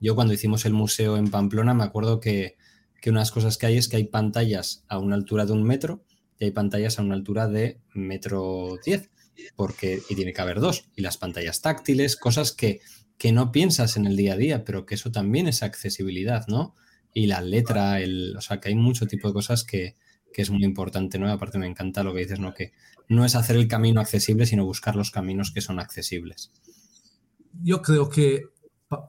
Yo 0.00 0.16
cuando 0.16 0.34
hicimos 0.34 0.64
el 0.64 0.72
museo 0.72 1.16
en 1.16 1.30
Pamplona 1.30 1.74
me 1.74 1.84
acuerdo 1.84 2.18
que, 2.18 2.56
que 3.00 3.10
unas 3.10 3.30
cosas 3.30 3.56
que 3.56 3.66
hay 3.66 3.76
es 3.76 3.86
que 3.86 3.96
hay 3.96 4.04
pantallas 4.04 4.84
a 4.88 4.98
una 4.98 5.14
altura 5.14 5.46
de 5.46 5.52
un 5.52 5.62
metro 5.62 6.02
y 6.40 6.46
hay 6.46 6.50
pantallas 6.50 6.98
a 6.98 7.02
una 7.02 7.14
altura 7.14 7.46
de 7.46 7.78
metro 7.94 8.78
diez 8.84 9.10
porque 9.56 10.00
y 10.08 10.14
tiene 10.14 10.32
que 10.32 10.40
haber 10.40 10.60
dos, 10.60 10.88
y 10.96 11.02
las 11.02 11.16
pantallas 11.16 11.60
táctiles, 11.60 12.16
cosas 12.16 12.52
que, 12.52 12.80
que 13.16 13.32
no 13.32 13.52
piensas 13.52 13.96
en 13.96 14.06
el 14.06 14.16
día 14.16 14.34
a 14.34 14.36
día, 14.36 14.64
pero 14.64 14.86
que 14.86 14.94
eso 14.94 15.10
también 15.12 15.48
es 15.48 15.62
accesibilidad, 15.62 16.46
¿no? 16.48 16.74
Y 17.14 17.26
la 17.26 17.40
letra, 17.40 18.00
el, 18.00 18.36
o 18.36 18.40
sea, 18.40 18.60
que 18.60 18.68
hay 18.68 18.74
mucho 18.74 19.06
tipo 19.06 19.28
de 19.28 19.34
cosas 19.34 19.64
que, 19.64 19.94
que 20.32 20.42
es 20.42 20.50
muy 20.50 20.64
importante, 20.64 21.18
¿no? 21.18 21.30
aparte 21.30 21.58
me 21.58 21.66
encanta 21.66 22.02
lo 22.02 22.12
que 22.12 22.20
dices, 22.20 22.40
¿no? 22.40 22.54
Que 22.54 22.72
no 23.08 23.24
es 23.24 23.34
hacer 23.34 23.56
el 23.56 23.68
camino 23.68 24.00
accesible, 24.00 24.46
sino 24.46 24.64
buscar 24.64 24.94
los 24.96 25.10
caminos 25.10 25.50
que 25.50 25.60
son 25.60 25.80
accesibles. 25.80 26.50
Yo 27.62 27.82
creo 27.82 28.08
que 28.08 28.44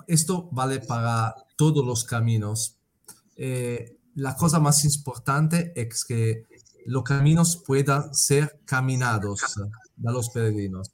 esto 0.08 0.50
vale 0.52 0.80
para 0.80 1.36
todos 1.56 1.86
los 1.86 2.04
caminos. 2.04 2.78
Eh, 3.36 3.98
la 4.16 4.36
cosa 4.36 4.60
más 4.60 4.84
importante 4.86 5.74
es 5.76 6.06
que 6.06 6.44
los 6.86 7.04
caminos 7.04 7.62
puedan 7.66 8.14
ser 8.14 8.62
caminados 8.66 9.42
de 9.96 10.12
los 10.12 10.30
peregrinos. 10.30 10.92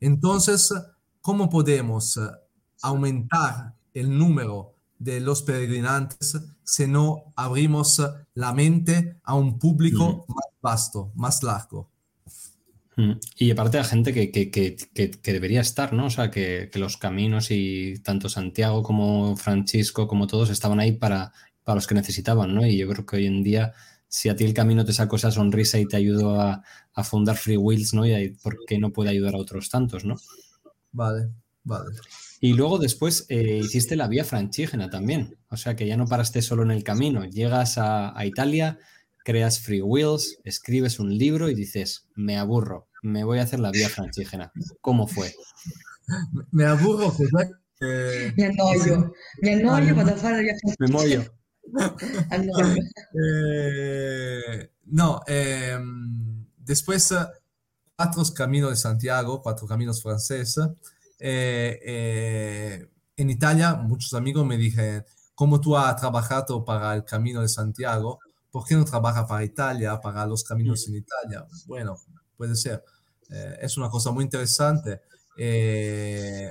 Entonces, 0.00 0.72
¿cómo 1.20 1.48
podemos 1.48 2.20
aumentar 2.82 3.74
el 3.94 4.16
número 4.16 4.71
de 5.02 5.20
los 5.20 5.42
peregrinantes 5.42 6.38
si 6.64 6.86
no 6.86 7.32
abrimos 7.36 8.00
la 8.34 8.52
mente 8.52 9.16
a 9.24 9.34
un 9.34 9.58
público 9.58 10.24
más 10.28 10.46
vasto, 10.60 11.12
más 11.14 11.42
largo? 11.42 11.90
Y 13.36 13.50
aparte 13.50 13.78
la 13.78 13.84
gente 13.84 14.12
que, 14.12 14.30
que, 14.30 14.50
que, 14.50 14.76
que, 14.94 15.32
debería 15.32 15.60
estar, 15.60 15.92
¿no? 15.92 16.06
O 16.06 16.10
sea, 16.10 16.30
que, 16.30 16.70
los 16.74 16.98
caminos 16.98 17.50
y 17.50 17.98
tanto 18.04 18.28
Santiago 18.28 18.82
como 18.82 19.34
Francisco, 19.36 20.06
como 20.06 20.26
todos, 20.26 20.50
estaban 20.50 20.78
ahí 20.78 20.92
para, 20.92 21.32
para 21.64 21.76
los 21.76 21.86
que 21.86 21.94
necesitaban, 21.94 22.54
¿no? 22.54 22.66
Y 22.66 22.76
yo 22.76 22.88
creo 22.88 23.06
que 23.06 23.16
hoy 23.16 23.26
en 23.26 23.42
día 23.42 23.72
si 24.12 24.28
a 24.28 24.36
ti 24.36 24.44
el 24.44 24.52
camino 24.52 24.84
te 24.84 24.92
sacó 24.92 25.16
esa 25.16 25.30
sonrisa 25.30 25.78
y 25.78 25.86
te 25.86 25.96
ayudó 25.96 26.38
a, 26.38 26.62
fundar 27.02 27.38
Free 27.38 27.56
Wheels, 27.56 27.94
¿no? 27.94 28.06
Y 28.06 28.28
por 28.42 28.58
qué 28.66 28.78
no 28.78 28.92
puede 28.92 29.08
ayudar 29.08 29.34
a 29.34 29.38
otros 29.38 29.70
tantos, 29.70 30.04
¿no? 30.04 30.16
Vale, 30.92 31.30
vale. 31.64 31.96
Y 32.44 32.54
luego 32.54 32.78
después 32.78 33.24
eh, 33.28 33.60
hiciste 33.62 33.94
la 33.94 34.08
vía 34.08 34.24
francígena 34.24 34.90
también. 34.90 35.38
O 35.48 35.56
sea 35.56 35.76
que 35.76 35.86
ya 35.86 35.96
no 35.96 36.08
paraste 36.08 36.42
solo 36.42 36.64
en 36.64 36.72
el 36.72 36.82
camino. 36.82 37.24
Llegas 37.24 37.78
a, 37.78 38.12
Italia, 38.26 38.80
creas 39.24 39.60
Free 39.60 39.80
Wheels, 39.80 40.38
escribes 40.42 40.98
un 40.98 41.16
libro 41.16 41.48
y 41.48 41.54
dices, 41.54 42.08
me 42.16 42.36
aburro, 42.36 42.88
me 43.00 43.22
voy 43.22 43.38
a 43.38 43.42
hacer 43.44 43.60
la 43.60 43.70
vía 43.70 43.88
francígena. 43.88 44.50
¿Cómo 44.80 45.06
fue? 45.06 45.32
Me 46.50 46.64
aburro, 46.64 47.14
pues, 47.16 47.30
eh, 47.80 48.32
Me 48.36 48.46
annoio, 48.46 49.12
me 49.40 49.52
annoio 49.52 49.94
para 49.94 50.10
hacer 50.10 50.32
la 50.32 50.38
vía 50.38 50.54
francígena. 50.60 50.76
Me 50.80 50.88
mollo. 50.88 51.24
Eh, 53.14 54.70
no, 54.86 55.20
em, 55.28 56.44
después 56.58 57.14
cuatro 57.94 58.24
caminos 58.34 58.70
de 58.70 58.76
Santiago, 58.76 59.40
cuatro 59.40 59.68
caminos 59.68 60.02
franceses. 60.02 60.58
Eh, 61.24 61.78
eh, 61.84 62.88
en 63.16 63.30
Italia, 63.30 63.74
muchos 63.74 64.12
amigos 64.14 64.44
me 64.44 64.56
dijeron, 64.56 65.04
como 65.34 65.60
tú 65.60 65.76
has 65.76 65.94
trabajado 65.96 66.64
para 66.64 66.94
el 66.94 67.04
Camino 67.04 67.42
de 67.42 67.48
Santiago, 67.48 68.18
¿por 68.50 68.66
qué 68.66 68.74
no 68.74 68.84
trabajas 68.84 69.26
para 69.28 69.44
Italia, 69.44 70.00
para 70.00 70.26
los 70.26 70.42
caminos 70.42 70.88
en 70.88 70.96
Italia? 70.96 71.46
Bueno, 71.66 71.96
puede 72.36 72.56
ser. 72.56 72.82
es 73.60 73.76
una 73.76 73.88
cosa 73.88 74.10
muy 74.10 74.24
interesante, 74.24 75.00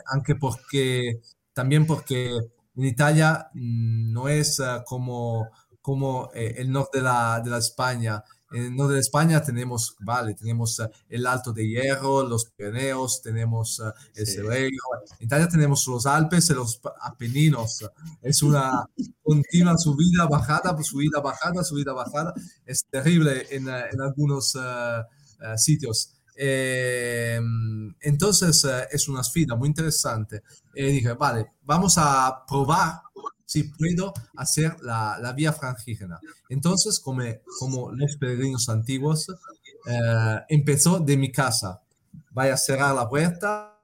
aunque 0.07 0.35
porque, 0.35 1.21
también 1.53 1.85
porque 1.85 2.31
en 2.75 2.85
Italia 2.85 3.49
mm, 3.53 4.11
no 4.11 4.29
es 4.29 4.59
ah, 4.59 4.83
como, 4.85 5.49
como 5.81 6.29
eh, 6.33 6.55
el 6.57 6.71
norte 6.71 6.99
de 6.99 7.03
la, 7.03 7.41
de 7.43 7.49
la 7.49 7.57
España. 7.57 8.23
En 8.51 8.63
el 8.63 8.75
norte 8.75 8.95
de 8.95 8.99
España 8.99 9.41
tenemos, 9.41 9.95
vale, 9.99 10.33
tenemos 10.33 10.79
ah, 10.79 10.89
el 11.09 11.25
Alto 11.25 11.53
de 11.53 11.67
Hierro, 11.67 12.23
los 12.23 12.45
Pirineos, 12.45 13.21
tenemos 13.21 13.79
ah, 13.79 13.93
el 14.15 14.27
sí. 14.27 14.39
En 14.39 15.25
Italia 15.25 15.47
tenemos 15.47 15.87
los 15.87 16.05
Alpes 16.05 16.49
y 16.49 16.53
los 16.53 16.81
Apeninos. 17.01 17.85
Es 18.21 18.41
una 18.43 18.85
continua 19.23 19.77
subida, 19.77 20.27
bajada, 20.27 20.75
subida, 20.83 21.19
bajada, 21.21 21.63
subida, 21.63 21.93
bajada. 21.93 22.33
Es 22.65 22.85
terrible 22.89 23.47
en, 23.51 23.67
en 23.67 24.01
algunos 24.01 24.57
sitios. 25.57 26.13
Eh, 26.43 27.39
entonces 28.01 28.65
eh, 28.65 28.87
es 28.91 29.07
una 29.07 29.23
sfida 29.23 29.55
muy 29.55 29.67
interesante. 29.67 30.43
Y 30.73 30.85
dije, 30.85 31.13
vale, 31.13 31.53
vamos 31.61 31.95
a 31.97 32.43
probar 32.47 33.01
si 33.51 33.63
puedo 33.63 34.13
hacer 34.37 34.77
la, 34.81 35.17
la 35.21 35.33
vía 35.33 35.51
frangígena. 35.51 36.21
Entonces, 36.47 37.01
como, 37.01 37.21
como 37.59 37.91
los 37.91 38.15
peregrinos 38.15 38.69
antiguos, 38.69 39.27
eh, 39.87 40.39
empezó 40.47 41.01
de 41.01 41.17
mi 41.17 41.33
casa. 41.33 41.81
Vaya 42.31 42.53
a 42.53 42.57
cerrar 42.57 42.95
la 42.95 43.09
puerta, 43.09 43.77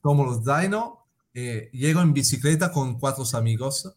tomo 0.00 0.24
los 0.24 0.44
dainos, 0.44 0.90
llego 1.34 2.00
en 2.00 2.12
bicicleta 2.12 2.70
con 2.70 2.96
cuatro 3.00 3.24
amigos 3.36 3.92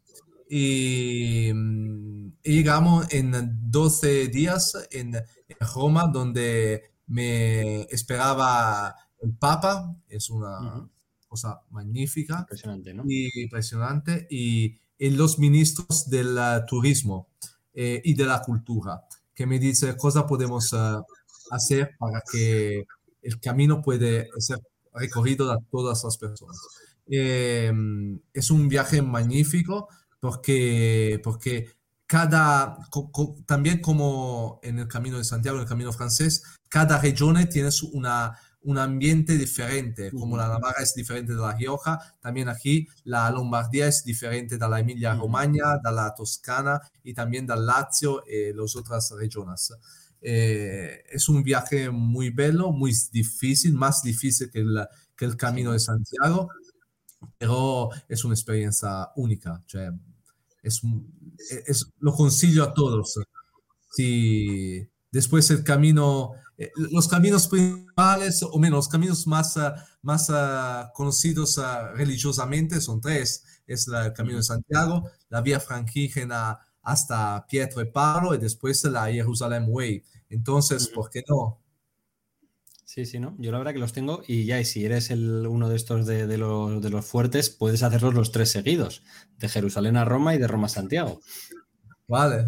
y, 0.50 1.50
y 1.50 2.32
llegamos 2.44 3.06
en 3.14 3.32
12 3.70 4.30
días 4.30 4.74
en, 4.90 5.14
en 5.14 5.68
Roma, 5.76 6.08
donde 6.12 6.94
me 7.06 7.82
esperaba 7.84 8.96
el 9.22 9.36
Papa, 9.36 9.96
es 10.10 10.32
una 10.32 10.90
cosa 11.28 11.62
magnífica. 11.70 12.40
Impresionante, 12.40 12.94
¿no? 12.96 13.04
Y 13.08 13.44
impresionante. 13.44 14.26
Y, 14.32 14.80
los 15.00 15.40
ministros 15.40 16.10
del 16.10 16.38
turismo 16.68 17.28
y 17.74 18.14
de 18.14 18.26
la 18.26 18.42
cultura, 18.42 19.04
que 19.34 19.46
me 19.46 19.60
dice 19.60 19.98
cosa 19.98 20.26
podemos 20.26 20.74
hacer 21.52 21.92
para 22.00 22.22
que 22.32 22.86
el 23.22 23.40
camino 23.40 23.82
puede 23.82 24.30
ser 24.38 24.60
recorrido 24.94 25.52
a 25.52 25.60
todas 25.72 26.04
las 26.04 26.18
personas. 26.18 26.58
Em, 27.08 28.20
es 28.34 28.50
un 28.50 28.68
viaje 28.68 29.02
magnífico 29.02 29.90
porque, 30.20 31.20
porque 31.24 31.70
cada, 32.08 32.78
también 33.46 33.80
como 33.82 34.60
en 34.64 34.80
el 34.80 34.88
Camino 34.88 35.18
de 35.18 35.24
Santiago, 35.24 35.58
en 35.58 35.64
el 35.64 35.70
Camino 35.70 35.92
francés, 35.92 36.44
cada 36.70 37.00
región 37.00 37.38
tiene 37.50 37.70
una, 37.94 38.38
un 38.66 38.78
ambiente 38.78 39.38
diferente, 39.38 40.12
como 40.12 40.36
la 40.38 40.48
Navarra 40.48 40.82
es 40.82 40.94
diferente 40.94 41.34
de 41.34 41.40
la 41.40 41.56
Rioja, 41.56 42.00
también 42.20 42.50
aquí 42.50 42.88
la 43.04 43.30
Lombardía 43.30 43.88
es 43.88 44.04
diferente 44.04 44.58
de 44.58 44.68
la 44.68 44.80
Emilia-Romagna, 44.80 45.80
de 45.84 45.92
la 45.92 46.14
Toscana 46.16 46.82
y 47.04 47.14
también 47.14 47.46
del 47.46 47.66
Lazio 47.66 48.24
y 48.28 48.54
las 48.54 48.76
otras 48.76 49.12
regiones. 49.12 49.72
Eh, 50.22 51.04
es 51.12 51.30
un 51.30 51.44
viaje 51.44 51.92
muy 51.92 52.32
bello, 52.32 52.72
muy 52.72 52.92
difícil, 53.12 53.76
más 53.76 54.02
difícil 54.02 54.50
que 54.50 54.60
el, 54.60 54.88
que 55.16 55.26
el 55.26 55.38
Camino 55.38 55.72
de 55.72 55.80
Santiago, 55.80 56.50
pero 57.38 57.90
es 58.10 58.24
una 58.26 58.34
experiencia 58.34 59.10
única. 59.16 59.64
es, 60.64 60.82
es, 61.68 61.86
lo 62.00 62.14
consiglio 62.14 62.64
a 62.64 62.74
todos. 62.74 63.20
Si 63.92 64.88
después 65.12 65.50
el 65.52 65.64
camino, 65.64 66.32
eh, 66.36 66.40
los 66.76 67.08
caminos 67.08 67.48
principales, 67.48 68.44
o 68.44 68.58
menos 68.58 68.78
los 68.78 68.88
caminos 68.90 69.28
más, 69.28 69.60
más 70.02 70.32
conocidos 70.94 71.60
religiosamente 71.96 72.80
son 72.82 73.02
tres. 73.02 73.44
Es 73.68 73.88
el 73.88 74.14
Camino 74.14 74.38
de 74.38 74.44
Santiago, 74.44 75.10
la 75.30 75.42
Vía 75.42 75.60
Franquígena 75.60 76.60
hasta 76.82 77.46
Pietro 77.48 77.82
y 77.82 77.86
Pablo 77.86 78.36
y 78.36 78.38
después 78.38 78.84
la 78.86 79.06
Jerusalén 79.12 79.66
Way. 79.68 80.04
Entonces, 80.30 80.88
¿por 80.88 81.10
qué 81.10 81.24
no? 81.28 81.60
Sí, 82.86 83.06
sí, 83.06 83.20
¿no? 83.20 83.36
Yo 83.40 83.52
la 83.52 83.58
verdad 83.58 83.74
que 83.74 83.80
los 83.80 83.92
tengo 83.92 84.22
y 84.26 84.46
ya, 84.46 84.60
y 84.62 84.66
si 84.66 84.86
eres 84.86 85.10
el, 85.10 85.48
uno 85.48 85.68
de 85.68 85.76
estos 85.76 86.06
de, 86.06 86.38
los, 86.38 86.82
de 86.82 86.90
los 86.90 87.06
fuertes, 87.06 87.50
puedes 87.50 87.84
hacerlos 87.84 88.14
los 88.14 88.32
tres 88.32 88.52
seguidos, 88.52 89.04
de 89.38 89.50
Jerusalén 89.50 89.98
a 89.98 90.06
Roma 90.06 90.34
y 90.34 90.38
de 90.38 90.48
Roma 90.48 90.68
a 90.68 90.70
Santiago. 90.70 91.20
Vale. 92.08 92.46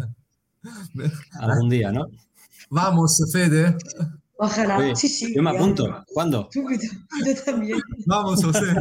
Algún 1.40 1.68
día, 1.68 1.92
¿no? 1.92 2.08
Vamos, 2.70 3.20
Fede. 3.32 3.76
Ojalá. 4.38 4.94
sí, 4.94 5.08
sí. 5.08 5.34
Yo 5.34 5.42
me 5.42 5.50
apunto. 5.50 6.04
¿Cuándo? 6.12 6.48
Yo 6.54 7.42
también. 7.44 7.78
Vamos, 8.06 8.44
José. 8.44 8.74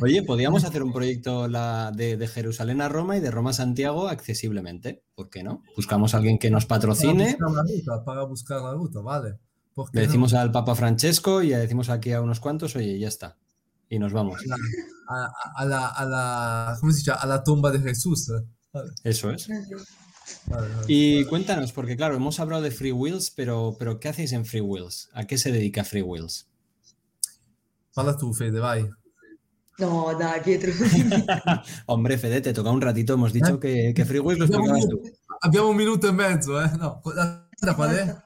Oye, 0.00 0.22
podríamos 0.22 0.64
hacer 0.64 0.82
un 0.82 0.92
proyecto 0.92 1.48
de, 1.48 2.30
Jerusalén 2.32 2.80
a 2.80 2.88
Roma 2.88 3.16
y 3.16 3.20
de 3.20 3.30
Roma 3.30 3.50
a 3.50 3.54
Santiago 3.54 4.08
accesiblemente. 4.08 5.04
¿Por 5.14 5.30
qué 5.30 5.42
no? 5.42 5.62
Buscamos 5.76 6.14
a 6.14 6.18
alguien 6.18 6.38
que 6.38 6.50
nos 6.50 6.66
patrocine. 6.66 7.36
Para 8.04 8.24
buscar 8.24 8.62
la 8.62 8.74
ruta, 8.74 9.00
vale. 9.00 9.38
Le 9.92 10.02
decimos 10.02 10.34
al 10.34 10.52
Papa 10.52 10.74
Francesco 10.74 11.42
y 11.42 11.48
le 11.48 11.58
decimos 11.58 11.88
aquí 11.88 12.12
a 12.12 12.20
unos 12.20 12.40
cuantos, 12.40 12.76
oye, 12.76 12.98
ya 12.98 13.08
está. 13.08 13.38
Y 13.88 13.98
nos 13.98 14.12
vamos. 14.12 14.40
A 15.54 15.64
la, 15.64 15.88
a 15.88 16.04
la, 16.04 16.76
¿cómo 16.80 16.92
se 16.92 16.98
dice? 16.98 17.12
A 17.12 17.26
la 17.26 17.42
tumba 17.42 17.70
de 17.70 17.80
Jesús. 17.80 18.32
Eso 19.04 19.30
es. 19.30 19.48
Y 20.86 21.24
cuéntanos, 21.26 21.72
porque 21.72 21.96
claro, 21.96 22.16
hemos 22.16 22.40
hablado 22.40 22.62
de 22.62 22.70
Free 22.70 22.92
Wheels, 22.92 23.30
pero, 23.30 23.76
pero 23.78 24.00
¿qué 24.00 24.08
hacéis 24.08 24.32
en 24.32 24.44
Free 24.44 24.60
Wheels? 24.60 25.08
¿A 25.12 25.26
qué 25.26 25.38
se 25.38 25.52
dedica 25.52 25.84
Free 25.84 26.02
Wheels? 26.02 26.48
Fala 27.92 28.16
tú, 28.16 28.32
Fede, 28.32 28.58
vai. 28.58 28.88
No, 29.78 30.16
da, 30.18 30.40
Pietro. 30.42 30.72
Hombre, 31.86 32.18
Fede, 32.18 32.40
te 32.40 32.52
toca 32.52 32.70
un 32.70 32.80
ratito. 32.80 33.14
Hemos 33.14 33.32
dicho 33.32 33.58
que, 33.58 33.92
que 33.94 34.04
Freeways 34.04 34.38
lo 34.38 34.44
explicabas 34.44 34.88
tú. 34.88 35.02
Abbiamo 35.40 35.70
un 35.70 35.76
minuto 35.76 36.08
e 36.08 36.12
mezzo, 36.12 36.62
eh? 36.62 36.70
No, 36.78 37.02
la 37.04 37.74
qual 37.74 37.90
è? 37.90 38.16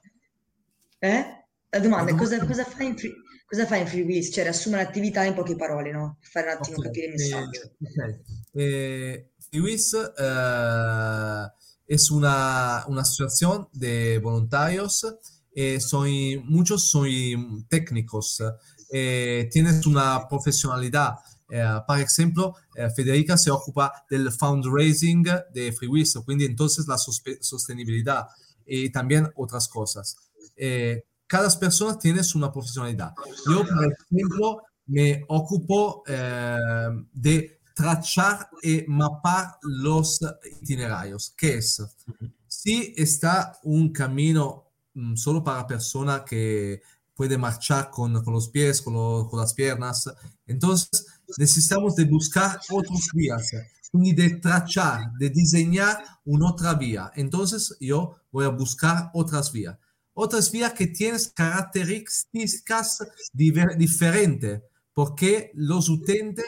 Eh? 1.01 1.25
La 1.71 1.79
domanda 1.79 2.13
è 2.13 2.15
cosa, 2.15 2.45
cosa, 2.45 2.65
fai 2.65 2.89
in 2.89 2.97
free, 2.97 3.13
cosa 3.47 3.65
fai 3.65 3.81
in 3.81 3.87
Freeways? 3.87 4.31
Cioè, 4.33 4.45
riassuma 4.45 4.77
l'attività 4.77 5.25
in 5.25 5.35
poche 5.35 5.57
parole, 5.57 5.93
no? 5.93 6.19
Per 6.21 6.29
fare 6.29 6.47
un 6.51 6.57
attimo 6.59 6.77
okay. 6.77 6.91
capire 6.91 7.07
il 7.07 7.13
messaggio. 7.13 7.71
Okay. 7.81 8.21
Eh, 8.53 9.31
Freeways 9.49 9.93
eh, 9.95 11.53
es 11.87 12.11
una, 12.11 12.85
una 12.89 13.03
asociación 13.03 13.69
de 13.73 14.19
voluntarios. 14.19 15.07
Eh, 15.55 15.81
soy, 15.81 16.43
muchos 16.45 16.91
son 16.91 17.67
técnicos. 17.69 18.43
Eh, 18.93 19.49
tienes 19.51 19.87
una 19.87 20.29
profesionalidad 20.29 21.17
eh, 21.49 21.81
por 21.87 21.99
ejemplo, 22.01 22.55
eh, 22.75 22.91
Federica 22.91 23.37
se 23.37 23.51
ocupa 23.51 23.93
del 24.11 24.33
fundraising 24.33 25.25
de 25.53 25.73
FreeWiz, 25.73 26.15
quindi 26.25 26.45
entonces 26.45 26.87
la 26.89 26.99
sostenibilidad 26.99 28.27
y 28.67 28.91
también 28.91 29.31
otras 29.37 29.69
cosas. 29.69 30.17
Eh, 30.57 31.05
cada 31.27 31.49
persona 31.59 31.99
tiene 31.99 32.21
una 32.35 32.53
profesionalidad. 32.53 33.13
Yo, 33.49 33.65
por 33.65 33.97
ejemplo, 34.13 34.63
me 34.87 35.25
ocupo 35.29 36.05
de 37.13 37.56
trachar 37.77 38.49
y 38.63 38.85
mapar 38.89 39.59
los 39.61 40.19
itinerarios, 40.63 41.35
que 41.37 41.59
es, 41.59 41.83
si 42.49 42.95
está 42.97 43.59
un 43.65 43.93
camino 43.93 44.73
mm, 44.95 45.15
solo 45.15 45.45
para 45.45 45.67
personas 45.67 46.23
que 46.23 46.81
puede 47.15 47.37
marchar 47.37 47.91
con, 47.91 48.15
los 48.15 48.49
pies, 48.49 48.81
con, 48.81 49.29
con 49.29 49.39
las 49.39 49.53
piernas, 49.53 50.11
entonces 50.47 51.07
necesitamos 51.37 51.95
de 51.97 52.07
buscar 52.07 52.59
otras 52.71 53.09
vías, 53.13 53.53
y 53.93 54.15
de 54.15 54.31
trachar, 54.37 55.13
de 55.19 55.31
diseñar 55.31 56.03
una 56.25 56.51
otra 56.51 56.75
vía. 56.75 57.13
Entonces 57.15 57.77
yo 57.81 58.17
voy 58.31 58.45
a 58.45 58.49
buscar 58.49 59.11
otras 59.15 59.53
vías. 59.53 59.77
Otras 60.15 60.51
vías 60.51 60.73
que 60.73 60.87
tienen 60.87 61.21
características 61.35 63.07
diferentes, 63.35 64.63
porque 64.95 65.51
los 65.55 65.91
utentes, 65.91 66.47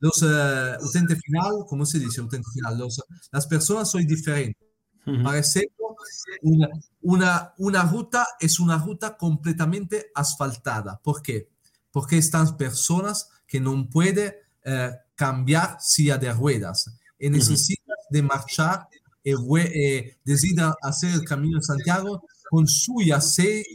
los 0.00 0.22
uh, 0.22 0.82
utentes 0.84 1.20
final, 1.24 1.64
¿cómo 1.68 1.86
se 1.86 1.98
dice 1.98 2.20
utente 2.20 2.48
final? 2.52 2.78
Los, 2.78 3.02
las 3.30 3.46
personas 3.46 3.90
son 3.90 4.06
diferentes. 4.06 4.68
Por 5.04 5.36
ejemplo, 5.36 5.96
una, 6.42 6.68
una, 7.02 7.54
una 7.58 7.82
ruta 7.82 8.26
es 8.38 8.60
una 8.60 8.78
ruta 8.78 9.16
completamente 9.16 10.10
asfaltada. 10.14 11.00
¿Por 11.02 11.22
qué? 11.22 11.48
Porque 11.90 12.18
están 12.18 12.56
personas 12.56 13.28
que 13.46 13.60
no 13.60 13.88
puede 13.88 14.42
eh, 14.64 14.92
cambiar 15.14 15.78
silla 15.80 16.16
de 16.16 16.32
ruedas 16.32 16.90
y 17.18 17.28
necesita 17.28 17.94
de 18.10 18.22
marchar 18.22 18.88
y 19.22 19.32
eh, 19.32 20.16
decide 20.24 20.72
hacer 20.82 21.12
el 21.12 21.24
camino 21.24 21.58
de 21.58 21.64
Santiago 21.64 22.22
con 22.48 22.66
suya, 22.66 23.20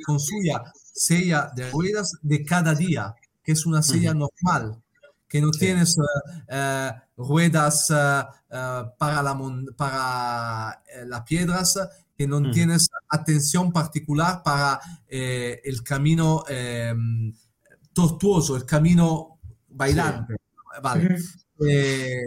con 0.05 0.19
suya 0.19 0.63
silla 0.93 1.51
de 1.55 1.69
ruedas 1.71 2.13
de 2.21 2.43
cada 2.43 2.73
día, 2.73 3.13
que 3.43 3.51
es 3.51 3.65
una 3.65 3.83
silla 3.83 4.13
normal, 4.13 4.81
que 5.35 5.41
no 5.41 5.51
tienes 5.51 5.97
eh, 6.47 6.91
ruedas 7.17 7.87
para, 7.89 9.21
la, 9.21 9.37
para 9.75 10.81
las 11.05 11.21
piedras, 11.23 11.77
que 12.17 12.25
no 12.25 12.51
tienes 12.51 12.87
atención 13.09 13.73
particular 13.73 14.41
para 14.41 14.79
el 15.09 15.83
camino 15.83 16.45
tortuoso, 17.91 18.55
el 18.55 18.63
camino 18.63 19.39
bailante. 19.67 20.37
Vale. 20.81 21.17
Eh, 21.67 22.23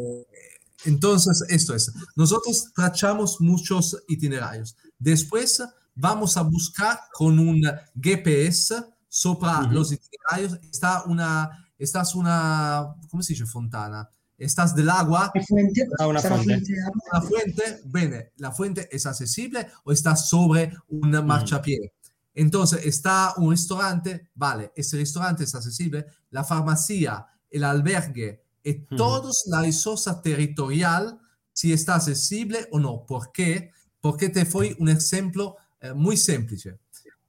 entonces, 0.84 1.42
esto 1.48 1.74
es. 1.74 1.90
Nosotros 2.14 2.72
trachamos 2.74 3.40
muchos 3.40 3.96
itinerarios. 4.06 4.76
Después 4.98 5.62
vamos 5.94 6.36
a 6.36 6.42
buscar 6.42 7.00
con 7.14 7.38
un 7.38 7.62
GPS 7.98 8.84
sobre 9.08 9.72
los 9.72 9.92
itinerarios. 9.92 10.60
Está 10.70 11.04
una, 11.04 11.67
estás 11.78 12.14
una, 12.14 12.94
¿cómo 13.10 13.22
se 13.22 13.32
dice? 13.32 13.46
Fontana. 13.46 14.08
Estás 14.36 14.74
del 14.74 14.88
agua. 14.88 15.32
Fuente, 15.48 15.88
ah, 15.98 16.06
una, 16.06 16.20
fuente. 16.20 16.74
una 17.12 17.22
fuente. 17.22 17.80
Bene, 17.86 18.32
la 18.36 18.52
fuente 18.52 18.88
es 18.90 19.04
accesible 19.06 19.66
o 19.84 19.92
está 19.92 20.14
sobre 20.14 20.72
un 20.88 21.10
marchapié. 21.26 21.92
Entonces, 22.34 22.86
está 22.86 23.34
un 23.36 23.50
restaurante, 23.50 24.30
vale, 24.34 24.72
ese 24.76 24.96
restaurante 24.96 25.42
es 25.42 25.54
accesible. 25.54 26.06
La 26.30 26.44
farmacia 26.44 27.26
el 27.50 27.64
albergue 27.64 28.44
y 28.62 28.74
toda 28.96 29.30
la 29.46 29.62
resource 29.62 30.10
territorial, 30.22 31.18
si 31.52 31.72
está 31.72 31.96
accesible 31.96 32.68
o 32.70 32.78
no. 32.78 33.04
¿Por 33.06 33.32
qué? 33.32 33.70
Porque 34.00 34.28
te 34.28 34.44
fue 34.44 34.76
un 34.78 34.88
ejemplo 34.88 35.56
eh, 35.80 35.92
muy 35.92 36.16
simple. 36.16 36.78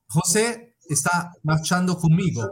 José 0.07 0.75
está 0.87 1.31
marchando 1.43 1.97
conmigo. 1.97 2.51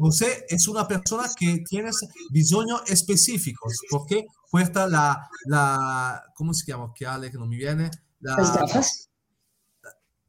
José 0.00 0.46
es 0.48 0.66
una 0.66 0.88
persona 0.88 1.28
que 1.36 1.62
tiene 1.68 1.90
bisognos 2.30 2.90
específicos, 2.90 3.76
porque 3.90 4.26
cuesta 4.50 4.88
la, 4.88 5.28
la, 5.44 6.24
¿cómo 6.34 6.54
se 6.54 6.64
llama? 6.66 6.90
Que 6.94 7.06
Ale, 7.06 7.30
que 7.30 7.36
no 7.36 7.46
me 7.46 7.56
viene. 7.56 7.90
Las 8.20 8.56
gafas. 8.56 9.10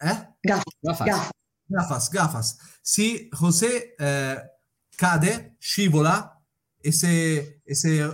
¿Eh? 0.02 0.28
Gafas. 0.44 1.32
Gafas, 1.70 2.10
gafas. 2.10 2.58
Si 2.82 3.30
José 3.32 3.96
eh, 3.98 4.38
cade, 4.98 5.56
scivola 5.62 6.38
y 6.84 6.92
se, 6.92 7.62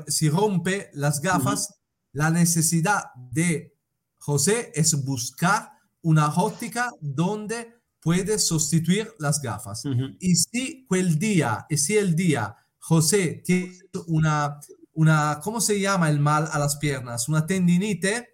si 0.08 0.30
rompe 0.30 0.92
las 0.94 1.22
gafas, 1.22 1.74
la 2.12 2.30
necesidad 2.30 3.06
de 3.16 3.76
José 4.20 4.72
es 4.76 5.04
buscar 5.04 5.72
una 6.02 6.28
óptica 6.36 6.92
donde 7.02 7.77
puede 8.08 8.40
sustituir 8.40 9.14
las 9.20 9.42
gafas. 9.42 9.84
Y 10.22 10.34
si 10.34 10.88
el 10.92 11.20
día, 11.20 11.66
y 11.70 11.76
si 11.76 11.98
el 11.98 12.16
día 12.16 12.56
José 12.80 13.44
tiene 13.44 13.78
una, 14.08 14.62
una, 14.94 15.42
¿cómo 15.44 15.60
se 15.60 15.78
llama 15.78 16.10
el 16.10 16.18
mal 16.18 16.48
a 16.50 16.58
las 16.58 16.78
piernas? 16.78 17.28
Una 17.28 17.46
tendinite, 17.46 18.30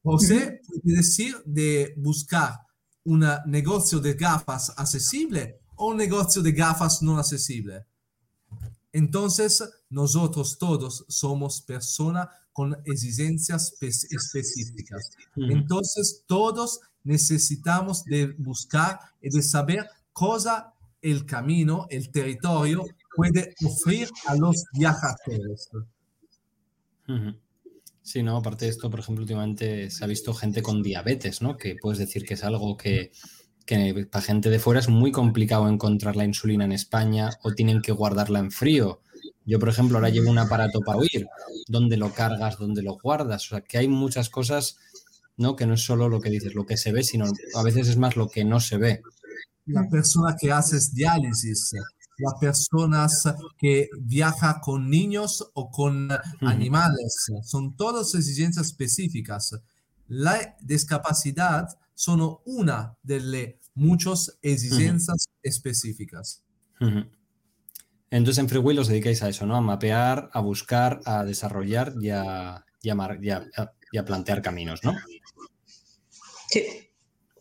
José 0.00 0.60
puede 0.64 0.96
decir 0.96 1.42
de 1.44 1.92
buscar 1.96 2.60
un 3.02 3.26
negocio 3.46 3.98
de 3.98 4.14
gafas 4.14 4.72
accesible 4.76 5.58
o 5.74 5.88
un 5.88 5.96
negocio 5.96 6.40
de 6.40 6.52
gafas 6.52 7.02
no 7.02 7.18
accesible. 7.18 7.84
Entonces, 8.92 9.60
nosotros 9.90 10.56
todos 10.56 11.04
somos 11.08 11.62
personas 11.62 12.28
con 12.52 12.76
exigencias 12.84 13.74
específicas. 13.80 15.10
Entonces, 15.34 16.22
todos 16.28 16.78
necesitamos 17.06 18.04
de 18.04 18.34
buscar 18.38 18.98
y 19.22 19.30
de 19.30 19.42
saber 19.42 19.88
cosa 20.12 20.72
el 21.00 21.24
camino, 21.24 21.86
el 21.90 22.10
territorio 22.10 22.84
puede 23.14 23.54
ofrecer 23.64 24.10
a 24.26 24.34
los 24.36 24.64
viajeros. 24.72 25.70
Sí, 28.02 28.22
no, 28.22 28.36
aparte 28.36 28.66
de 28.66 28.70
esto, 28.70 28.90
por 28.90 29.00
ejemplo, 29.00 29.22
últimamente 29.22 29.90
se 29.90 30.04
ha 30.04 30.06
visto 30.06 30.34
gente 30.34 30.62
con 30.62 30.82
diabetes, 30.82 31.42
¿no? 31.42 31.56
Que 31.56 31.76
puedes 31.80 31.98
decir 31.98 32.24
que 32.24 32.34
es 32.34 32.44
algo 32.44 32.76
que, 32.76 33.12
que 33.64 34.06
para 34.10 34.22
gente 34.22 34.50
de 34.50 34.58
fuera 34.58 34.80
es 34.80 34.88
muy 34.88 35.12
complicado 35.12 35.68
encontrar 35.68 36.16
la 36.16 36.24
insulina 36.24 36.64
en 36.64 36.72
España 36.72 37.30
o 37.42 37.52
tienen 37.52 37.82
que 37.82 37.92
guardarla 37.92 38.40
en 38.40 38.50
frío 38.50 39.00
yo, 39.46 39.60
por 39.60 39.68
ejemplo, 39.68 39.96
ahora 39.96 40.10
llevo 40.10 40.28
un 40.28 40.38
aparato 40.38 40.80
para 40.80 40.98
oír. 40.98 41.28
¿Dónde 41.68 41.96
lo 41.96 42.12
cargas? 42.12 42.58
¿Dónde 42.58 42.82
lo 42.82 42.98
guardas? 42.98 43.46
O 43.46 43.48
sea, 43.50 43.60
que 43.60 43.78
hay 43.78 43.86
muchas 43.86 44.28
cosas, 44.28 44.76
¿no? 45.36 45.56
Que 45.56 45.66
no 45.66 45.74
es 45.74 45.84
solo 45.84 46.08
lo 46.08 46.20
que 46.20 46.30
dices, 46.30 46.54
lo 46.54 46.64
que 46.64 46.76
se 46.76 46.92
ve, 46.92 47.02
sino 47.02 47.26
a 47.54 47.62
veces 47.62 47.88
es 47.88 47.96
más 47.96 48.16
lo 48.16 48.28
que 48.28 48.44
no 48.44 48.60
se 48.60 48.78
ve. 48.78 49.02
La 49.66 49.88
persona 49.88 50.36
que 50.38 50.52
hace 50.52 50.78
diálisis, 50.92 51.72
las 52.18 52.34
personas 52.40 53.24
que 53.58 53.88
viaja 54.00 54.60
con 54.60 54.88
niños 54.88 55.50
o 55.54 55.70
con 55.70 56.08
animales, 56.40 57.26
son 57.42 57.76
todas 57.76 58.14
exigencias 58.14 58.66
específicas. 58.66 59.58
La 60.08 60.56
discapacidad 60.60 61.68
son 61.94 62.38
una 62.44 62.96
de 63.02 63.20
las 63.20 63.54
muchas 63.76 64.38
exigencias 64.42 65.28
específicas. 65.42 66.42
Entonces 68.10 68.38
en 68.38 68.48
Freeway 68.48 68.78
os 68.78 68.88
dedicáis 68.88 69.22
a 69.22 69.28
eso, 69.28 69.46
¿no? 69.46 69.56
A 69.56 69.60
mapear, 69.60 70.30
a 70.32 70.40
buscar, 70.40 71.00
a 71.04 71.24
desarrollar 71.24 71.92
y 72.00 72.10
a, 72.10 72.64
y 72.82 74.02
plantear 74.02 74.42
caminos, 74.42 74.82
¿no? 74.82 74.94
Sí, 76.50 76.62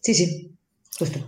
sí, 0.02 0.14
sí. 0.14 0.52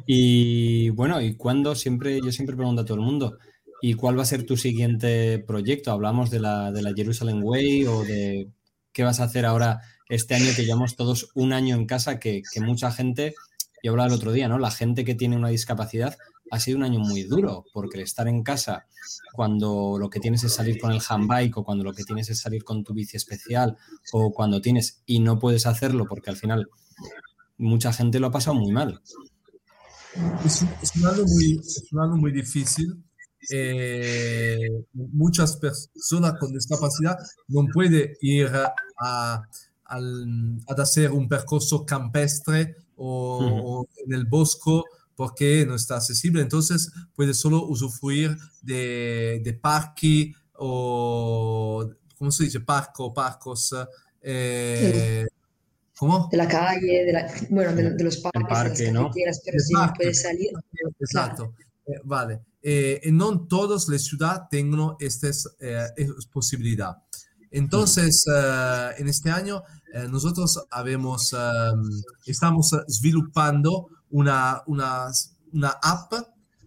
Y 0.05 0.89
bueno, 0.89 1.21
¿y 1.21 1.35
cuándo? 1.35 1.75
Siempre, 1.75 2.19
yo 2.23 2.31
siempre 2.31 2.55
pregunto 2.55 2.81
a 2.81 2.85
todo 2.85 2.97
el 2.97 3.03
mundo, 3.03 3.37
¿y 3.81 3.95
cuál 3.95 4.17
va 4.17 4.23
a 4.23 4.25
ser 4.25 4.45
tu 4.45 4.55
siguiente 4.55 5.39
proyecto? 5.39 5.91
¿Hablamos 5.91 6.29
de 6.29 6.39
la, 6.39 6.71
de 6.71 6.81
la 6.81 6.93
Jerusalem 6.95 7.43
Way 7.43 7.85
o 7.85 8.03
de 8.03 8.49
qué 8.93 9.03
vas 9.03 9.19
a 9.19 9.25
hacer 9.25 9.45
ahora 9.45 9.81
este 10.09 10.35
año 10.35 10.51
que 10.55 10.63
llevamos 10.63 10.95
todos 10.95 11.29
un 11.35 11.51
año 11.51 11.75
en 11.75 11.85
casa, 11.85 12.19
que, 12.19 12.41
que 12.51 12.61
mucha 12.61 12.91
gente, 12.91 13.35
yo 13.83 13.91
hablaba 13.91 14.07
el 14.07 14.15
otro 14.15 14.31
día, 14.31 14.47
¿no? 14.47 14.57
La 14.57 14.71
gente 14.71 15.03
que 15.03 15.15
tiene 15.15 15.35
una 15.35 15.49
discapacidad 15.49 16.17
ha 16.49 16.59
sido 16.59 16.77
un 16.77 16.83
año 16.83 16.99
muy 16.99 17.23
duro, 17.23 17.65
porque 17.73 18.01
estar 18.01 18.27
en 18.27 18.43
casa 18.43 18.87
cuando 19.33 19.97
lo 19.99 20.09
que 20.09 20.19
tienes 20.19 20.43
es 20.43 20.53
salir 20.53 20.79
con 20.79 20.91
el 20.91 21.01
handbike 21.07 21.57
o 21.57 21.63
cuando 21.63 21.83
lo 21.83 21.93
que 21.93 22.03
tienes 22.03 22.29
es 22.29 22.39
salir 22.39 22.63
con 22.63 22.83
tu 22.83 22.93
bici 22.93 23.17
especial 23.17 23.77
o 24.11 24.31
cuando 24.31 24.61
tienes 24.61 25.01
y 25.05 25.19
no 25.19 25.39
puedes 25.39 25.65
hacerlo 25.65 26.05
porque 26.07 26.29
al 26.29 26.37
final 26.37 26.69
mucha 27.57 27.93
gente 27.93 28.19
lo 28.19 28.27
ha 28.27 28.31
pasado 28.31 28.55
muy 28.55 28.71
mal. 28.71 29.01
Es, 30.45 30.61
un, 30.95 31.05
año 31.05 31.23
muy, 31.25 32.19
muy 32.19 32.31
difícil. 32.31 33.03
Eh, 33.51 34.69
muchas 34.93 35.57
personas 35.57 36.33
con 36.39 36.51
discapacidad 36.51 37.15
no 37.47 37.65
pueden 37.71 38.11
ir 38.21 38.51
a, 38.99 39.43
hacer 40.77 41.11
un 41.11 41.29
percurso 41.29 41.85
campestre 41.85 42.75
o, 42.95 43.39
o 43.63 43.87
en 44.05 44.13
el 44.13 44.25
bosque 44.25 44.81
porque 45.15 45.65
no 45.65 45.75
está 45.75 45.97
accesible. 45.97 46.41
Entonces 46.41 46.91
puede 47.15 47.33
solo 47.33 47.65
usufruir 47.65 48.37
de, 48.61 49.41
de 49.43 49.53
parque 49.53 50.33
o, 50.53 51.89
¿cómo 52.17 52.31
se 52.31 52.45
dice? 52.45 52.59
Parco, 52.61 53.13
parcos. 53.13 53.75
Eh, 54.21 55.25
¿Cómo? 55.97 56.27
De 56.31 56.37
la 56.37 56.47
calle, 56.47 57.05
de 57.05 57.11
la, 57.11 57.27
bueno, 57.49 57.73
de, 57.73 58.03
los 58.03 58.17
parques, 58.17 58.43
parque, 58.47 58.83
de 58.83 58.91
las 58.91 59.01
¿no? 59.01 59.11
pero 59.13 59.59
sí 59.59 59.73
parque. 59.73 59.93
puede 59.97 60.13
salir. 60.13 60.49
Exacto. 60.99 61.53
Eh, 61.87 61.99
vale. 62.03 62.41
Eh, 62.61 63.01
no 63.11 63.47
todas 63.47 63.87
las 63.87 64.03
ciudades 64.03 64.41
tienen 64.49 64.91
esta 64.99 65.29
eh, 65.59 65.87
posibilidad. 66.31 66.97
Entonces, 67.49 68.25
en 68.97 69.07
este 69.07 69.31
año 69.31 69.63
nosotros 70.09 70.65
habemos, 70.69 71.33
estamos 72.25 72.71
desarrollando 72.87 73.87
una, 74.09 74.61
una, 74.67 75.07
una 75.53 75.69
app 75.81 76.13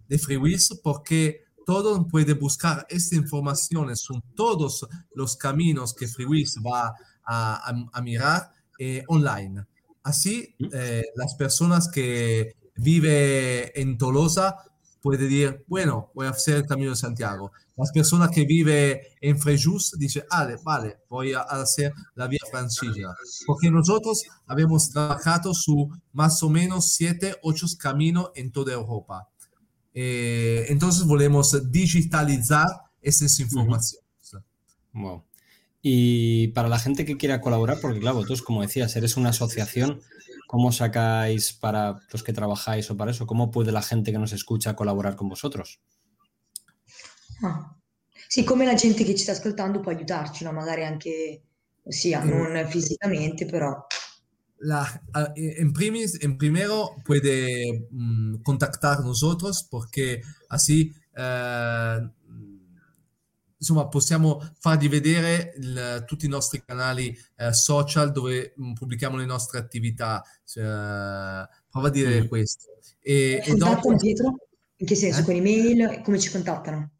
de 0.09 0.19
FreeWheels 0.19 0.81
porque 0.83 1.45
todo 1.67 2.09
puede 2.09 2.33
buscar 2.33 2.87
esta 2.89 3.15
información 3.15 3.95
son 3.95 4.23
todos 4.35 4.89
los 5.15 5.37
caminos 5.37 5.95
que 5.95 6.09
FreeWheels 6.09 6.57
va 6.67 6.95
a, 7.25 7.73
a, 7.93 8.03
mirar 8.03 8.51
eh, 8.83 9.05
online. 9.09 9.67
Así, 10.03 10.57
eh, 10.73 11.05
las 11.15 11.35
personas 11.35 11.91
que 11.91 12.57
viven 12.77 13.71
en 13.75 13.99
Tolosa 13.99 14.57
pueden 15.03 15.21
decir, 15.21 15.65
bueno, 15.67 16.11
voy 16.15 16.27
a 16.27 16.31
hacer 16.31 16.57
el 16.57 16.67
Camino 16.67 16.91
de 16.91 16.97
Santiago. 16.97 17.53
Las 17.77 17.93
personas 17.93 18.31
que 18.31 18.47
viven 18.47 18.99
en 19.21 19.39
Frejus 19.39 19.93
dicen, 19.99 20.25
vale, 20.31 20.57
vale, 20.65 20.97
voy 21.11 21.35
a 21.35 21.43
hacer 21.43 21.93
la 22.15 22.27
vía 22.27 22.41
francesa. 22.51 23.15
Porque 23.47 23.71
nosotros 23.71 24.23
habíamos 24.47 24.89
trabajado 24.89 25.53
su 25.53 25.91
más 26.15 26.43
o 26.43 26.49
menos 26.49 26.95
siete, 26.95 27.37
ocho 27.43 27.67
caminos 27.79 28.31
en 28.35 28.51
toda 28.51 28.73
Europa. 28.73 29.29
Eh, 29.93 30.65
entonces 30.71 31.05
volvemos 31.05 31.71
digitalizar 31.71 32.67
esas 33.03 33.39
informaciones. 33.41 34.07
Wow. 34.95 35.23
Y 35.83 36.49
para 36.49 36.69
la 36.69 36.79
gente 36.79 37.05
que 37.05 37.17
quiera 37.17 37.41
colaborar, 37.41 37.79
porque 37.81 38.01
claro, 38.01 38.17
vosotros, 38.17 38.43
como 38.43 38.63
decías, 38.63 38.95
eres 38.97 39.17
una 39.17 39.31
asociación, 39.31 40.01
¿cómo 40.47 40.73
sacáis 40.73 41.53
para 41.53 42.01
los 42.13 42.23
que 42.23 42.33
trabajáis 42.33 42.91
o 42.91 42.97
para 42.97 43.13
eso? 43.13 43.27
¿Cómo 43.27 43.51
puede 43.51 43.73
la 43.73 43.83
gente 43.83 44.13
que 44.13 44.19
nos 44.19 44.33
escucha 44.33 44.77
colaborar 44.77 45.17
con 45.17 45.29
vosotros? 45.29 45.81
Ah. 47.43 47.77
Sì, 48.33 48.45
come 48.45 48.65
la 48.65 48.77
gente 48.77 49.03
che 49.03 49.17
ci 49.17 49.23
sta 49.25 49.33
ascoltando 49.33 49.81
può 49.81 49.91
aiutarci, 49.91 50.45
no? 50.45 50.53
magari 50.53 50.85
anche, 50.85 51.43
ossia, 51.83 52.23
non 52.23 52.65
fisicamente, 52.69 53.45
però. 53.45 53.85
La, 54.59 54.87
en, 55.35 55.73
primis, 55.73 56.17
en 56.23 56.37
primero 56.37 56.95
puede 57.03 57.89
mm, 57.91 58.43
contactar 58.43 59.01
nosotros 59.01 59.67
porque 59.69 60.23
así 60.47 60.95
eh, 61.17 62.11
insomma 63.61 63.87
possiamo 63.89 64.43
farvi 64.59 64.89
vedere 64.89 65.55
il, 65.59 66.05
tutti 66.07 66.25
i 66.25 66.31
nostri 66.31 66.65
canali 66.65 67.17
eh, 67.37 67.53
social 67.53 68.11
dove 68.11 68.55
mh, 68.57 68.69
mm, 68.71 68.73
pubblichiamo 68.73 69.17
le 69.17 69.27
nostre 69.27 69.59
attività. 69.59 70.25
Cioè, 70.45 70.65
prova 70.65 71.87
a 71.87 71.91
dire 71.91 72.23
mm. 72.23 72.27
questo. 72.27 72.79
E, 73.01 73.43
e 73.45 73.55
dopo... 73.55 73.95
Pietro? 73.97 74.37
In 74.77 74.87
che 74.87 74.95
senso? 74.95 75.21
Eh? 75.21 75.25
Con 75.25 75.35
email? 75.35 76.01
Come 76.03 76.19
ci 76.19 76.31
contattano? 76.31 76.91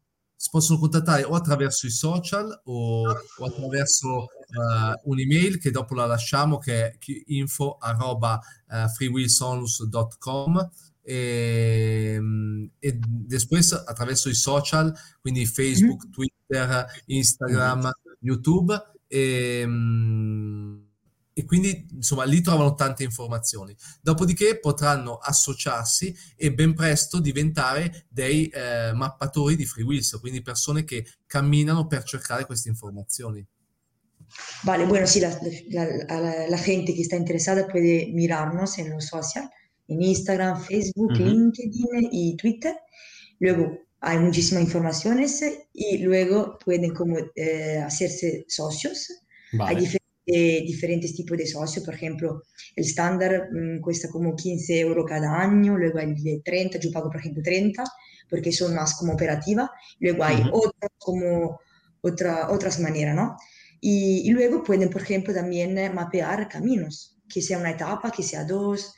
si 0.41 0.49
possono 0.49 0.79
contattare 0.79 1.23
o 1.23 1.35
attraverso 1.35 1.85
i 1.85 1.91
social 1.91 2.61
o, 2.63 3.07
o 3.07 3.45
attraverso 3.45 4.09
uh, 4.23 4.99
un'email 5.03 5.59
che 5.59 5.69
dopo 5.69 5.93
la 5.93 6.07
lasciamo 6.07 6.57
che 6.57 6.87
è 6.87 6.97
info 7.27 7.77
arroba 7.77 8.39
uh, 8.69 8.87
freewheelsonlus.com 8.87 10.69
e, 11.03 12.19
e 12.79 12.99
después 12.99 13.71
attraverso 13.71 14.29
i 14.29 14.33
social 14.33 14.91
quindi 15.19 15.45
Facebook, 15.45 16.05
mm-hmm. 16.05 16.11
Twitter, 16.11 16.30
Instagram, 17.05 17.79
mm-hmm. 17.79 17.91
YouTube 18.19 18.81
e, 19.07 19.63
um, 19.65 20.83
e 21.33 21.45
quindi 21.45 21.87
insomma 21.91 22.23
lì 22.23 22.41
trovano 22.41 22.75
tante 22.75 23.03
informazioni. 23.03 23.75
Dopodiché 24.01 24.59
potranno 24.59 25.17
associarsi 25.17 26.15
e 26.35 26.53
ben 26.53 26.73
presto 26.73 27.19
diventare 27.19 28.05
dei 28.09 28.47
eh, 28.47 28.91
mappatori 28.93 29.55
di 29.55 29.65
free 29.65 29.85
wheels, 29.85 30.17
quindi 30.19 30.41
persone 30.41 30.83
che 30.83 31.05
camminano 31.25 31.87
per 31.87 32.03
cercare 32.03 32.45
queste 32.45 32.69
informazioni. 32.69 33.45
Vale, 34.63 34.85
bueno, 34.85 35.05
sí, 35.05 35.19
la, 35.19 35.37
la, 35.71 36.47
la, 36.47 36.57
gente 36.57 36.93
que 36.93 37.01
está 37.01 37.17
interesada 37.17 37.67
puede 37.67 38.11
mirarnos 38.13 38.77
en 38.77 38.89
los 38.89 39.07
social 39.07 39.49
en 39.87 40.01
Instagram, 40.01 40.61
Facebook, 40.61 41.11
LinkedIn 41.17 42.09
y 42.11 42.37
Twitter. 42.37 42.73
Luego 43.39 43.77
hay 44.01 44.17
muchísimas 44.17 44.63
informaciones 44.63 45.43
y 45.73 45.99
luego 45.99 46.57
pueden 46.63 46.93
como 46.93 47.17
eh, 47.35 47.77
hacerse 47.77 48.45
socios. 48.47 49.07
Hay 49.59 49.75
diferentes, 50.65 51.15
tipos 51.15 51.37
de 51.37 51.45
socios, 51.45 51.85
por 51.85 51.93
ejemplo, 51.93 52.41
el 52.75 52.85
estándar 52.85 53.49
mm, 53.51 53.79
cuesta 53.79 54.09
como 54.09 54.35
15 54.35 54.79
euros 54.79 55.05
cada 55.07 55.39
año, 55.39 55.77
luego 55.77 55.99
hay 55.99 56.15
de 56.15 56.41
30, 56.43 56.79
yo 56.79 56.91
pago 56.91 57.09
por 57.09 57.19
ejemplo 57.19 57.43
30 57.43 57.83
porque 58.27 58.51
son 58.51 58.73
más 58.73 58.95
como 58.95 59.13
operativa, 59.13 59.69
luego 59.99 60.23
hay 60.23 60.43
como 60.97 61.59
otra, 62.01 62.49
otras 62.49 62.79
maneras, 62.79 63.15
¿no? 63.15 63.35
Y, 63.81 64.21
y, 64.25 64.31
luego 64.31 64.63
pueden, 64.63 64.89
por 64.89 65.01
ejemplo, 65.01 65.33
también 65.33 65.75
mapear 65.93 66.47
caminos, 66.47 67.17
que 67.27 67.41
sea 67.41 67.57
una 67.57 67.71
etapa, 67.71 68.11
que 68.11 68.23
sea 68.23 68.45
dos, 68.45 68.95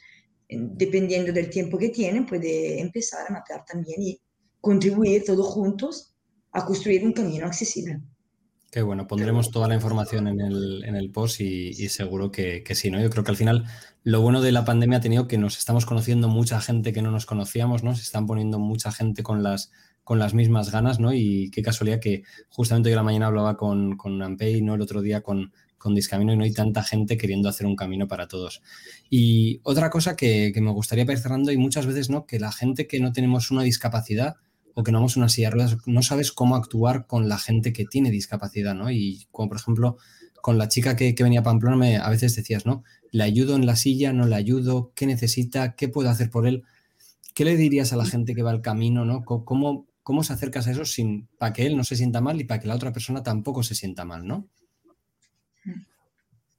dependiendo 0.48 1.32
del 1.32 1.50
tiempo 1.50 1.78
que 1.78 1.90
tienen, 1.90 2.26
puede 2.26 2.80
empezar 2.80 3.26
a 3.28 3.34
mapear 3.34 3.66
también 3.66 4.02
y 4.02 4.22
contribuir 4.64 5.26
todos 5.26 5.46
juntos 5.46 6.14
a 6.54 6.64
construir 6.64 7.04
un 7.04 7.12
camino 7.12 7.46
accesible. 7.46 8.00
Qué 8.72 8.82
bueno, 8.82 9.06
pondremos 9.06 9.52
toda 9.52 9.68
la 9.68 9.76
información 9.76 10.26
en 10.30 10.40
el, 10.40 10.86
en 10.86 10.96
el 10.96 11.12
post 11.12 11.42
y, 11.42 11.74
seguro 11.90 12.32
que, 12.32 12.64
sí, 12.74 12.90
¿no? 12.90 13.02
Yo 13.02 13.10
creo 13.10 13.26
que 13.26 13.32
al 13.32 13.38
final 13.38 13.66
lo 14.04 14.22
bueno 14.22 14.42
de 14.42 14.54
la 14.54 14.64
pandemia 14.64 15.00
ha 15.00 15.02
tenido 15.02 15.28
que 15.28 15.38
nos 15.38 15.58
estamos 15.58 15.86
conociendo 15.86 16.30
mucha 16.30 16.62
gente 16.62 16.94
que 16.94 17.02
no 17.02 17.12
nos 17.12 17.26
conocíamos, 17.26 17.84
¿no? 17.84 17.94
Se 17.94 18.04
están 18.04 18.26
poniendo 18.26 18.58
mucha 18.58 18.94
gente 18.94 19.22
con 19.22 19.44
las, 19.44 19.70
con 20.06 20.18
las 20.18 20.34
mismas 20.34 20.72
ganas, 20.72 20.98
¿no? 20.98 21.14
Y 21.14 21.52
qué 21.52 21.62
casualidad 21.62 22.00
que 22.00 22.24
justamente 22.48 22.88
hoy 22.88 22.94
a 22.94 22.98
la 22.98 23.04
mañana 23.04 23.28
hablaba 23.28 23.58
con, 23.58 23.98
con 23.98 24.22
Ampey, 24.22 24.62
¿no? 24.62 24.76
El 24.76 24.82
otro 24.82 25.02
día 25.02 25.20
con, 25.20 25.52
con 25.78 25.94
Discamino 25.94 26.32
y 26.32 26.38
no 26.38 26.46
hay 26.46 26.54
tanta 26.54 26.84
gente 26.84 27.18
queriendo 27.18 27.50
hacer 27.50 27.68
un 27.68 27.76
camino 27.76 28.08
para 28.08 28.30
todos. 28.30 28.62
Y 29.10 29.60
otra 29.64 29.90
cosa 29.90 30.16
que, 30.16 30.52
que 30.54 30.62
me 30.62 30.72
gustaría 30.72 31.04
ir 31.04 31.18
cerrando 31.18 31.52
y 31.52 31.58
muchas 31.58 31.86
veces, 31.86 32.10
¿no? 32.10 32.26
Que 32.26 32.40
la 32.40 32.54
gente 32.54 32.88
que 32.88 33.02
no 33.02 33.12
tenemos 33.12 33.52
una 33.52 33.64
discapacidad 33.64 34.38
o 34.74 34.84
que 34.84 34.92
no 34.92 35.00
vamos 35.00 35.18
una 35.18 35.30
silla 35.30 35.50
de 35.50 35.56
ruedas, 35.56 35.78
no 35.86 36.02
sabes 36.02 36.32
cómo 36.32 36.56
actuar 36.56 37.06
con 37.08 37.30
la 37.30 37.38
gente 37.38 37.74
que 37.74 37.86
tiene 37.86 38.12
discapacidad, 38.12 38.74
¿no? 38.74 38.92
Y 38.92 39.28
como 39.32 39.50
por 39.50 39.58
ejemplo, 39.58 39.98
con 40.42 40.58
la 40.58 40.68
chica 40.68 40.96
que, 40.96 41.16
venía 41.20 41.42
a 41.42 41.44
Pamplona, 41.44 41.78
me, 41.78 41.98
a 41.98 42.10
veces 42.10 42.36
decías, 42.36 42.66
¿no? 42.66 42.84
¿Le 43.12 43.24
ayudo 43.24 43.56
en 43.56 43.66
la 43.66 43.76
silla? 43.76 44.12
¿No 44.14 44.26
le 44.26 44.36
ayudo? 44.36 44.92
¿Qué 44.96 45.06
necesita? 45.06 45.76
¿Qué 45.76 45.88
puedo 45.88 46.10
hacer 46.10 46.30
por 46.30 46.48
él? 46.48 46.64
¿Qué 47.34 47.46
le 47.46 47.56
dirías 47.56 47.94
a 47.94 47.98
la 47.98 48.06
gente 48.06 48.36
que 48.36 48.44
va 48.44 48.52
al 48.52 48.62
camino, 48.62 49.06
¿no? 49.06 49.24
¿Cómo, 49.24 49.88
cómo 50.04 50.24
se 50.24 50.34
acercas 50.34 50.68
a 50.68 50.72
eso 50.72 50.86
sin, 50.86 51.28
para 51.38 51.54
que 51.54 51.66
él 51.66 51.78
no 51.78 51.84
se 51.84 51.96
sienta 51.96 52.20
mal 52.20 52.40
y 52.42 52.44
para 52.44 52.60
que 52.60 52.68
la 52.68 52.76
otra 52.76 52.92
persona 52.92 53.24
tampoco 53.24 53.64
se 53.64 53.76
sienta 53.76 54.06
mal, 54.06 54.28
¿no? 54.28 54.50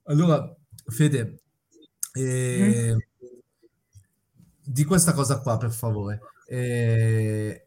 Allora, 0.06 0.56
Fede, 0.88 1.40
eh, 2.14 2.94
di 4.64 4.84
questa 4.84 5.12
cosa 5.12 5.40
qua, 5.40 5.58
per 5.58 5.72
favore. 5.72 6.20
Eh, 6.48 7.63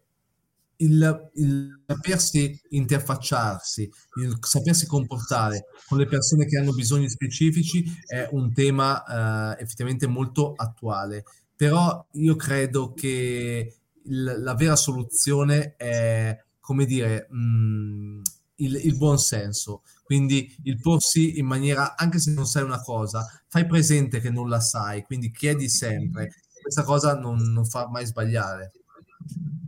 il, 0.78 1.30
il, 1.36 1.82
sapersi 1.86 2.60
interfacciarsi, 2.70 3.90
il 4.22 4.38
sapersi 4.42 4.86
comportare 4.86 5.66
con 5.88 5.98
le 5.98 6.06
persone 6.06 6.46
che 6.46 6.58
hanno 6.58 6.74
bisogni 6.74 7.10
specifici 7.10 7.84
è 8.06 8.28
un 8.32 8.54
tema 8.54 9.56
eh, 9.56 9.64
effettivamente 9.64 10.08
molto 10.08 10.54
attuale. 10.56 11.24
Però 11.56 12.06
io 12.12 12.36
credo 12.36 12.94
che 12.94 13.74
il, 14.04 14.36
la 14.40 14.54
vera 14.54 14.76
soluzione 14.76 15.76
è, 15.76 16.38
come 16.60 16.86
dire, 16.86 17.28
mh, 17.30 17.38
mm, 17.38 18.22
il, 18.58 18.76
il 18.76 18.98
buon 18.98 19.18
senso. 19.18 19.82
Quindi 20.04 20.56
il 20.64 20.80
porsi 20.80 21.40
in 21.40 21.46
maniera, 21.46 21.96
anche 21.96 22.20
se 22.20 22.32
non 22.32 22.46
sai 22.46 22.64
una 22.64 22.82
cosa, 22.82 23.26
fai 23.48 23.66
presente 23.66 24.20
che 24.20 24.30
non 24.30 24.48
la 24.50 24.60
sai, 24.60 25.04
quindi 25.04 25.32
chiedi 25.32 25.68
sempre. 25.68 26.30
Questa 26.62 26.84
cosa 26.84 27.16
non, 27.16 27.38
non 27.38 27.66
fa 27.66 27.88
mai 27.90 28.06
sbagliare. 28.06 28.72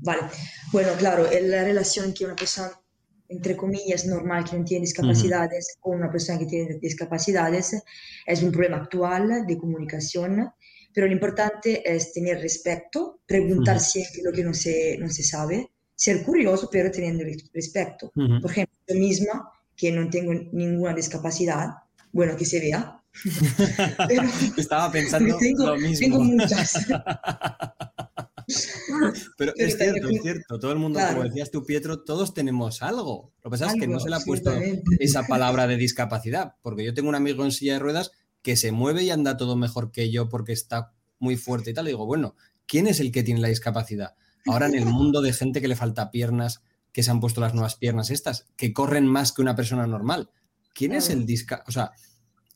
Vale. 0.02 0.22
Bueno, 0.72 0.92
claro, 0.98 1.28
la 1.42 1.64
relación 1.64 2.14
que 2.14 2.26
una 2.26 2.36
persona, 2.36 2.72
entre 3.28 3.56
comillas, 3.56 4.06
normal, 4.06 4.46
que 4.46 4.58
no 4.58 4.66
tiene 4.66 4.86
discapacidades, 4.86 5.68
uh 5.68 5.78
-huh. 5.78 5.82
con 5.82 5.98
una 5.98 6.12
persona 6.12 6.40
que 6.40 6.46
tiene 6.46 6.80
discapacidades, 6.80 7.76
es 8.26 8.44
un 8.44 8.52
problema 8.52 8.78
actual 8.78 9.46
de 9.46 9.58
comunicación, 9.58 10.52
pero 10.94 11.08
lo 11.08 11.14
importante 11.14 11.82
es 11.86 12.14
tener 12.14 12.40
respeto, 12.40 13.20
preguntar 13.26 13.78
uh 13.78 13.80
-huh. 13.80 13.92
siempre 13.92 14.22
lo 14.24 14.32
que 14.32 14.44
no 14.44 14.54
se, 14.54 14.98
no 14.98 15.10
se 15.10 15.24
sabe, 15.24 15.70
ser 15.96 16.24
curioso, 16.24 16.70
pero 16.72 16.90
teniendo 16.90 17.24
respeto. 17.54 18.12
Uh 18.16 18.22
-huh. 18.22 18.42
Por 18.42 18.52
ejemplo, 18.52 18.76
yo 18.88 18.96
misma, 18.96 19.52
que 19.76 19.92
no 19.92 20.10
tengo 20.10 20.34
ninguna 20.52 20.94
discapacidad, 20.94 21.68
bueno, 22.12 22.36
que 22.36 22.46
se 22.46 22.60
vea. 22.60 23.02
pero 24.08 24.24
Estaba 24.58 24.92
pensando 24.92 25.38
tengo, 25.40 25.66
lo 25.66 25.78
mismo. 25.78 26.00
Tengo 26.00 26.24
muchas. 26.24 26.74
Pero, 29.38 29.54
es 29.56 29.78
cierto, 29.78 30.10
es 30.10 30.22
cierto. 30.22 30.60
Todo 30.60 30.72
el 30.72 30.80
mundo, 30.80 31.00
como 31.10 31.24
decías 31.24 31.52
tú, 31.52 31.66
Pietro, 31.66 32.04
todos 32.04 32.34
tenemos 32.34 32.82
algo. 32.82 33.34
Lo 33.44 33.50
que 33.50 33.50
pasa 33.52 33.68
es 33.68 33.80
que 33.80 33.88
no 33.88 34.00
se 34.00 34.10
le 34.10 34.16
ha 34.16 34.20
puesto 34.20 34.52
esa 35.00 35.24
palabra 35.28 35.68
de 35.68 35.78
discapacidad, 35.78 36.56
porque 36.62 36.84
yo 36.84 36.94
tengo 36.94 37.10
un 37.10 37.16
amigo 37.16 37.46
en 37.46 37.52
silla 37.52 37.74
de 37.74 37.80
ruedas 37.80 38.12
que 38.42 38.56
se 38.56 38.72
mueve 38.72 39.04
y 39.04 39.12
anda 39.12 39.38
todo 39.38 39.56
mejor 39.56 39.92
que 39.92 40.10
yo 40.12 40.30
porque 40.30 40.54
está 40.54 40.94
muy 41.20 41.36
fuerte 41.36 41.72
y 41.72 41.74
tal. 41.74 41.88
Y 41.88 41.92
digo, 41.92 42.06
bueno, 42.06 42.36
¿quién 42.66 42.88
es 42.88 43.00
el 43.00 43.12
que 43.12 43.24
tiene 43.24 43.42
la 43.42 43.50
discapacidad? 43.50 44.16
Ahora 44.48 44.68
en 44.68 44.76
el 44.76 44.86
mundo 44.86 45.22
de 45.22 45.34
gente 45.34 45.62
que 45.62 45.68
le 45.68 45.76
falta 45.76 46.12
piernas, 46.12 46.62
que 46.92 47.04
se 47.04 47.12
han 47.12 47.20
puesto 47.20 47.42
las 47.42 47.54
nuevas 47.54 47.76
piernas 47.76 48.10
estas, 48.10 48.48
que 48.56 48.74
corren 48.74 49.06
más 49.06 49.32
que 49.32 49.42
una 49.42 49.56
persona 49.56 49.86
normal. 49.86 50.30
¿Quién 50.74 50.94
es 50.94 51.10
el 51.10 51.26
disca? 51.26 51.64
O 51.68 51.72
sea, 51.72 51.92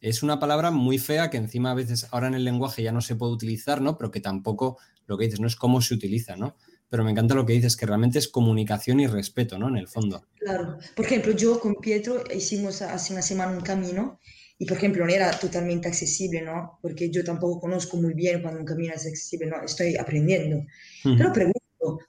es 0.03 0.21
una 0.21 0.37
palabra 0.37 0.69
muy 0.69 0.97
fea 0.97 1.29
que 1.29 1.37
encima 1.37 1.71
a 1.71 1.75
veces 1.75 2.07
ahora 2.11 2.27
en 2.27 2.33
el 2.33 2.43
lenguaje 2.43 2.83
ya 2.83 2.91
no 2.91 2.99
se 2.99 3.15
puede 3.15 3.31
utilizar, 3.31 3.81
¿no? 3.81 3.97
Pero 3.97 4.11
que 4.11 4.19
tampoco 4.19 4.77
lo 5.07 5.17
que 5.17 5.25
dices, 5.25 5.39
no 5.39 5.47
es 5.47 5.55
cómo 5.55 5.81
se 5.81 5.93
utiliza, 5.93 6.35
¿no? 6.35 6.55
Pero 6.89 7.03
me 7.03 7.11
encanta 7.11 7.33
lo 7.33 7.45
que 7.45 7.53
dices, 7.53 7.75
que 7.75 7.85
realmente 7.85 8.19
es 8.19 8.27
comunicación 8.27 8.99
y 8.99 9.07
respeto, 9.07 9.57
¿no? 9.57 9.67
En 9.67 9.77
el 9.77 9.87
fondo. 9.87 10.27
Claro. 10.37 10.77
Por 10.95 11.05
ejemplo, 11.05 11.31
yo 11.31 11.59
con 11.59 11.75
Pietro 11.75 12.23
hicimos 12.33 12.81
hace 12.83 13.13
una 13.13 13.21
semana 13.23 13.51
un 13.51 13.61
camino 13.61 14.19
y, 14.59 14.65
por 14.65 14.77
ejemplo, 14.77 15.03
no 15.03 15.11
era 15.11 15.31
totalmente 15.31 15.87
accesible, 15.87 16.41
¿no? 16.41 16.77
Porque 16.81 17.09
yo 17.09 17.23
tampoco 17.23 17.61
conozco 17.61 17.97
muy 17.97 18.13
bien 18.13 18.43
cuando 18.43 18.59
un 18.59 18.65
camino 18.65 18.93
es 18.93 19.07
accesible, 19.07 19.47
¿no? 19.47 19.63
Estoy 19.63 19.97
aprendiendo. 19.97 20.63
Pero 21.03 21.33
pregunto, 21.33 21.59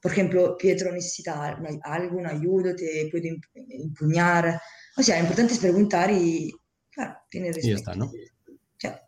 por 0.03 0.12
ejemplo, 0.12 0.57
Pietro 0.59 0.92
necesita 0.92 1.59
alguna 1.82 2.30
ayuda, 2.30 2.76
te 2.76 3.09
puede 3.11 3.40
empuñar. 3.55 4.61
O 4.97 5.03
sea, 5.03 5.16
lo 5.16 5.22
importante 5.22 5.55
es 5.55 5.61
preguntar 5.61 6.11
y, 6.11 6.53
claro, 6.90 7.16
tiene 7.30 7.49
respeto. 7.49 7.66
Y 7.66 7.70
ya 7.70 7.76
está, 7.76 7.95
¿no? 7.95 8.12
Ya. 8.82 9.01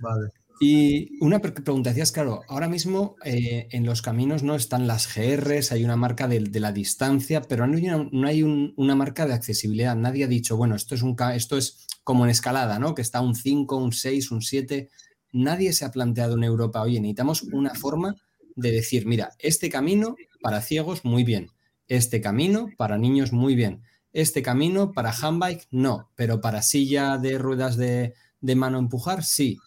Vale. 0.00 0.28
Y 0.64 1.18
una 1.18 1.40
pregunta, 1.40 1.90
decías, 1.90 2.12
claro, 2.12 2.42
ahora 2.46 2.68
mismo 2.68 3.16
eh, 3.24 3.66
en 3.72 3.84
los 3.84 4.00
caminos 4.00 4.44
no 4.44 4.54
están 4.54 4.86
las 4.86 5.12
GRs, 5.12 5.72
hay 5.72 5.84
una 5.84 5.96
marca 5.96 6.28
de, 6.28 6.40
la 6.60 6.70
distancia, 6.70 7.42
pero 7.42 7.66
no 7.66 7.76
hay, 7.76 7.88
una, 7.88 8.08
no 8.12 8.28
hay 8.28 8.44
un, 8.44 8.72
una, 8.76 8.94
marca 8.94 9.26
de 9.26 9.34
accesibilidad. 9.34 9.96
Nadie 9.96 10.22
ha 10.22 10.28
dicho, 10.28 10.56
bueno, 10.56 10.76
esto 10.76 10.94
es, 10.94 11.02
un, 11.02 11.16
esto 11.34 11.58
es 11.58 11.88
como 12.04 12.24
en 12.24 12.30
escalada, 12.30 12.78
¿no? 12.78 12.94
Que 12.94 13.02
está 13.02 13.20
un 13.20 13.34
5, 13.34 13.76
un 13.76 13.90
6, 13.90 14.30
un 14.30 14.40
7. 14.40 14.88
Nadie 15.32 15.72
se 15.72 15.84
ha 15.84 15.90
planteado 15.90 16.36
en 16.36 16.44
Europa, 16.44 16.80
oye, 16.80 17.00
necesitamos 17.00 17.42
una 17.42 17.74
forma 17.74 18.14
de 18.54 18.70
decir, 18.70 19.04
mira, 19.04 19.30
este 19.40 19.68
camino 19.68 20.14
para 20.42 20.60
ciegos, 20.60 21.04
muy 21.04 21.24
bien. 21.24 21.50
Este 21.88 22.20
camino 22.20 22.68
para 22.78 22.98
niños, 22.98 23.32
muy 23.32 23.56
bien. 23.56 23.82
Este 24.12 24.42
camino 24.42 24.92
para 24.92 25.10
handbike, 25.10 25.66
no. 25.72 26.12
Pero 26.14 26.40
para 26.40 26.62
silla 26.62 27.18
de 27.18 27.36
ruedas 27.36 27.76
de 27.76 28.14
mano 28.54 28.78
empujar, 28.78 29.24
sí 29.24 29.58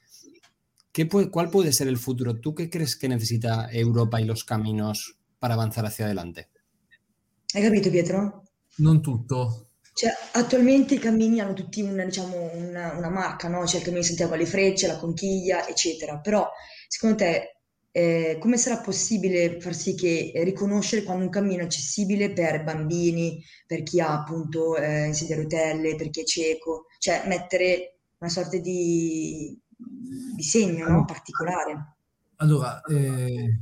puede, 1.03 1.29
¿Cuál 1.29 1.49
puede 1.49 1.73
ser 1.73 1.89
el 1.89 1.97
futuro? 1.97 2.39
¿Tú 2.39 2.55
qué 2.55 2.69
crees 2.69 2.95
que 2.95 3.09
necesita 3.09 3.67
Europa 3.69 4.21
y 4.21 4.23
los 4.23 4.45
caminos 4.45 5.17
para 5.39 5.55
avanzar 5.55 5.85
hacia 5.85 6.05
adelante? 6.05 6.47
Hai 7.53 7.63
capito 7.63 7.89
Pietro? 7.89 8.43
Non 8.77 9.01
tutto. 9.01 9.69
Cioè, 9.93 10.11
attualmente 10.33 10.95
i 10.95 10.99
cammini 10.99 11.39
hanno 11.39 11.53
tutti 11.53 11.81
una, 11.81 12.03
diciamo, 12.03 12.51
una, 12.53 12.97
una 12.97 13.09
marca, 13.09 13.47
no? 13.47 13.63
C'è 13.63 13.77
il 13.77 13.83
cammino 13.83 14.01
di 14.01 14.07
Santiago 14.07 14.33
alle 14.33 14.45
Frecce, 14.45 14.87
la 14.87 14.97
conchiglia, 14.97 15.65
eccetera. 15.65 16.19
Però, 16.19 16.45
secondo 16.89 17.15
te, 17.15 17.59
eh, 17.91 18.37
come 18.41 18.57
sarà 18.57 18.81
possibile 18.81 19.61
far 19.61 19.73
sì 19.73 19.95
che 19.95 20.33
eh, 20.35 20.43
riconoscere 20.43 21.03
quando 21.03 21.23
un 21.23 21.29
cammino 21.29 21.61
è 21.61 21.65
accessibile 21.65 22.33
per 22.33 22.65
bambini, 22.65 23.41
per 23.65 23.83
chi 23.83 24.01
ha 24.01 24.11
appunto 24.11 24.75
eh, 24.75 25.05
in 25.05 25.13
sedia 25.13 25.37
a 25.37 25.39
rotelle, 25.39 25.95
per 25.95 26.09
chi 26.09 26.21
è 26.21 26.23
cieco? 26.25 26.87
Cioè, 26.99 27.23
mettere 27.27 27.99
una 28.17 28.29
sorta 28.29 28.57
di, 28.57 29.57
di 29.77 30.43
segno 30.43 30.87
no? 30.87 31.05
particolare. 31.05 31.95
Allora, 32.37 32.81
eh, 32.81 33.59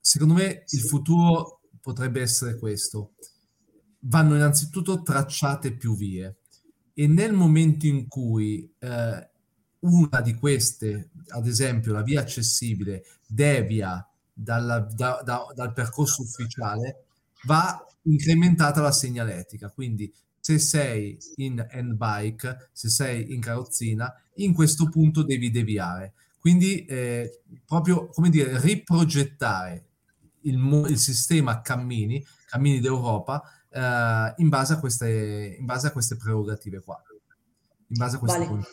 secondo 0.00 0.34
me 0.34 0.64
il 0.66 0.80
futuro 0.80 1.60
potrebbe 1.80 2.20
essere 2.20 2.58
questo. 2.58 3.14
Vanno 4.00 4.34
innanzitutto 4.34 5.02
tracciate 5.02 5.72
più 5.72 5.96
vie 5.96 6.38
e 6.94 7.06
nel 7.06 7.32
momento 7.32 7.86
in 7.86 8.06
cui 8.08 8.70
eh, 8.78 9.30
una 9.80 10.20
di 10.20 10.34
queste, 10.34 11.10
ad 11.28 11.46
esempio 11.46 11.92
la 11.92 12.02
via 12.02 12.20
accessibile, 12.20 13.04
devia 13.26 14.06
dalla, 14.32 14.80
da, 14.80 15.22
da, 15.24 15.46
dal 15.54 15.72
percorso 15.72 16.22
ufficiale, 16.22 17.04
va 17.44 17.84
incrementata 18.02 18.80
la 18.80 18.92
segnaletica. 18.92 19.70
Quindi 19.70 20.12
se 20.38 20.58
sei 20.58 21.16
in 21.36 21.66
handbike, 21.70 22.70
se 22.72 22.88
sei 22.88 23.32
in 23.32 23.40
carrozzina, 23.40 24.12
in 24.36 24.52
questo 24.54 24.88
punto 24.88 25.22
devi 25.22 25.50
deviare. 25.50 26.14
Quindi 26.38 26.84
eh, 26.86 27.42
proprio, 27.64 28.08
come 28.08 28.28
dire, 28.28 28.60
riprogettare 28.60 29.86
il, 30.42 30.86
il 30.88 30.98
sistema 30.98 31.60
cammini, 31.60 32.24
cammini 32.48 32.80
d'Europa, 32.80 33.42
eh, 33.70 34.34
in, 34.36 34.48
base 34.48 34.74
a 34.74 34.80
queste, 34.80 35.56
in 35.58 35.64
base 35.64 35.86
a 35.86 35.92
queste 35.92 36.16
prerogative 36.16 36.80
qua. 36.80 37.00
In 37.88 37.96
base 37.96 38.16
a 38.16 38.18
queste 38.18 38.38
vale. 38.38 38.66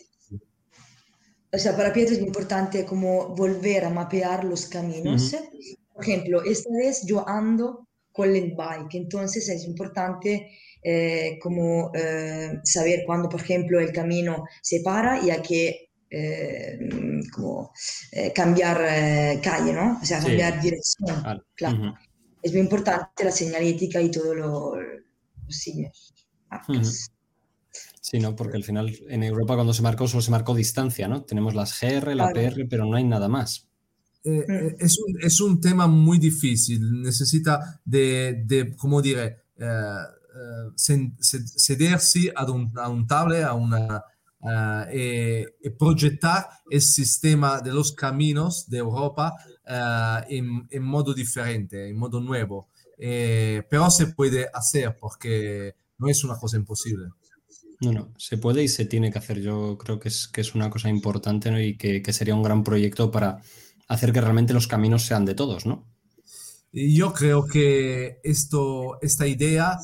O 1.52 1.58
sea, 1.58 1.76
para 1.76 1.92
Pietro 1.92 2.14
es 2.14 2.22
importante 2.22 2.86
como 2.86 3.36
volver 3.36 3.84
a 3.84 3.90
mapear 3.90 4.44
los 4.46 4.68
caminos. 4.68 5.32
Mm 5.32 5.38
-hmm. 5.38 5.78
Por 5.94 6.04
ejemplo, 6.04 6.44
esta 6.44 6.70
vez 6.72 7.04
yo 7.06 7.28
ando 7.28 7.88
con 8.12 8.36
el 8.36 8.56
bike, 8.56 8.96
entonces 8.96 9.50
es 9.50 9.66
importante 9.66 10.52
eh, 10.84 11.38
como 11.42 11.92
eh, 11.94 12.60
saber 12.64 13.04
cuándo, 13.06 13.30
por 13.30 13.42
ejemplo, 13.42 13.80
el 13.80 13.92
camino 13.92 14.46
se 14.62 14.82
para 14.82 15.24
y 15.24 15.30
hay 15.30 15.42
que 15.42 15.90
eh, 16.12 16.80
como, 17.32 17.72
eh, 18.12 18.34
cambiar 18.34 18.82
eh, 18.90 19.40
calle, 19.44 19.74
¿no? 19.74 20.00
O 20.02 20.06
sea, 20.06 20.20
cambiar 20.20 20.56
sí. 20.56 20.60
dirección. 20.62 21.24
Vale. 21.24 21.42
Claro. 21.56 21.78
Uh 21.78 21.82
-huh. 21.82 21.98
Es 22.42 22.52
muy 22.54 22.62
importante 22.62 23.24
la 23.24 23.32
señalética 23.32 24.02
y 24.02 24.10
todo 24.10 24.34
lo, 24.34 24.76
los 24.76 25.56
signos. 25.56 26.14
Uh 26.52 26.74
-huh. 26.74 27.10
Sí, 28.02 28.20
¿no? 28.20 28.36
Porque 28.36 28.58
al 28.58 28.64
final 28.64 28.98
en 29.08 29.24
Europa 29.24 29.56
cuando 29.56 29.74
se 29.74 29.84
marcó 29.84 30.08
solo 30.08 30.22
se 30.22 30.32
marcó 30.32 30.56
distancia, 30.56 31.08
¿no? 31.08 31.24
Tenemos 31.24 31.54
las 31.54 31.80
GR, 31.80 32.16
la 32.16 32.32
claro. 32.32 32.56
PR, 32.56 32.68
pero 32.68 32.86
no 32.86 32.96
hay 32.96 33.04
nada 33.04 33.28
más. 33.28 33.68
Eh, 34.24 34.46
mm. 34.48 34.84
es, 34.84 34.98
un, 35.00 35.22
es, 35.22 35.42
un, 35.42 35.62
tema 35.62 35.88
muy 35.88 36.18
difícil, 36.18 37.02
necesita 37.02 37.82
de, 37.86 38.44
de 38.46 38.76
¿cómo 38.76 39.02
dire, 39.02 39.44
uh, 39.60 40.19
sedersi 40.76 42.30
ad 42.34 42.50
un, 42.50 42.72
a 42.76 42.88
un 42.88 43.06
table, 43.06 43.44
a 43.44 43.54
una, 43.54 44.04
uh, 44.40 44.88
e, 44.90 45.56
e, 45.62 45.72
progettar 45.72 46.62
il 46.70 46.82
sistema 46.82 47.62
de 47.62 47.72
los 47.72 47.92
caminos 47.92 48.68
de 48.68 48.78
Europa 48.78 49.34
uh, 49.66 50.34
in, 50.34 50.66
in, 50.70 50.84
modo 50.84 51.14
differente, 51.14 51.88
in 51.88 51.98
modo 51.98 52.20
nuovo. 52.20 52.70
Eh, 52.98 53.64
pero 53.70 53.90
se 53.90 54.08
puede 54.08 54.50
hacer 54.52 54.98
porque 55.00 55.76
no 55.98 56.10
es 56.10 56.24
una 56.24 56.38
cosa 56.38 56.58
imposible. 56.58 57.10
No, 57.82 57.94
no, 57.94 58.14
se 58.18 58.38
puede 58.38 58.62
y 58.62 58.68
se 58.68 58.86
tiene 58.86 59.10
que 59.10 59.20
hacer. 59.20 59.40
Yo 59.40 59.78
creo 59.78 60.00
que 60.00 60.10
es, 60.10 60.28
que 60.28 60.42
es 60.42 60.54
una 60.54 60.70
cosa 60.70 60.90
importante 60.90 61.50
¿no? 61.50 61.62
y 61.62 61.78
que, 61.78 62.02
que 62.02 62.12
sería 62.12 62.36
un 62.36 62.44
gran 62.44 62.64
proyecto 62.64 63.10
para 63.10 63.42
hacer 63.88 64.12
que 64.12 64.20
realmente 64.20 64.54
los 64.54 64.68
caminos 64.68 65.06
sean 65.06 65.26
de 65.26 65.34
todos, 65.34 65.66
¿no? 65.66 65.88
Yo 66.72 67.14
creo 67.14 67.48
que 67.48 68.20
esto, 68.24 69.00
esta 69.02 69.26
idea 69.26 69.80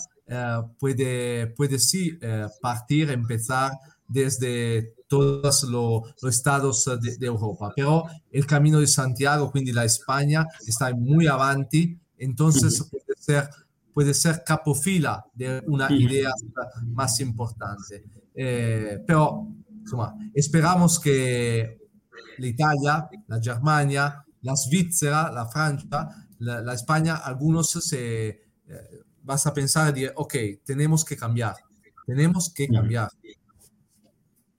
puede, 0.80 1.48
puede 1.48 1.80
sí 1.80 2.18
uh, 2.18 2.50
partir, 2.62 3.12
empezar 3.12 3.72
desde 4.08 4.94
todos 5.08 5.64
los 5.64 6.16
lo 6.22 6.30
estados 6.30 6.86
de, 7.02 7.18
de, 7.18 7.28
Europa, 7.28 7.72
pero 7.76 8.06
el 8.32 8.46
Camino 8.46 8.80
de 8.80 8.88
Santiago, 8.88 9.52
quindi 9.52 9.72
la 9.72 9.86
España, 9.86 10.46
está 10.66 10.94
muy 10.96 11.28
avanti, 11.28 12.00
entonces 12.18 12.88
puede, 12.90 13.20
ser, 13.20 13.50
puede 13.94 14.14
ser 14.14 14.44
capofila 14.44 15.24
de 15.34 15.62
una 15.68 15.92
idea 15.92 16.32
más 16.88 17.20
importante. 17.20 18.04
Eh, 18.34 19.04
pero, 19.06 19.48
insomma, 19.82 20.16
esperamos 20.34 21.00
que 21.00 21.80
l'Italia, 22.40 23.08
la 23.28 23.40
Germania, 23.42 24.26
la 24.42 24.56
Svizzera, 24.56 25.32
la 25.32 25.46
Francia, 25.48 26.10
la, 26.40 26.62
la 26.62 26.74
España, 26.74 27.18
algunos 27.18 27.70
se 27.70 28.28
eh, 28.28 29.05
vas 29.26 29.46
a 29.48 29.54
pensar 29.54 29.94
de, 29.94 30.12
ok, 30.16 30.36
tenemos 30.64 31.04
que 31.04 31.18
cambiar, 31.18 31.56
tenemos 32.06 32.54
que 32.54 32.68
cambiar. 32.68 33.10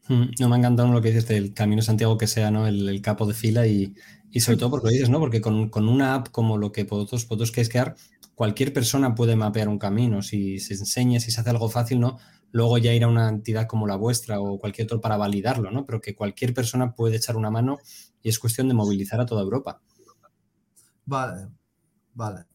No 0.08 0.48
me 0.48 0.54
ha 0.54 0.58
encantado 0.58 0.92
lo 0.92 1.00
que 1.00 1.08
dices 1.08 1.26
del 1.26 1.52
Camino 1.52 1.82
Santiago 1.82 2.16
que 2.16 2.26
sea 2.26 2.50
¿no? 2.50 2.66
el, 2.66 2.88
el 2.88 3.02
capo 3.02 3.26
de 3.26 3.34
fila 3.34 3.66
y, 3.66 3.94
y, 4.30 4.40
sobre 4.40 4.58
todo 4.58 4.70
porque 4.70 4.86
lo 4.86 4.92
dices, 4.92 5.10
¿no? 5.10 5.18
Porque 5.18 5.40
con, 5.40 5.68
con 5.68 5.88
una 5.88 6.14
app 6.14 6.28
como 6.28 6.58
lo 6.58 6.70
que 6.70 6.84
vosotros, 6.84 7.26
vosotros 7.26 7.50
queréis 7.50 7.70
crear, 7.70 7.96
cualquier 8.34 8.72
persona 8.72 9.14
puede 9.16 9.34
mapear 9.34 9.68
un 9.68 9.78
camino. 9.78 10.22
Si 10.22 10.60
se 10.60 10.74
enseña, 10.74 11.18
si 11.18 11.32
se 11.32 11.40
hace 11.40 11.50
algo 11.50 11.68
fácil, 11.68 11.98
¿no? 11.98 12.18
luego 12.52 12.78
ya 12.78 12.94
ir 12.94 13.04
a 13.04 13.08
una 13.08 13.28
entidad 13.28 13.66
como 13.66 13.86
la 13.86 13.96
vuestra 13.96 14.40
o 14.40 14.58
cualquier 14.58 14.86
otro 14.86 15.00
para 15.00 15.18
validarlo, 15.18 15.70
¿no? 15.70 15.84
Pero 15.84 16.00
que 16.00 16.14
cualquier 16.14 16.54
persona 16.54 16.94
puede 16.94 17.16
echar 17.16 17.36
una 17.36 17.50
mano 17.50 17.78
y 18.22 18.30
es 18.30 18.38
cuestión 18.38 18.68
de 18.68 18.74
movilizar 18.74 19.20
a 19.20 19.26
toda 19.26 19.42
Europa. 19.42 19.82
Vale, 21.04 21.48
vale. 22.14 22.46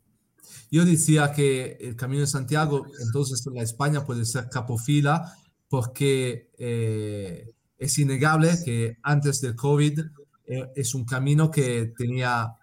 Yo 0.70 0.86
decía 0.86 1.32
que 1.32 1.78
el 1.80 1.96
Camino 1.96 2.22
de 2.22 2.28
Santiago, 2.28 2.86
entonces 3.06 3.46
la 3.54 3.64
España 3.64 4.06
puede 4.06 4.26
ser 4.26 4.50
capofila 4.50 5.36
porque 5.68 6.50
eh, 6.58 7.54
es 7.78 7.98
innegable 7.98 8.58
que 8.64 8.98
antes 9.04 9.42
del 9.42 9.56
COVID 9.56 10.00
eh, 10.46 10.72
es 10.76 10.94
un 10.94 11.06
camino 11.06 11.50
que 11.50 11.94
tenía 11.98 12.56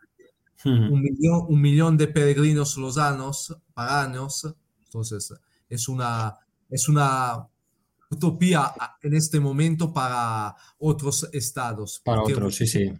un, 0.64 1.00
millón, 1.00 1.46
un 1.48 1.60
millón 1.60 1.96
de 1.96 2.08
peregrinos 2.08 2.76
lozanos, 2.76 3.56
paganos, 3.72 4.54
entonces 4.84 5.32
es 5.68 5.88
una 5.88 6.36
es 6.68 6.88
una 6.88 7.48
utopía 8.10 8.72
en 9.02 9.14
este 9.14 9.40
momento 9.40 9.92
para 9.92 10.54
otros 10.78 11.28
estados. 11.32 12.00
Para 12.04 12.22
otros, 12.22 12.56
sí, 12.56 12.66
sí. 12.66 12.92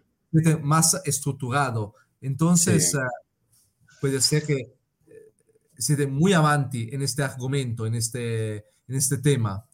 Más 0.61 1.01
estructurado. 1.05 1.93
Entonces, 2.21 2.91
sí. 2.91 2.97
uh, 2.97 3.01
puede 4.01 4.21
ser 4.21 4.45
que 4.45 4.75
esté 5.79 6.07
muy 6.07 6.33
avanti 6.33 6.89
en 6.91 7.01
este 7.01 7.23
argumento, 7.23 7.87
en 7.87 7.95
este, 7.95 8.57
en 8.57 8.95
este 8.95 9.17
tema. 9.17 9.65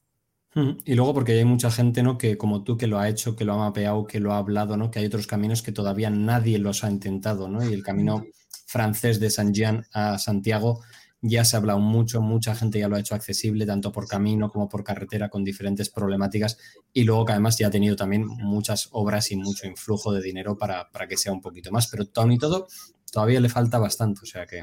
Y 0.86 0.96
luego 0.96 1.14
porque 1.14 1.34
hay 1.34 1.44
mucha 1.44 1.70
gente, 1.70 2.02
¿no? 2.02 2.18
Que 2.18 2.38
como 2.38 2.64
tú 2.64 2.78
que 2.78 2.88
lo 2.88 2.98
ha 2.98 3.10
hecho, 3.10 3.36
que 3.36 3.44
lo 3.44 3.54
ha 3.54 3.58
mapeado, 3.58 4.08
que 4.08 4.22
lo 4.22 4.32
ha 4.32 4.38
hablado, 4.38 4.78
¿no? 4.78 4.90
Que 4.90 5.00
hay 5.00 5.06
otros 5.06 5.28
caminos 5.28 5.62
que 5.62 5.74
todavía 5.74 6.10
nadie 6.10 6.60
los 6.60 6.86
ha 6.86 6.90
intentado, 6.90 7.50
¿no? 7.50 7.70
Y 7.70 7.74
el 7.74 7.84
camino 7.84 8.24
francés 8.66 9.20
de 9.20 9.30
Saint 9.30 9.54
Jean 9.54 9.86
a 9.92 10.18
Santiago 10.18 10.82
ya 11.22 11.44
se 11.44 11.56
ha 11.56 11.60
hablado 11.60 11.80
mucho, 11.80 12.22
mucha 12.22 12.56
gente 12.56 12.80
ya 12.80 12.88
lo 12.88 12.96
ha 12.96 13.00
hecho 13.00 13.16
accesible, 13.16 13.66
tanto 13.66 13.92
por 13.92 14.08
camino 14.08 14.50
como 14.50 14.70
por 14.70 14.84
carretera, 14.84 15.28
con 15.28 15.44
diferentes 15.44 15.90
problemáticas, 15.90 16.58
y 16.94 17.04
luego 17.04 17.26
que 17.26 17.34
además 17.34 17.58
ya 17.58 17.68
ha 17.68 17.72
tenido 17.72 17.96
también 17.96 18.26
muchas 18.26 18.90
obras 18.92 19.32
y 19.32 19.36
mucho 19.36 19.68
influjo 19.68 20.14
de 20.14 20.22
dinero 20.22 20.58
para, 20.58 20.90
para 20.92 21.08
que 21.08 21.18
sea 21.18 21.34
un 21.34 21.42
poquito 21.42 21.72
más, 21.72 21.88
pero 21.88 22.06
todo 22.06 22.32
y 22.32 22.38
todo 22.38 22.68
todavía 23.12 23.42
le 23.42 23.50
falta 23.50 23.80
bastante, 23.80 24.22
o 24.24 24.26
sea 24.26 24.46
que... 24.46 24.62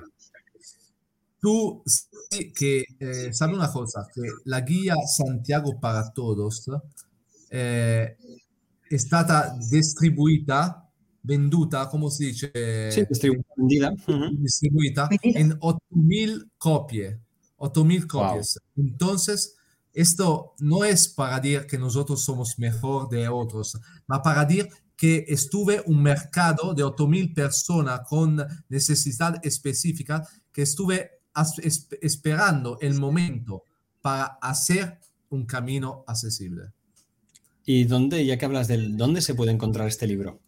Tú 1.43 1.83
que 2.55 2.85
eh, 3.01 3.33
sabes 3.33 3.57
una 3.57 3.73
cosa, 3.73 4.07
que 4.15 4.23
la 4.45 4.61
guía 4.61 4.95
Santiago 5.05 5.81
para 5.81 6.13
Todos 6.13 6.71
eh, 7.51 8.17
è 8.89 8.97
stata 8.97 9.57
distribuita 9.69 10.89
venduta, 11.21 11.89
come 11.89 12.11
si 12.11 12.27
dice? 12.27 12.93
Sì, 12.93 13.05
distribuita. 13.09 13.93
distribuita 14.37 15.09
en 15.21 15.59
8.000 15.59 16.51
copie. 16.57 17.21
8.000 17.59 18.07
copias. 18.07 18.61
Wow. 18.75 18.87
Entonces, 18.87 19.57
esto 19.93 20.55
no 20.61 20.85
es 20.85 21.09
para 21.09 21.41
decir 21.41 21.67
que 21.67 21.77
nosotros 21.77 22.23
somos 22.23 22.57
mejor 22.57 23.09
de 23.09 23.27
otros, 23.29 23.81
ma 24.07 24.23
para 24.23 24.45
decir 24.45 24.69
que 24.97 25.25
estuve 25.27 25.83
un 25.87 26.01
mercado 26.01 26.73
de 26.73 26.85
8.000 26.85 27.35
personas 27.35 28.03
con 28.09 28.41
necesidad 28.69 29.45
específica 29.45 30.25
que 30.53 30.63
estuve 30.63 31.22
esperando 32.01 32.79
el 32.81 32.95
momento 32.95 33.65
para 34.01 34.39
hacer 34.41 34.99
un 35.31 35.47
camino 35.47 36.05
accesible. 36.07 36.73
¿Y 37.65 37.85
dónde, 37.85 38.25
ya 38.27 38.37
que 38.37 38.45
hablas 38.45 38.69
del 38.69 38.97
dónde 38.97 39.21
se 39.21 39.35
puede 39.35 39.53
encontrar 39.53 39.87
este 39.87 40.07
libro? 40.07 40.41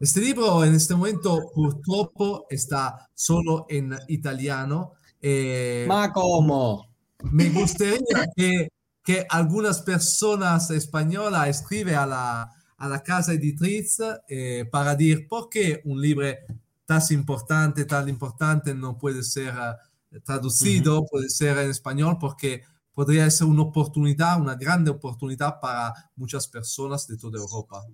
Este 0.00 0.20
libro 0.20 0.64
en 0.64 0.74
este 0.74 0.94
momento 0.94 1.50
purtroppo 1.54 2.46
está 2.50 3.08
solo 3.14 3.66
en 3.68 3.96
italiano. 4.08 4.94
Eh, 5.20 5.84
¿Ma 5.88 6.12
cómo? 6.12 6.86
Me 7.32 7.48
gustaría 7.50 8.28
que, 8.36 8.68
que 9.02 9.26
algunas 9.28 9.82
personas 9.82 10.70
españolas 10.70 11.48
escriben 11.48 11.96
a 11.96 12.06
la, 12.06 12.52
a 12.76 12.88
la 12.88 13.02
casa 13.02 13.32
editriz 13.32 13.98
eh, 14.28 14.64
para 14.70 14.94
decir 14.94 15.26
por 15.28 15.48
qué 15.48 15.82
un 15.84 16.00
libro 16.00 16.28
tan 16.88 17.02
importante, 17.10 17.84
tan 17.84 18.08
importante 18.08 18.74
no 18.74 18.96
puede 18.96 19.22
ser 19.22 19.52
uh, 19.52 20.20
traducido, 20.20 21.00
uh 21.00 21.04
-huh. 21.04 21.08
puede 21.10 21.28
ser 21.28 21.58
en 21.58 21.68
español, 21.68 22.16
porque 22.18 22.62
podría 22.94 23.30
ser 23.30 23.46
una 23.46 23.62
oportunidad, 23.62 24.40
una 24.40 24.54
grande 24.54 24.90
oportunidad 24.90 25.60
para 25.60 25.92
muchas 26.16 26.48
personas 26.48 27.06
de 27.06 27.18
toda 27.18 27.38
Europa. 27.38 27.84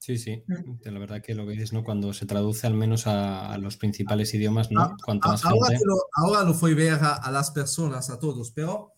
Sí, 0.00 0.18
sí, 0.18 0.42
la 0.82 0.98
verdad 0.98 1.22
que 1.22 1.34
lo 1.36 1.46
que 1.46 1.52
dices, 1.52 1.72
¿no? 1.72 1.84
Cuando 1.84 2.12
se 2.12 2.26
traduce 2.26 2.66
al 2.66 2.74
menos 2.74 3.06
a, 3.06 3.52
a 3.52 3.58
los 3.58 3.76
principales 3.76 4.34
idiomas, 4.34 4.68
¿no? 4.72 4.96
Cuanto 5.04 5.28
más 5.28 5.44
ahora, 5.44 5.68
gente... 5.68 5.84
lo, 5.86 5.96
ahora 6.14 6.42
lo 6.42 6.54
fue 6.54 6.74
ver 6.74 6.94
a, 6.94 7.14
a, 7.14 7.30
las 7.30 7.52
personas, 7.52 8.10
a 8.10 8.18
todos, 8.18 8.50
pero... 8.50 8.94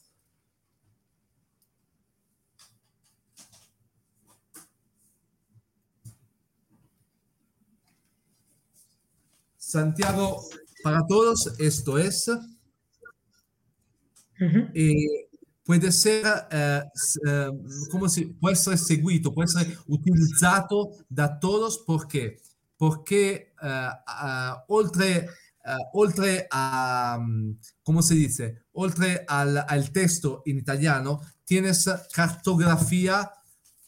Santiago, 9.71 10.43
para 10.83 11.07
todos, 11.07 11.47
esto 11.59 11.97
es... 11.97 12.27
Uh 14.41 14.47
-huh. 14.47 14.71
eh, 14.75 15.29
puede 15.63 15.93
ser, 15.93 16.25
eh, 16.51 16.83
eh, 17.27 17.51
come 17.91 18.09
si, 18.09 18.27
può 18.33 18.51
essere 18.51 18.77
seguito, 18.77 19.33
può 19.33 19.45
essere 19.45 19.79
utilizzato 19.87 20.97
da 21.07 21.37
todos 21.39 21.85
perché, 21.85 22.41
perché 22.75 23.53
uh, 23.61 24.75
oltre, 24.75 25.29
oltre 25.93 26.47
a, 26.49 27.21
come 27.83 28.03
si 28.03 28.15
dice, 28.15 28.65
oltre 28.73 29.23
al, 29.27 29.63
al, 29.69 29.91
texto 29.91 30.41
in 30.47 30.57
italiano, 30.57 31.21
tienes 31.45 31.85
cartografía 32.11 33.31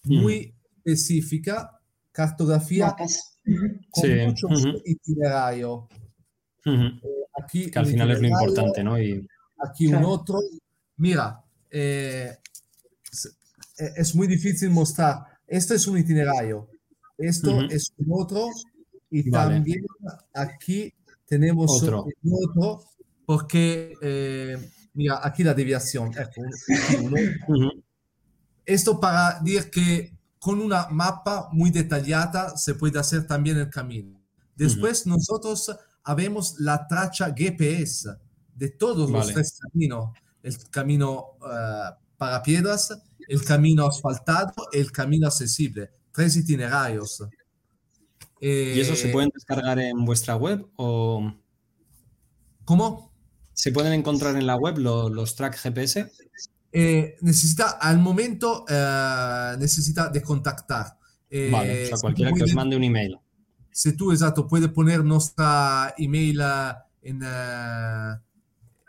muy 0.03 0.47
mm. 0.47 0.80
específica, 0.85 1.80
cartografía 2.12 2.95
con 3.90 4.05
sí. 4.05 4.14
mucho 4.26 4.47
uh 4.47 4.51
-huh. 4.51 4.82
itinerario. 4.84 5.88
Uh 6.64 6.70
-huh. 6.70 7.01
aquí 7.43 7.70
que 7.70 7.78
al 7.78 7.86
final 7.86 8.11
es 8.11 8.20
lo 8.20 8.28
importante, 8.28 8.84
¿no? 8.84 9.01
Y... 9.01 9.26
Aquí 9.59 9.88
claro. 9.88 10.07
un 10.07 10.12
otro. 10.12 10.40
Mira, 10.97 11.43
eh, 11.70 12.36
es 13.97 14.14
muy 14.14 14.26
difícil 14.26 14.70
mostrar. 14.70 15.24
Esto 15.47 15.74
es 15.74 15.86
un 15.86 15.99
itinerario, 15.99 16.68
esto 17.18 17.51
uh 17.51 17.61
-huh. 17.61 17.72
es 17.72 17.93
un 17.99 18.07
otro, 18.11 18.49
y 19.11 19.28
vale. 19.28 19.57
también 19.57 19.84
aquí 20.34 20.95
tenemos 21.26 21.82
otro, 21.82 22.07
otro 22.24 22.84
porque, 23.26 23.95
eh, 24.03 24.57
mira, 24.95 25.20
aquí 25.22 25.45
la 25.45 25.55
deviación. 25.55 26.11
Ecco, 26.16 26.43
uno. 27.03 27.16
uh 27.49 27.55
-huh. 27.55 27.82
Esto 28.64 29.01
para 29.01 29.40
decir 29.40 29.70
que 29.70 30.12
con 30.43 30.61
una 30.61 30.88
mapa 30.88 31.49
muy 31.53 31.70
detallada 31.70 32.57
se 32.57 32.74
puede 32.74 32.99
hacer 32.99 33.28
también 33.28 33.59
el 33.59 33.70
camino. 33.70 34.20
Después 34.57 35.07
uh 35.07 35.11
-huh. 35.11 35.12
nosotros 35.14 35.70
habemos 36.03 36.59
la 36.59 36.88
tracha 36.88 37.32
GPS 37.32 38.09
de 38.53 38.68
todos 38.70 39.09
vale. 39.09 39.24
los 39.24 39.34
tres 39.34 39.61
caminos 39.61 40.11
el 40.43 40.59
camino 40.68 41.36
uh, 41.43 41.95
para 42.16 42.43
piedras, 42.43 42.93
el 43.28 43.45
camino 43.45 43.86
asfaltado, 43.86 44.53
el 44.72 44.90
camino 44.90 45.28
accesible, 45.28 45.93
tres 46.11 46.34
itinerarios. 46.36 47.22
Eh, 48.40 48.74
¿Y 48.76 48.80
eso 48.80 48.97
se 48.97 49.11
pueden 49.11 49.30
descargar 49.32 49.78
en 49.78 50.05
vuestra 50.05 50.34
web 50.34 50.66
o...? 50.74 51.32
¿Cómo? 52.64 53.12
¿Se 53.53 53.70
pueden 53.70 53.93
encontrar 53.93 54.34
en 54.34 54.47
la 54.49 54.57
web 54.57 54.78
los, 54.78 55.09
los 55.12 55.36
track 55.36 55.57
GPS? 55.57 56.11
Eh, 56.73 57.16
necesita, 57.20 57.79
al 57.81 57.99
momento, 57.99 58.64
uh, 58.64 59.59
necesita 59.59 60.09
de 60.09 60.23
contactar. 60.23 60.97
Eh, 61.29 61.51
vale, 61.53 61.85
o 61.85 61.89
sea, 61.89 61.99
cualquiera 61.99 62.31
puede, 62.31 62.45
que 62.45 62.51
os 62.51 62.55
mande 62.55 62.77
un 62.77 62.85
email. 62.85 63.18
Si 63.70 63.95
tú, 63.95 64.12
exacto, 64.12 64.47
puede 64.47 64.68
poner 64.68 65.05
nuestra 65.05 65.95
email 65.99 66.41
en, 67.03 67.23
uh, 67.23 68.16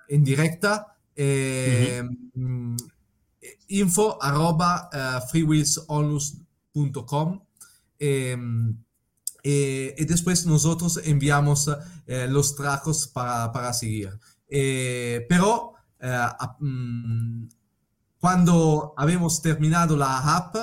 en 0.07 0.23
directa, 0.23 0.95
eh, 1.15 2.01
uh 2.35 2.41
-huh. 2.41 2.75
info 3.67 4.17
arroba 4.21 4.89
freewheelsonlus.com 5.29 7.39
eh, 7.99 8.37
eh, 9.43 9.95
y 9.97 10.05
después 10.05 10.45
nosotros 10.45 11.01
enviamos 11.03 11.69
eh, 12.07 12.27
los 12.29 12.55
trabajos 12.55 13.07
para, 13.07 13.51
para 13.51 13.73
seguir. 13.73 14.09
pero 15.29 15.73
um, 16.59 17.47
cuando 18.23 18.93
habemos 18.95 19.41
terminado 19.41 19.97
la 19.97 20.37
app, 20.37 20.55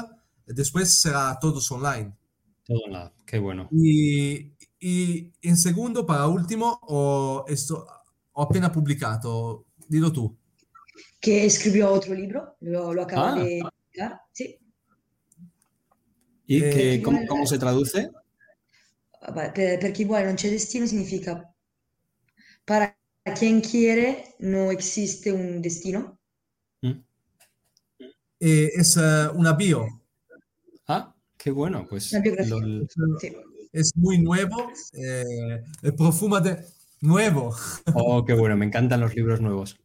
después 0.47 0.99
será 0.99 1.39
todo 1.39 1.61
online. 1.73 2.11
Todo 2.65 2.89
la 2.89 3.03
app, 3.03 3.15
qué 3.27 3.39
bueno. 3.39 3.69
Y, 3.71 4.55
y 4.79 5.31
en 5.43 5.59
segundo, 5.59 6.07
para 6.07 6.27
último, 6.27 6.81
o 6.85 7.45
esto, 7.47 7.87
ho 8.33 8.43
appena 8.43 8.73
publicato, 8.73 9.67
dilo 9.87 10.11
tú. 10.11 10.35
che 11.21 11.45
escribió 11.45 11.91
otro 11.91 12.15
libro, 12.15 12.57
lo, 12.61 12.95
lo 12.95 13.03
acaba 13.03 13.35
ah. 13.35 13.45
de 13.45 13.61
publicar. 13.61 14.23
Sí. 14.33 14.59
¿Y 16.47 16.61
que, 16.61 17.03
cómo, 17.03 17.27
cómo, 17.27 17.45
se 17.45 17.59
traduce? 17.59 18.11
Per, 19.35 19.53
per, 19.53 19.93
chi 19.93 20.07
vuole 20.07 20.25
non 20.25 20.35
c'è 20.35 20.49
destino 20.49 20.87
significa 20.87 21.55
para 22.65 22.97
quien 23.39 23.61
quiere 23.61 24.35
no 24.39 24.71
existe 24.71 25.31
un 25.31 25.61
destino. 25.61 26.20
Eh, 28.41 28.71
es 28.75 28.97
uh, 28.97 29.31
una 29.35 29.53
bio. 29.53 29.87
Ah, 30.89 31.15
qué 31.37 31.51
bueno, 31.51 31.87
pues. 31.89 32.13
Lo, 32.49 32.59
sí. 33.21 33.37
Es 33.73 33.93
muy 33.95 34.19
nuevo, 34.19 34.73
eh, 34.95 35.63
el 35.83 35.95
profuma 35.95 36.41
de 36.41 36.65
nuevo. 37.01 37.55
Oh, 37.95 38.25
qué 38.25 38.35
bueno, 38.35 38.57
me 38.57 38.67
encantan 38.67 39.01
los 39.01 39.15
libros 39.15 39.41
nuevos. 39.41 39.79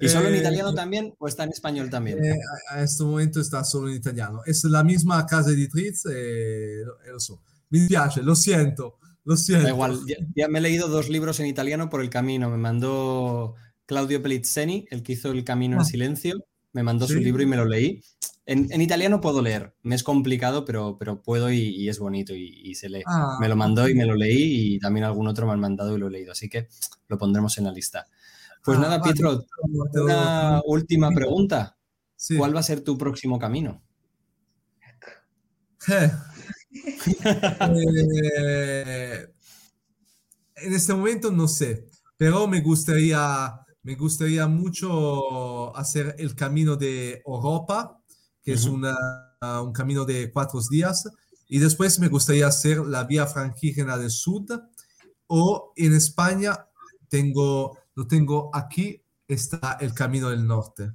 ¿Y 0.00 0.08
solo 0.08 0.28
en 0.28 0.34
eh, 0.34 0.38
italiano 0.38 0.74
también 0.74 1.14
o 1.18 1.28
está 1.28 1.44
en 1.44 1.50
español 1.50 1.90
también? 1.90 2.24
Eh, 2.24 2.38
a 2.70 2.82
este 2.82 3.04
momento 3.04 3.40
está 3.40 3.64
solo 3.64 3.88
en 3.88 3.96
italiano. 3.96 4.42
Es 4.46 4.64
la 4.64 4.84
misma 4.84 5.26
casa 5.26 5.50
editrice, 5.50 6.08
eh, 6.12 6.84
lo 7.12 7.20
so. 7.20 7.40
Mi 7.70 7.86
piace, 7.86 8.22
lo 8.22 8.34
siento, 8.34 8.98
lo 9.24 9.36
siento. 9.36 9.64
Da 9.64 9.70
igual, 9.70 10.00
ya, 10.06 10.16
ya, 10.34 10.48
me 10.48 10.58
he 10.58 10.62
leído 10.62 10.88
dos 10.88 11.08
libros 11.08 11.38
en 11.40 11.46
italiano 11.46 11.90
por 11.90 12.00
el 12.00 12.10
camino. 12.10 12.48
Me 12.48 12.56
mandó 12.56 13.56
Claudio 13.86 14.22
Pelizzeni, 14.22 14.86
el 14.90 15.02
que 15.02 15.12
hizo 15.12 15.30
El 15.30 15.44
Camino 15.44 15.76
ah. 15.76 15.80
en 15.80 15.86
Silencio, 15.86 16.44
me 16.78 16.84
mandó 16.84 17.08
¿Sí? 17.08 17.14
su 17.14 17.18
libro 17.18 17.42
y 17.42 17.46
me 17.46 17.56
lo 17.56 17.64
leí. 17.64 18.00
En, 18.46 18.72
en, 18.72 18.80
italiano 18.80 19.20
puedo 19.20 19.42
leer, 19.42 19.74
me 19.82 19.96
es 19.96 20.04
complicado, 20.04 20.64
pero, 20.64 20.96
pero 20.96 21.20
puedo 21.20 21.50
y, 21.50 21.58
y 21.58 21.88
es 21.88 21.98
bonito 21.98 22.34
y, 22.34 22.60
y 22.62 22.76
se 22.76 22.88
lee. 22.88 23.02
Ah, 23.04 23.36
me 23.40 23.48
lo 23.48 23.56
mandó 23.56 23.88
y 23.88 23.94
me 23.94 24.06
lo 24.06 24.14
leí 24.14 24.76
y 24.76 24.78
también 24.78 25.04
algún 25.04 25.26
otro 25.26 25.44
me 25.46 25.52
han 25.52 25.60
mandado 25.60 25.96
y 25.96 25.98
lo 25.98 26.06
he 26.06 26.10
leído, 26.10 26.30
así 26.32 26.48
que 26.48 26.68
lo 27.08 27.18
pondremos 27.18 27.58
en 27.58 27.64
la 27.64 27.72
lista. 27.72 28.06
Pues 28.64 28.78
ah, 28.78 28.82
nada, 28.82 28.98
vale. 28.98 29.12
Pietro, 29.12 29.44
una 29.92 30.62
última 30.64 31.10
pregunta. 31.10 31.76
Sí. 32.14 32.36
¿Cuál 32.36 32.54
va 32.54 32.60
a 32.60 32.62
ser 32.62 32.80
tu 32.80 32.96
próximo 32.96 33.38
camino? 33.38 33.82
eh, 38.28 39.26
en 40.56 40.72
este 40.74 40.94
momento 40.94 41.30
no 41.30 41.48
sé, 41.48 41.86
pero 42.16 42.46
me 42.46 42.60
gustaría, 42.60 43.58
me 43.88 43.94
gustaría 43.94 44.46
mucho 44.46 45.74
hacer 45.74 46.14
el 46.18 46.34
camino 46.34 46.76
de 46.76 47.22
Europa 47.24 47.98
que 48.42 48.52
uh 48.52 48.54
-huh. 48.54 48.58
es 48.58 48.66
una, 48.66 48.94
un 49.62 49.72
camino 49.72 50.04
de 50.04 50.30
cuatro 50.30 50.60
días. 50.70 51.08
Y 51.48 51.58
después 51.58 51.98
me 51.98 52.08
gustaría 52.08 52.46
hacer 52.46 52.76
la 52.84 53.04
vía 53.04 53.26
franquígena 53.26 53.96
del 53.96 54.10
sur. 54.10 54.44
O 55.26 55.72
en 55.74 55.94
España 55.94 56.66
tengo, 57.08 57.78
lo 57.94 58.06
tengo 58.06 58.50
aquí, 58.52 59.00
está 59.26 59.78
el 59.80 59.94
camino 59.94 60.28
del 60.28 60.46
norte. 60.46 60.92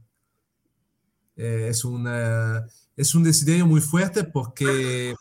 Eh, 1.36 1.70
es, 1.70 1.84
un, 1.86 2.08
es 2.96 3.16
un 3.16 3.24
desiderio 3.24 3.66
muy 3.66 3.82
fuerte 3.82 4.24
porque 4.24 5.16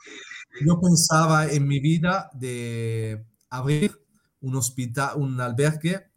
yo 0.66 0.78
pensaba 0.78 1.46
en 1.46 1.66
mi 1.66 1.80
vida 1.80 2.28
de 2.34 3.24
abrir 3.48 3.98
un 4.42 4.56
hospital, 4.56 5.16
un 5.16 5.40
albergue 5.40 6.11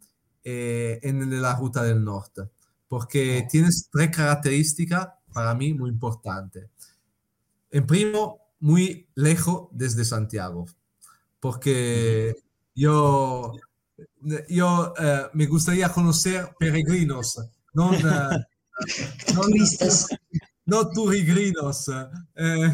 eh, 0.47 0.99
en 1.01 1.41
la 1.41 1.55
ruta 1.55 1.81
del 1.81 2.03
norte, 2.03 2.43
porque 2.87 3.41
oh. 3.43 3.47
tienes 3.49 3.89
tres 3.91 4.15
características 4.15 5.07
para 5.33 5.55
mí 5.55 5.73
muy 5.73 5.89
importante. 5.89 6.69
En 7.71 7.87
primo, 7.87 8.39
muy 8.59 9.09
lejos 9.15 9.69
desde 9.71 10.05
Santiago, 10.05 10.67
porque 11.39 12.35
yo, 12.75 13.53
yo 14.47 14.93
uh, 14.93 15.35
me 15.35 15.47
gustaría 15.47 15.89
conocer 15.89 16.53
peregrinos, 16.59 17.41
no, 17.73 17.89
uh, 17.89 19.33
no 19.33 19.41
turistas. 19.41 20.07
No 20.67 20.89
turigrinos. 20.89 21.89
Eh, 22.35 22.71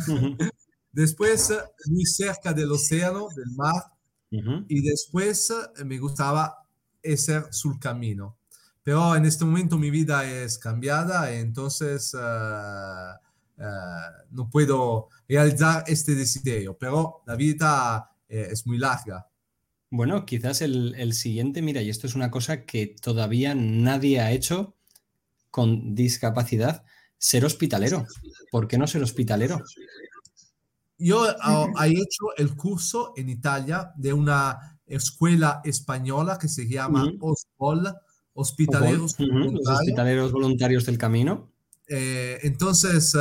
después, 0.91 1.53
muy 1.87 2.05
cerca 2.05 2.51
del 2.51 2.71
océano, 2.71 3.27
del 3.35 3.51
mar, 3.55 3.83
uh 4.31 4.37
-huh. 4.37 4.65
y 4.67 4.81
después 4.81 5.53
me 5.85 5.97
gustaba 5.97 6.60
ser 7.17 7.47
sul 7.51 7.79
camino. 7.79 8.37
Pero 8.83 9.15
en 9.15 9.25
este 9.25 9.45
momento 9.45 9.77
mi 9.77 9.91
vida 9.91 10.25
es 10.25 10.57
cambiada, 10.57 11.31
entonces 11.31 12.13
uh, 12.15 13.13
uh, 13.57 13.63
no 14.31 14.49
puedo 14.49 15.09
realizar 15.27 15.83
este 15.87 16.15
desiderio, 16.15 16.77
pero 16.77 17.21
la 17.27 17.35
vida 17.35 18.11
eh, 18.27 18.47
es 18.51 18.65
muy 18.65 18.79
larga. 18.79 19.27
Bueno, 19.91 20.25
quizás 20.25 20.61
el, 20.61 20.95
el, 20.95 21.13
siguiente, 21.13 21.61
mira, 21.61 21.81
y 21.81 21.89
esto 21.89 22.07
es 22.07 22.15
una 22.15 22.31
cosa 22.31 22.65
que 22.65 22.95
todavía 23.01 23.53
nadie 23.53 24.19
ha 24.21 24.31
hecho 24.31 24.73
con 25.51 25.93
discapacidad, 25.93 26.83
ser 27.17 27.45
hospitalero. 27.45 28.07
¿Por 28.51 28.67
qué 28.67 28.77
no 28.77 28.87
ser 28.87 29.03
hospitalero? 29.03 29.61
Yo 30.97 31.27
he 31.27 31.89
hecho 31.89 32.35
el 32.37 32.55
curso 32.55 33.13
en 33.17 33.29
Italia 33.29 33.91
de 33.95 34.13
una 34.13 34.70
escuela 34.95 35.61
española 35.63 36.37
que 36.39 36.47
se 36.47 36.67
llama 36.67 37.03
uh 37.05 37.07
-huh. 37.07 37.17
OSPOL, 37.21 37.95
hospitaleros, 38.33 39.19
uh 39.19 39.23
-huh, 39.23 39.51
los 39.53 39.67
hospitaleros 39.67 40.31
voluntarios 40.31 40.85
del 40.85 40.97
camino. 40.97 41.51
Eh, 41.87 42.39
entonces, 42.43 43.13
uh, 43.15 43.19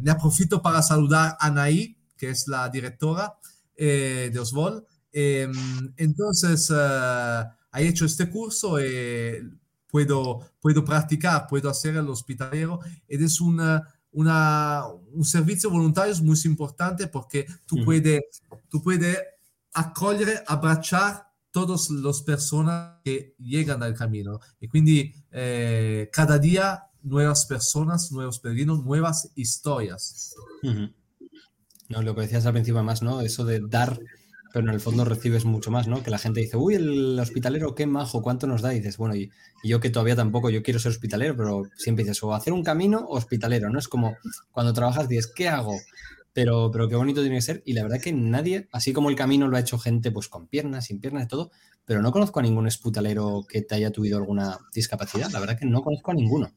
me 0.00 0.10
aprofito 0.10 0.60
para 0.60 0.82
saludar 0.82 1.36
a 1.38 1.46
Anaí, 1.46 1.96
que 2.16 2.30
es 2.30 2.48
la 2.48 2.68
directora 2.68 3.34
eh, 3.76 4.30
de 4.32 4.38
Oswald. 4.38 4.82
Eh, 5.12 5.48
entonces, 5.96 6.70
ha 6.70 7.80
hecho 7.80 8.04
este 8.04 8.28
curso 8.28 8.80
y 8.80 9.48
puedo, 9.86 10.40
puedo 10.60 10.84
practicar, 10.84 11.46
puedo 11.46 11.70
hacer 11.70 11.96
el 11.96 12.08
hospitalero. 12.08 12.80
Es 13.06 13.40
una, 13.40 13.86
una, 14.12 14.84
un 15.12 15.24
servicio 15.24 15.70
voluntario 15.70 16.14
muy 16.22 16.38
importante 16.44 17.06
porque 17.06 17.46
tú 17.64 17.84
puedes, 17.84 18.42
tú 18.68 18.82
puedes 18.82 19.18
acoger, 19.72 20.44
abrazar 20.46 21.30
todas 21.50 21.90
las 21.90 22.22
personas 22.22 22.98
que 23.04 23.34
llegan 23.38 23.82
al 23.82 23.94
camino. 23.94 24.40
Y 24.60 24.68
quindi 24.68 25.12
eh, 25.32 26.08
cada 26.12 26.38
día 26.38 26.84
nuevas 27.02 27.46
personas, 27.46 28.12
nuevos 28.12 28.38
peregrinos, 28.38 28.84
nuevas 28.84 29.30
historias. 29.34 30.34
No, 31.88 32.02
lo 32.02 32.14
que 32.14 32.22
decías 32.22 32.46
al 32.46 32.52
principio 32.52 32.82
más, 32.84 33.02
¿no? 33.02 33.20
Eso 33.20 33.44
de 33.44 33.60
dar, 33.60 33.98
pero 34.52 34.68
en 34.68 34.74
el 34.74 34.80
fondo 34.80 35.04
recibes 35.04 35.44
mucho 35.44 35.70
más, 35.70 35.88
¿no? 35.88 36.02
Que 36.02 36.10
la 36.10 36.18
gente 36.18 36.40
dice, 36.40 36.56
uy, 36.56 36.74
el 36.74 37.18
hospitalero, 37.18 37.74
qué 37.74 37.86
majo, 37.86 38.22
¿cuánto 38.22 38.46
nos 38.46 38.62
da? 38.62 38.72
Y 38.72 38.78
dices, 38.78 38.96
bueno, 38.96 39.16
y, 39.16 39.30
yo 39.64 39.80
que 39.80 39.90
todavía 39.90 40.16
tampoco, 40.16 40.50
yo 40.50 40.62
quiero 40.62 40.78
ser 40.78 40.90
hospitalero, 40.90 41.36
pero 41.36 41.64
siempre 41.76 42.04
dices, 42.04 42.22
o 42.22 42.34
hacer 42.34 42.52
un 42.52 42.62
camino 42.62 43.06
hospitalero, 43.08 43.70
¿no? 43.70 43.78
Es 43.78 43.88
como 43.88 44.16
cuando 44.52 44.72
trabajas 44.72 45.08
dices, 45.08 45.32
¿qué 45.34 45.48
hago? 45.48 45.74
Pero, 46.32 46.70
pero 46.70 46.88
qué 46.88 46.96
bonito 46.96 47.20
tiene 47.20 47.36
que 47.36 47.42
ser. 47.42 47.62
Y 47.64 47.72
la 47.72 47.82
verdad 47.82 48.00
que 48.00 48.12
nadie, 48.12 48.68
así 48.72 48.92
como 48.92 49.10
el 49.10 49.16
camino 49.16 49.48
lo 49.48 49.56
ha 49.56 49.60
hecho 49.60 49.78
gente 49.78 50.10
pues 50.12 50.28
con 50.28 50.46
piernas, 50.46 50.86
sin 50.86 51.00
piernas, 51.00 51.24
y 51.24 51.28
todo, 51.28 51.50
pero 51.84 52.02
no 52.02 52.12
conozco 52.12 52.40
a 52.40 52.42
ningún 52.42 52.66
hospitalero 52.66 53.44
que 53.48 53.62
te 53.62 53.74
haya 53.74 53.90
tuvido 53.90 54.18
alguna 54.18 54.58
discapacidad. 54.72 55.30
La 55.30 55.40
verdad 55.40 55.58
que 55.58 55.66
no 55.66 55.82
conozco 55.82 56.12
a 56.12 56.14
ninguno. 56.14 56.52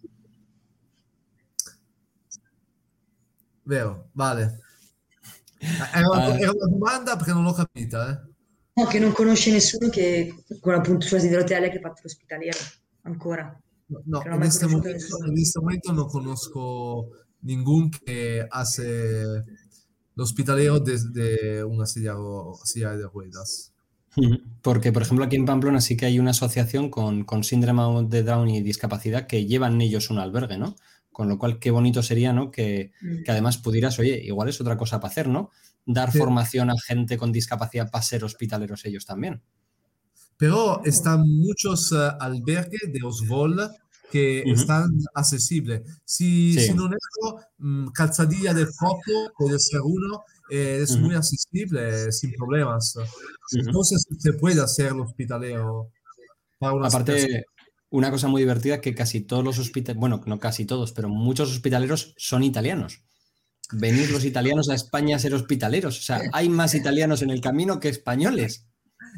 Vero, 3.66 4.10
vale. 4.14 4.60
Era 5.96 6.10
una, 6.10 6.38
era 6.38 6.52
una 6.52 6.68
domanda 6.68 7.16
perché 7.16 7.32
non 7.32 7.46
l'ho 7.46 7.54
capita. 7.54 8.12
Eh. 8.12 8.34
No, 8.76 8.86
che 8.86 9.00
non 9.00 9.14
conosce 9.14 9.50
nessuno 9.50 9.88
che 9.90 10.44
con 10.60 10.74
appunto 10.74 11.06
sulla 11.06 11.22
Siderotella 11.22 11.70
che 11.70 11.78
ha 11.78 11.82
fatto 11.82 12.02
l'ospitaliero 12.04 12.58
ancora. 13.04 13.58
No, 13.88 14.22
no 14.26 14.36
en, 14.36 14.44
este 14.44 14.66
momento, 14.66 15.24
en 15.26 15.38
este 15.38 15.60
momento 15.60 15.94
no 15.94 16.08
conozco 16.08 17.10
ningún 17.42 17.92
que 17.92 18.46
hace 18.50 19.44
hospitalero 20.22 20.80
desde 20.80 21.64
una 21.64 21.86
silla, 21.86 22.16
silla 22.64 22.96
de 22.96 23.08
ruedas. 23.08 23.74
Porque, 24.62 24.92
por 24.92 25.02
ejemplo, 25.02 25.26
aquí 25.26 25.36
en 25.36 25.46
Pamplona 25.46 25.82
sí 25.82 25.98
que 25.98 26.06
hay 26.06 26.20
una 26.20 26.32
asociación 26.32 26.90
con, 26.90 27.24
con 27.24 27.44
síndrome 27.44 28.08
de 28.08 28.24
Down 28.24 28.50
y 28.50 28.62
discapacidad 28.62 29.26
que 29.26 29.46
llevan 29.46 29.82
ellos 29.82 30.10
un 30.10 30.20
albergue, 30.20 30.58
¿no? 30.58 30.76
Con 31.12 31.30
lo 31.30 31.38
cual, 31.38 31.60
qué 31.60 31.72
bonito 31.72 32.04
sería, 32.04 32.32
¿no? 32.34 32.52
Que, 32.52 32.92
mm. 33.02 33.24
que 33.24 33.32
además 33.32 33.58
pudieras, 33.58 33.98
oye, 34.00 34.22
igual 34.24 34.50
es 34.50 34.62
otra 34.62 34.78
cosa 34.78 35.00
para 35.00 35.12
hacer, 35.12 35.28
¿no? 35.28 35.50
Dar 35.86 36.12
formación 36.12 36.70
a 36.70 36.76
gente 36.80 37.18
con 37.18 37.32
discapacidad 37.32 37.90
para 37.90 38.04
ser 38.04 38.24
hospitaleros 38.24 38.86
ellos 38.86 39.06
también. 39.06 39.42
Pero 40.38 40.84
están 40.84 41.22
muchos 41.28 41.92
uh, 41.92 42.12
albergues 42.20 42.92
de 42.92 43.04
Osvol 43.04 43.70
que 44.14 44.44
uh 44.46 44.50
-huh. 44.50 44.54
están 44.54 44.92
accesibles. 45.16 45.82
Si, 46.06 46.54
sí. 46.54 46.68
si 46.68 46.74
no 46.76 46.86
es 46.86 47.44
um, 47.58 47.92
calzadilla 47.92 48.54
de 48.54 48.68
foto 48.68 49.14
puede 49.36 49.58
ser 49.58 49.82
uno, 49.82 50.24
eh, 50.52 50.82
es 50.84 50.92
uh 50.92 50.98
-huh. 50.98 51.02
muy 51.02 51.16
accesible 51.16 52.12
sin 52.12 52.32
problemas. 52.34 52.96
Entonces 53.54 54.06
se 54.20 54.34
puede 54.34 54.62
hacer 54.62 54.92
el 54.92 55.00
hospitalero. 55.00 55.90
Para 56.60 56.88
Aparte, 56.88 57.46
una 57.90 58.12
cosa 58.12 58.28
muy 58.28 58.42
divertida 58.44 58.82
que 58.82 58.94
casi 58.94 59.22
todos 59.22 59.44
los 59.44 59.58
hospitaleros, 59.58 60.00
bueno, 60.00 60.22
no 60.28 60.40
casi 60.40 60.66
todos, 60.66 60.92
pero 60.92 61.10
muchos 61.10 61.50
hospitaleros 61.50 62.14
son 62.16 62.44
italianos. 62.44 63.02
Venir 63.72 64.12
los 64.12 64.26
italianos 64.26 64.70
a 64.70 64.76
España 64.76 65.16
a 65.16 65.20
ser 65.20 65.34
hospitaleros. 65.34 65.98
O 65.98 66.04
sea, 66.04 66.22
hay 66.34 66.50
más 66.50 66.76
italianos 66.76 67.24
en 67.24 67.32
el 67.32 67.42
camino 67.42 67.80
que 67.80 67.90
españoles. 67.90 68.68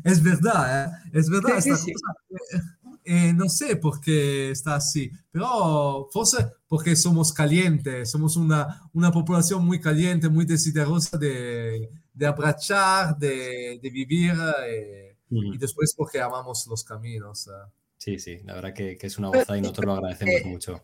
Es 0.05 0.21
verdad, 0.23 0.65
¿eh? 0.75 0.87
es 1.19 1.29
verdad. 1.29 1.59
Sí, 1.59 1.71
sí, 1.75 1.91
cosa, 1.93 2.74
eh, 3.05 3.33
no 3.33 3.47
sé 3.49 3.75
por 3.75 4.01
qué 4.01 4.49
está 4.49 4.75
así, 4.75 5.11
pero 5.31 6.09
forse 6.11 6.47
porque 6.67 6.95
somos 6.95 7.31
calientes, 7.31 8.09
somos 8.09 8.35
una, 8.35 8.89
una 8.93 9.11
población 9.11 9.63
muy 9.63 9.79
caliente, 9.79 10.27
muy 10.27 10.45
desiderosa 10.45 11.17
de, 11.17 11.89
de 12.11 12.25
abrazar, 12.25 13.15
de, 13.17 13.79
de 13.81 13.89
vivir, 13.91 14.33
eh, 14.67 15.17
mm. 15.29 15.53
y 15.53 15.57
después 15.59 15.93
porque 15.95 16.19
amamos 16.19 16.65
los 16.67 16.83
caminos. 16.83 17.47
¿eh? 17.47 17.71
Sí, 17.97 18.17
sí, 18.17 18.39
la 18.43 18.55
verdad 18.55 18.73
que, 18.73 18.97
que 18.97 19.07
es 19.07 19.17
una 19.19 19.27
gozada 19.27 19.57
y 19.57 19.61
nosotros 19.61 19.85
lo 19.85 19.93
agradecemos 19.93 20.41
eh, 20.41 20.45
mucho. 20.45 20.83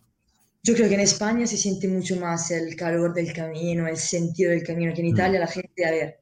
Yo 0.64 0.76
creo 0.76 0.88
que 0.90 0.96
en 0.96 1.02
España 1.02 1.48
se 1.48 1.58
siente 1.58 1.88
mucho 1.88 2.18
más 2.18 2.52
el 2.52 2.76
calor 2.76 3.16
del 3.16 3.34
camino, 3.34 3.88
el 3.88 3.98
sentido 3.98 4.52
del 4.52 4.64
camino, 4.64 4.94
que 4.94 5.02
en 5.02 5.08
mm. 5.08 5.16
Italia 5.16 5.40
la 5.40 5.48
gente, 5.48 5.86
a 5.86 5.92
ver. 5.92 6.20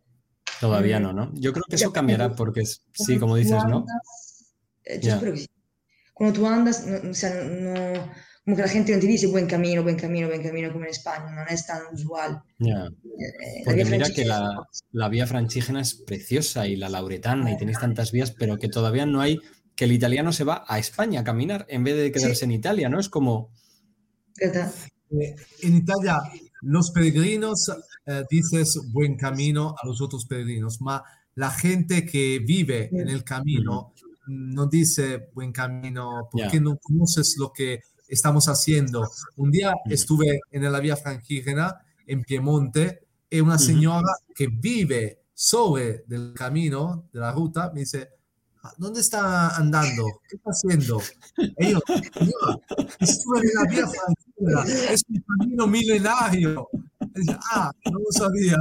Todavía 0.61 0.99
no, 0.99 1.11
¿no? 1.11 1.31
Yo 1.33 1.51
creo 1.51 1.65
que 1.69 1.75
eso 1.75 1.91
cambiará 1.91 2.33
porque, 2.35 2.63
sí, 2.65 3.19
como 3.19 3.35
dices, 3.35 3.63
¿no? 3.65 3.85
Yo 4.85 4.99
yeah. 5.01 5.15
espero 5.15 5.33
que 5.33 5.39
sí. 5.39 5.47
Cuando 6.19 6.37
tú 6.37 6.45
andas, 6.47 6.85
no, 6.85 7.11
o 7.11 7.13
sea, 7.13 7.33
no, 7.45 8.11
como 8.43 8.57
que 8.57 8.61
la 8.61 8.67
gente 8.67 8.93
no 8.93 8.99
te 8.99 9.07
dice 9.07 9.27
buen 9.27 9.47
camino, 9.47 9.83
buen 9.83 9.95
camino, 9.95 10.27
buen 10.27 10.43
camino 10.43 10.69
como 10.69 10.83
en 10.83 10.91
España, 10.91 11.31
no 11.31 11.45
es 11.49 11.65
tan 11.65 11.81
usual. 11.93 12.43
Yeah. 12.57 12.87
Eh, 12.87 13.63
porque 13.63 13.85
mira 13.85 14.09
que 14.09 14.25
la, 14.25 14.67
la, 14.91 15.07
vía 15.07 15.25
franchígena 15.25 15.79
es 15.79 15.93
preciosa 15.93 16.67
y 16.67 16.75
la 16.75 16.89
lauretana 16.89 17.49
y 17.49 17.57
tenéis 17.57 17.79
tantas 17.79 18.11
vías, 18.11 18.31
pero 18.31 18.57
que 18.57 18.67
todavía 18.67 19.05
no 19.05 19.21
hay 19.21 19.39
que 19.77 19.85
el 19.85 19.93
italiano 19.93 20.33
se 20.33 20.43
va 20.43 20.65
a 20.67 20.77
España 20.77 21.21
a 21.21 21.23
caminar 21.23 21.65
en 21.69 21.85
vez 21.85 21.95
de 21.95 22.11
quedarse 22.11 22.35
sí. 22.35 22.43
en 22.43 22.51
Italia, 22.51 22.89
¿no? 22.89 22.99
Es 22.99 23.07
como... 23.07 23.53
Eh, 24.41 25.35
en 25.61 25.75
Italia, 25.77 26.17
los 26.63 26.91
peregrinos 26.91 27.71
eh, 28.07 28.25
dices 28.29 28.77
buen 28.91 29.15
camino 29.15 29.73
a 29.81 29.87
los 29.87 30.01
otros 30.01 30.25
peregrinos, 30.25 30.81
ma 30.81 31.01
la 31.35 31.49
gente 31.49 32.05
que 32.05 32.39
vive 32.39 32.89
en 32.91 33.07
el 33.07 33.23
camino 33.23 33.93
no 34.29 34.67
dice 34.67 35.29
buen 35.33 35.51
camino 35.51 36.29
porque 36.31 36.51
yeah. 36.51 36.61
no 36.61 36.77
conoces 36.77 37.35
lo 37.37 37.51
que 37.51 37.81
estamos 38.07 38.47
haciendo. 38.47 39.09
Un 39.37 39.51
día 39.51 39.73
estuve 39.89 40.39
en 40.51 40.71
la 40.71 40.79
vía 40.79 40.95
franquígena 40.95 41.75
en 42.07 42.23
Piemonte 42.23 43.07
y 43.29 43.39
una 43.39 43.59
señora 43.59 43.99
uh 43.99 44.31
-huh. 44.31 44.33
que 44.35 44.47
vive 44.47 45.19
sobre 45.33 46.03
del 46.07 46.33
camino, 46.33 47.09
de 47.13 47.19
la 47.19 47.31
ruta, 47.31 47.71
me 47.73 47.81
dice, 47.81 48.09
¿Dónde 48.77 48.99
está 48.99 49.55
andando? 49.55 50.05
¿Qué 50.27 50.35
está 50.35 50.49
haciendo? 50.49 51.01
Y 51.37 51.71
yo, 51.71 51.79
estuve 52.99 53.39
en 53.39 53.53
la 53.55 53.63
vía 53.69 53.87
francesa, 53.87 54.93
es 54.93 55.03
un 55.07 55.23
camino 55.37 55.67
milenario. 55.67 56.67
Dice, 57.15 57.37
ah, 57.51 57.71
no 57.85 57.99
lo 57.99 58.11
sabía. 58.11 58.57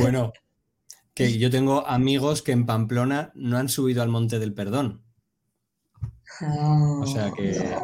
Bueno, 0.00 0.32
que 1.14 1.38
yo 1.38 1.50
tengo 1.50 1.86
amigos 1.86 2.42
que 2.42 2.52
en 2.52 2.66
Pamplona 2.66 3.32
no 3.34 3.56
han 3.56 3.68
subido 3.68 4.02
al 4.02 4.08
Monte 4.08 4.38
del 4.38 4.52
Perdón. 4.52 5.02
O 6.40 7.06
sea 7.06 7.32
que, 7.32 7.76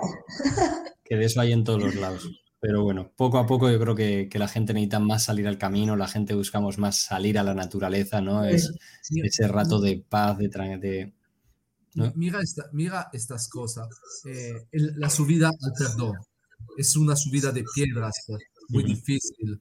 que 1.05 1.17
de 1.17 1.25
eso 1.25 1.41
hay 1.41 1.53
en 1.53 1.65
todos 1.65 1.83
los 1.83 1.95
lados. 1.95 2.29
Pero 2.61 2.83
bueno, 2.83 3.13
poco 3.17 3.39
a 3.39 3.47
poco 3.47 3.71
yo 3.71 3.81
creo 3.81 3.95
que, 3.95 4.29
que, 4.29 4.39
la 4.39 4.49
gente 4.49 4.75
necesita 4.75 4.99
más 4.99 5.25
salir 5.25 5.49
al 5.49 5.57
camino, 5.57 5.97
la 5.97 6.09
gente 6.09 6.35
buscamos 6.35 6.77
más 6.77 6.97
salir 6.97 7.39
a 7.39 7.43
la 7.43 7.55
naturaleza, 7.55 8.21
¿no? 8.21 8.45
Es 8.45 8.71
sí. 9.01 9.21
ese 9.25 9.49
rato 9.49 9.81
de 9.81 10.05
paz, 10.07 10.37
de... 10.37 10.49
de 10.49 11.15
¿no? 11.95 12.13
mira, 12.17 12.41
esta, 12.43 12.65
mira 12.73 13.09
estas 13.15 13.49
cosas. 13.49 13.89
Eh, 14.27 14.67
el, 14.73 14.93
la 14.99 15.09
subida 15.09 15.49
al 15.49 15.73
perdón 15.79 16.19
es 16.77 16.97
una 16.97 17.17
subida 17.17 17.51
de 17.51 17.65
piedras 17.75 18.15
muy 18.69 18.83
uh 18.83 18.87
-huh. 18.87 18.89
difícil, 18.89 19.59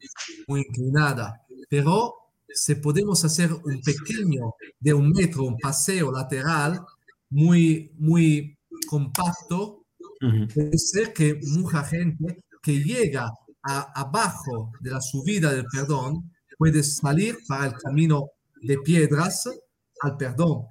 muy 0.47 0.61
inclinada, 0.61 1.41
pero 1.69 2.18
si 2.53 2.75
podemos 2.75 3.23
hacer 3.23 3.51
un 3.53 3.81
pequeño 3.81 4.53
de 4.79 4.93
un 4.93 5.09
metro, 5.11 5.43
un 5.43 5.57
paseo 5.57 6.11
lateral 6.11 6.81
muy, 7.29 7.91
muy 7.97 8.57
compacto, 8.87 9.85
uh 10.21 10.25
-huh. 10.25 10.53
puede 10.53 10.77
ser 10.77 11.13
que 11.13 11.39
mucha 11.43 11.83
gente 11.83 12.43
que 12.61 12.83
llega 12.83 13.29
a, 13.63 14.01
abajo 14.01 14.71
de 14.81 14.91
la 14.91 15.01
subida 15.01 15.51
del 15.53 15.65
perdón 15.65 16.31
puede 16.57 16.83
salir 16.83 17.37
para 17.47 17.67
el 17.67 17.73
camino 17.73 18.31
de 18.61 18.77
piedras 18.79 19.49
al 20.01 20.17
perdón. 20.17 20.65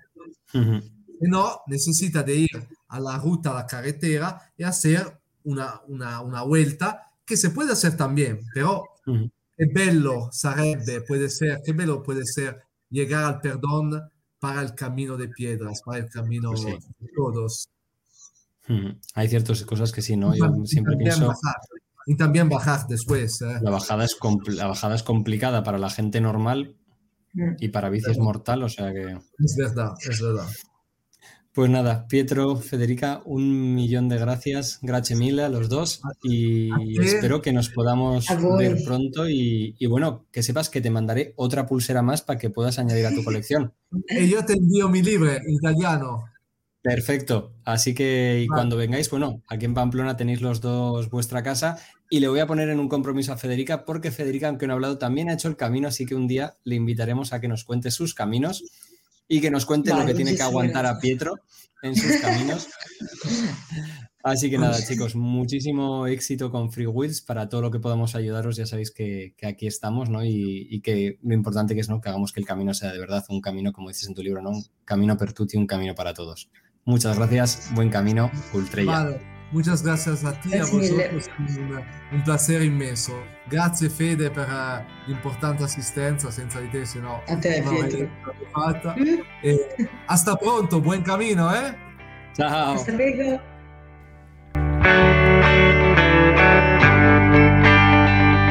Uh 0.55 0.59
-huh. 0.59 0.83
Si 1.21 1.29
no, 1.29 1.61
necesita 1.67 2.23
de 2.23 2.37
ir 2.37 2.69
a 2.89 3.01
la 3.01 3.19
ruta, 3.19 3.51
a 3.51 3.55
la 3.55 3.67
carretera 3.67 4.41
y 4.57 4.63
hacer 4.65 5.19
una, 5.45 5.81
una, 5.89 6.21
una 6.21 6.43
vuelta 6.43 7.11
que 7.25 7.37
se 7.37 7.51
puede 7.51 7.73
hacer 7.73 7.97
también, 7.97 8.41
pero 8.55 8.83
uh 9.07 9.13
-huh. 9.13 9.31
Qué 9.59 9.67
bello 9.67 10.29
sarebbe, 10.33 11.03
puede 11.03 11.29
ser, 11.29 11.61
qué 11.65 11.73
bello 11.73 12.03
puede 12.03 12.25
ser 12.25 12.63
llegar 12.89 13.25
al 13.25 13.41
perdón 13.41 14.01
para 14.39 14.63
el 14.63 14.75
camino 14.75 15.17
de 15.17 15.29
piedras, 15.29 15.83
para 15.85 15.99
el 15.99 16.09
camino 16.09 16.51
pues 16.53 16.63
sí. 16.63 16.71
de 17.01 17.09
todos. 17.15 17.69
-huh. 18.69 18.99
Hay 19.15 19.29
ciertas 19.29 19.63
cosas 19.65 19.93
que 19.93 20.03
sí, 20.03 20.17
¿no? 20.17 20.35
Yo 20.35 20.65
siempre 20.65 20.97
pienso... 20.97 21.27
Bajar 21.27 21.57
y 22.07 22.17
también 22.17 22.49
bajar 22.49 22.87
después. 22.89 23.43
¿eh? 23.43 23.59
La, 23.61 23.71
bajada 23.71 24.05
es 24.05 24.17
la 24.47 24.67
bajada 24.67 24.95
es 24.95 25.03
complicada 25.03 25.63
para 25.63 25.77
la 25.77 25.91
gente 25.91 26.23
normal 26.23 26.75
y 27.59 27.69
para 27.69 27.91
bici 27.91 28.11
es 28.11 28.19
mortal, 28.19 28.63
o 28.63 28.69
sea 28.71 28.95
que... 28.95 29.19
Es 29.39 29.57
verdad, 29.59 29.93
es 30.09 30.21
verdad. 30.23 30.49
Pues 31.53 31.71
nada, 31.71 32.07
Pietro, 32.07 32.57
Federica, 32.57 33.21
un 33.25 33.75
millón 33.75 34.09
de 34.09 34.19
gracias, 34.19 34.79
gracias 34.81 35.19
mil 35.19 35.41
a 35.41 35.49
los 35.49 35.69
dos 35.69 36.01
y 36.23 36.71
espero 37.01 37.43
que 37.43 37.53
nos 37.53 37.71
podamos 37.71 38.27
ver 38.59 38.77
pronto 38.85 39.29
y, 39.29 39.75
y, 39.79 39.87
bueno, 39.87 40.27
que 40.31 40.43
sepas 40.43 40.71
que 40.71 40.81
te 40.81 40.91
mandaré 40.91 41.33
otra 41.37 41.67
pulsera 41.67 42.03
más 42.03 42.23
para 42.23 42.39
que 42.39 42.51
puedas 42.51 42.79
añadir 42.79 43.07
a 43.07 43.15
tu 43.15 43.25
colección. 43.25 43.73
Y 44.09 44.29
yo 44.29 44.45
te 44.45 44.53
envío 44.53 44.89
mi 44.89 45.03
libro 45.03 45.33
italiano. 45.49 46.25
Perfecto. 46.81 47.55
Así 47.65 47.95
que 47.95 48.47
cuando 48.49 48.77
vengáis, 48.77 49.11
bueno, 49.11 49.43
aquí 49.49 49.65
en 49.65 49.75
Pamplona 49.75 50.17
tenéis 50.17 50.41
los 50.41 50.61
dos 50.61 51.11
vuestra 51.11 51.43
casa 51.43 51.79
y 52.09 52.21
le 52.21 52.29
voy 52.29 52.41
a 52.41 52.47
poner 52.47 52.69
en 52.69 52.79
un 52.79 52.89
compromiso 52.89 53.33
a 53.33 53.37
Federica 53.37 53.85
porque 53.85 54.11
Federica, 54.11 54.49
aunque 54.49 54.67
no 54.67 54.73
ha 54.73 54.77
hablado, 54.77 54.97
también 54.97 55.29
ha 55.29 55.35
hecho 55.35 55.49
el 55.49 55.57
camino, 55.57 55.89
así 55.89 56.07
que 56.07 56.15
un 56.15 56.29
día 56.29 56.57
le 56.65 56.77
invitaremos 56.77 57.33
a 57.33 57.41
que 57.41 57.49
nos 57.49 57.65
cuente 57.65 57.91
sus 57.91 58.15
caminos 58.15 58.63
y 59.29 59.41
que 59.41 59.51
nos 59.51 59.67
cuente 59.67 59.95
lo 59.95 60.05
que 60.07 60.15
tiene 60.15 60.35
que 60.35 60.43
aguantar 60.43 60.87
a 60.87 60.99
Pietro 60.99 61.41
en 61.83 61.95
sus 61.95 62.17
caminos. 62.21 62.67
Así 64.23 64.51
que 64.51 64.59
nada, 64.59 64.77
chicos, 64.85 65.15
muchísimo 65.15 66.07
éxito 66.07 66.51
con 66.51 66.73
Free 66.73 66.87
Wheels 66.87 67.23
para 67.23 67.49
todo 67.49 67.63
lo 67.63 67.71
que 67.71 67.79
podamos 67.79 68.15
ayudaros. 68.15 68.57
Ya 68.57 68.67
sabéis 68.67 68.91
que, 68.91 69.35
aquí 69.43 69.67
estamos, 69.67 70.11
¿no? 70.11 70.25
Y, 70.25 70.81
que 70.83 71.19
lo 71.23 71.35
importante 71.35 71.75
que 71.75 71.81
es, 71.81 71.89
¿no? 71.89 72.01
Que 72.01 72.09
hagamos 72.09 72.33
que 72.33 72.41
el 72.41 72.47
camino 72.47 72.75
sea 72.75 72.93
de 72.93 72.99
verdad 72.99 73.25
un 73.29 73.41
camino, 73.41 73.73
como 73.73 73.89
dices 73.89 74.09
en 74.09 74.15
tu 74.15 74.23
libro, 74.23 74.43
¿no? 74.43 74.51
Un 74.51 74.65
camino 74.85 75.17
per 75.17 75.33
tutti, 75.33 75.57
un 75.57 75.67
camino 75.67 75.95
para 75.95 76.15
todos. 76.15 76.51
Muchas 76.85 77.17
gracias, 77.17 77.71
buen 77.75 77.91
camino, 77.91 78.31
Ultrella. 78.53 79.38
Muchas 79.53 79.83
gracias 79.83 80.25
a 80.25 80.33
ti, 80.41 80.55
a 80.55 80.61
vosotros, 80.61 81.31
un, 82.13 82.25
placer 82.25 82.63
inmenso. 82.63 83.13
Gracias 83.51 83.93
Fede 83.93 84.31
por 84.31 84.49
la 84.49 84.87
importante 85.07 85.65
asistencia, 85.65 86.31
senza 86.31 86.61
di 86.61 86.69
te 86.69 86.87
se 86.87 87.01
no... 87.01 87.21
A 87.29 87.41
te, 87.41 87.63
Pietro. 87.63 88.95
Mm. 88.97 89.21
Eh, 89.43 89.59
hasta 90.07 90.37
pronto, 90.37 90.81
buen 90.81 91.03
camino, 91.03 91.55
¿eh? 91.55 91.75
Ciao. 92.35 92.75
Hasta 92.75 92.93
luego. 92.93 93.41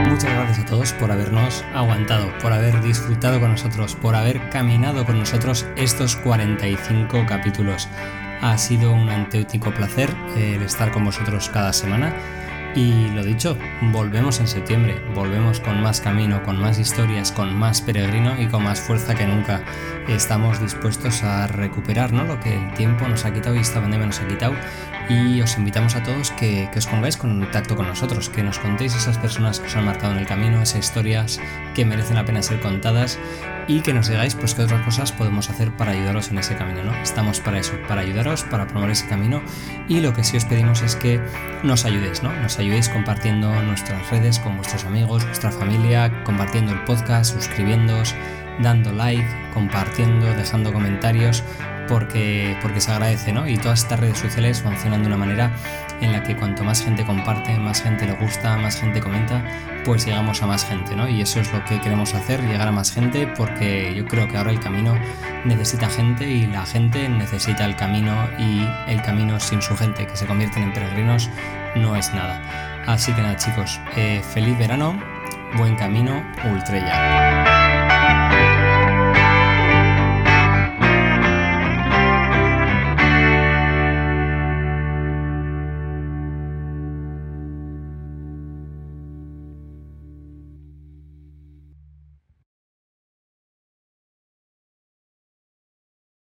Muchas 0.09 0.33
gracias 0.33 0.59
a 0.59 0.65
todos 0.65 0.93
por 0.93 1.11
habernos 1.11 1.63
aguantado, 1.73 2.27
por 2.41 2.51
haber 2.51 2.81
disfrutado 2.81 3.39
con 3.39 3.51
nosotros, 3.51 3.95
por 3.95 4.15
haber 4.15 4.49
caminado 4.49 5.05
con 5.05 5.19
nosotros 5.19 5.65
estos 5.75 6.15
45 6.17 7.25
capítulos. 7.27 7.87
Ha 8.41 8.57
sido 8.57 8.93
un 8.93 9.09
anteútico 9.09 9.71
placer 9.71 10.09
eh, 10.35 10.55
el 10.55 10.61
estar 10.61 10.91
con 10.91 11.05
vosotros 11.05 11.49
cada 11.49 11.73
semana. 11.73 12.13
Y 12.75 13.07
lo 13.09 13.23
dicho, 13.23 13.57
volvemos 13.91 14.39
en 14.39 14.47
septiembre, 14.47 15.01
volvemos 15.15 15.59
con 15.59 15.81
más 15.81 15.99
camino, 15.99 16.43
con 16.43 16.59
más 16.59 16.77
historias, 16.77 17.31
con 17.31 17.55
más 17.55 17.81
peregrino 17.81 18.39
y 18.39 18.47
con 18.47 18.63
más 18.63 18.79
fuerza 18.79 19.15
que 19.15 19.25
nunca. 19.25 19.63
Estamos 20.07 20.61
dispuestos 20.61 21.23
a 21.23 21.47
recuperar 21.47 22.13
¿no? 22.13 22.23
lo 22.25 22.39
que 22.39 22.55
el 22.55 22.73
tiempo 22.75 23.07
nos 23.07 23.25
ha 23.25 23.33
quitado 23.33 23.55
y 23.55 23.59
esta 23.59 23.81
pandemia 23.81 24.05
nos 24.05 24.19
ha 24.19 24.27
quitado 24.27 24.53
y 25.09 25.41
os 25.41 25.57
invitamos 25.57 25.95
a 25.95 26.03
todos 26.03 26.31
que, 26.31 26.69
os 26.75 26.87
pongáis 26.87 27.15
en 27.23 27.39
contacto 27.39 27.75
con 27.75 27.87
nosotros, 27.87 28.29
que 28.29 28.43
nos 28.43 28.59
contéis 28.59 28.95
esas 28.95 29.17
personas 29.17 29.59
que 29.59 29.67
os 29.67 29.75
han 29.75 29.85
marcado 29.85 30.13
en 30.13 30.19
el 30.19 30.27
camino, 30.27 30.61
esas 30.61 30.79
historias 30.79 31.39
que 31.73 31.85
merecen 31.85 32.15
la 32.15 32.25
pena 32.25 32.41
ser 32.41 32.59
contadas 32.59 33.19
y 33.67 33.81
que 33.81 33.93
nos 33.93 34.07
digáis 34.09 34.35
pues 34.35 34.53
qué 34.53 34.63
otras 34.63 34.83
cosas 34.83 35.11
podemos 35.11 35.49
hacer 35.49 35.71
para 35.71 35.91
ayudaros 35.91 36.29
en 36.31 36.39
ese 36.39 36.55
camino, 36.55 36.83
¿no? 36.83 36.95
Estamos 37.01 37.39
para 37.39 37.59
eso, 37.59 37.73
para 37.87 38.01
ayudaros, 38.01 38.43
para 38.43 38.67
promover 38.67 38.91
ese 38.91 39.07
camino 39.07 39.41
y 39.87 39.99
lo 39.99 40.13
que 40.13 40.23
sí 40.23 40.37
os 40.37 40.45
pedimos 40.45 40.81
es 40.81 40.95
que 40.95 41.21
nos 41.63 41.85
ayudéis, 41.85 42.23
¿no? 42.23 42.33
Nos 42.41 42.59
ayudéis 42.59 42.89
compartiendo 42.89 43.53
nuestras 43.63 44.09
redes 44.09 44.39
con 44.39 44.57
vuestros 44.57 44.85
amigos, 44.85 45.25
vuestra 45.25 45.51
familia, 45.51 46.23
compartiendo 46.23 46.73
el 46.73 46.83
podcast, 46.83 47.33
suscribiéndoos, 47.33 48.15
dando 48.59 48.91
like, 48.91 49.27
compartiendo, 49.53 50.25
dejando 50.33 50.73
comentarios 50.73 51.43
porque, 51.87 52.57
porque 52.61 52.81
se 52.81 52.91
agradece, 52.91 53.31
¿no? 53.33 53.47
Y 53.47 53.57
todas 53.57 53.81
estas 53.83 53.99
redes 53.99 54.17
sociales 54.17 54.61
funcionan 54.61 55.01
de 55.01 55.07
una 55.07 55.17
manera 55.17 55.51
en 56.01 56.11
la 56.11 56.23
que 56.23 56.35
cuanto 56.35 56.63
más 56.63 56.83
gente 56.83 57.05
comparte, 57.05 57.57
más 57.57 57.81
gente 57.81 58.05
le 58.05 58.13
gusta, 58.13 58.57
más 58.57 58.79
gente 58.79 58.99
comenta, 58.99 59.43
pues 59.85 60.05
llegamos 60.05 60.41
a 60.43 60.47
más 60.47 60.65
gente, 60.65 60.95
¿no? 60.95 61.07
Y 61.07 61.21
eso 61.21 61.39
es 61.39 61.51
lo 61.51 61.63
que 61.65 61.79
queremos 61.81 62.13
hacer, 62.13 62.41
llegar 62.41 62.67
a 62.67 62.71
más 62.71 62.91
gente, 62.91 63.27
porque 63.27 63.93
yo 63.95 64.05
creo 64.05 64.27
que 64.27 64.37
ahora 64.37 64.51
el 64.51 64.59
camino 64.59 64.95
necesita 65.45 65.89
gente 65.89 66.27
y 66.27 66.45
la 66.45 66.65
gente 66.65 67.07
necesita 67.09 67.65
el 67.65 67.75
camino 67.75 68.13
y 68.37 68.67
el 68.87 69.01
camino 69.01 69.39
sin 69.39 69.61
su 69.61 69.75
gente, 69.75 70.05
que 70.05 70.15
se 70.15 70.25
convierten 70.25 70.63
en 70.63 70.73
peregrinos, 70.73 71.29
no 71.75 71.95
es 71.95 72.13
nada. 72.13 72.83
Así 72.85 73.11
que 73.13 73.21
nada 73.21 73.35
chicos, 73.35 73.79
eh, 73.95 74.21
feliz 74.33 74.57
verano, 74.57 74.97
buen 75.57 75.75
camino, 75.75 76.23
ultrella. 76.51 77.66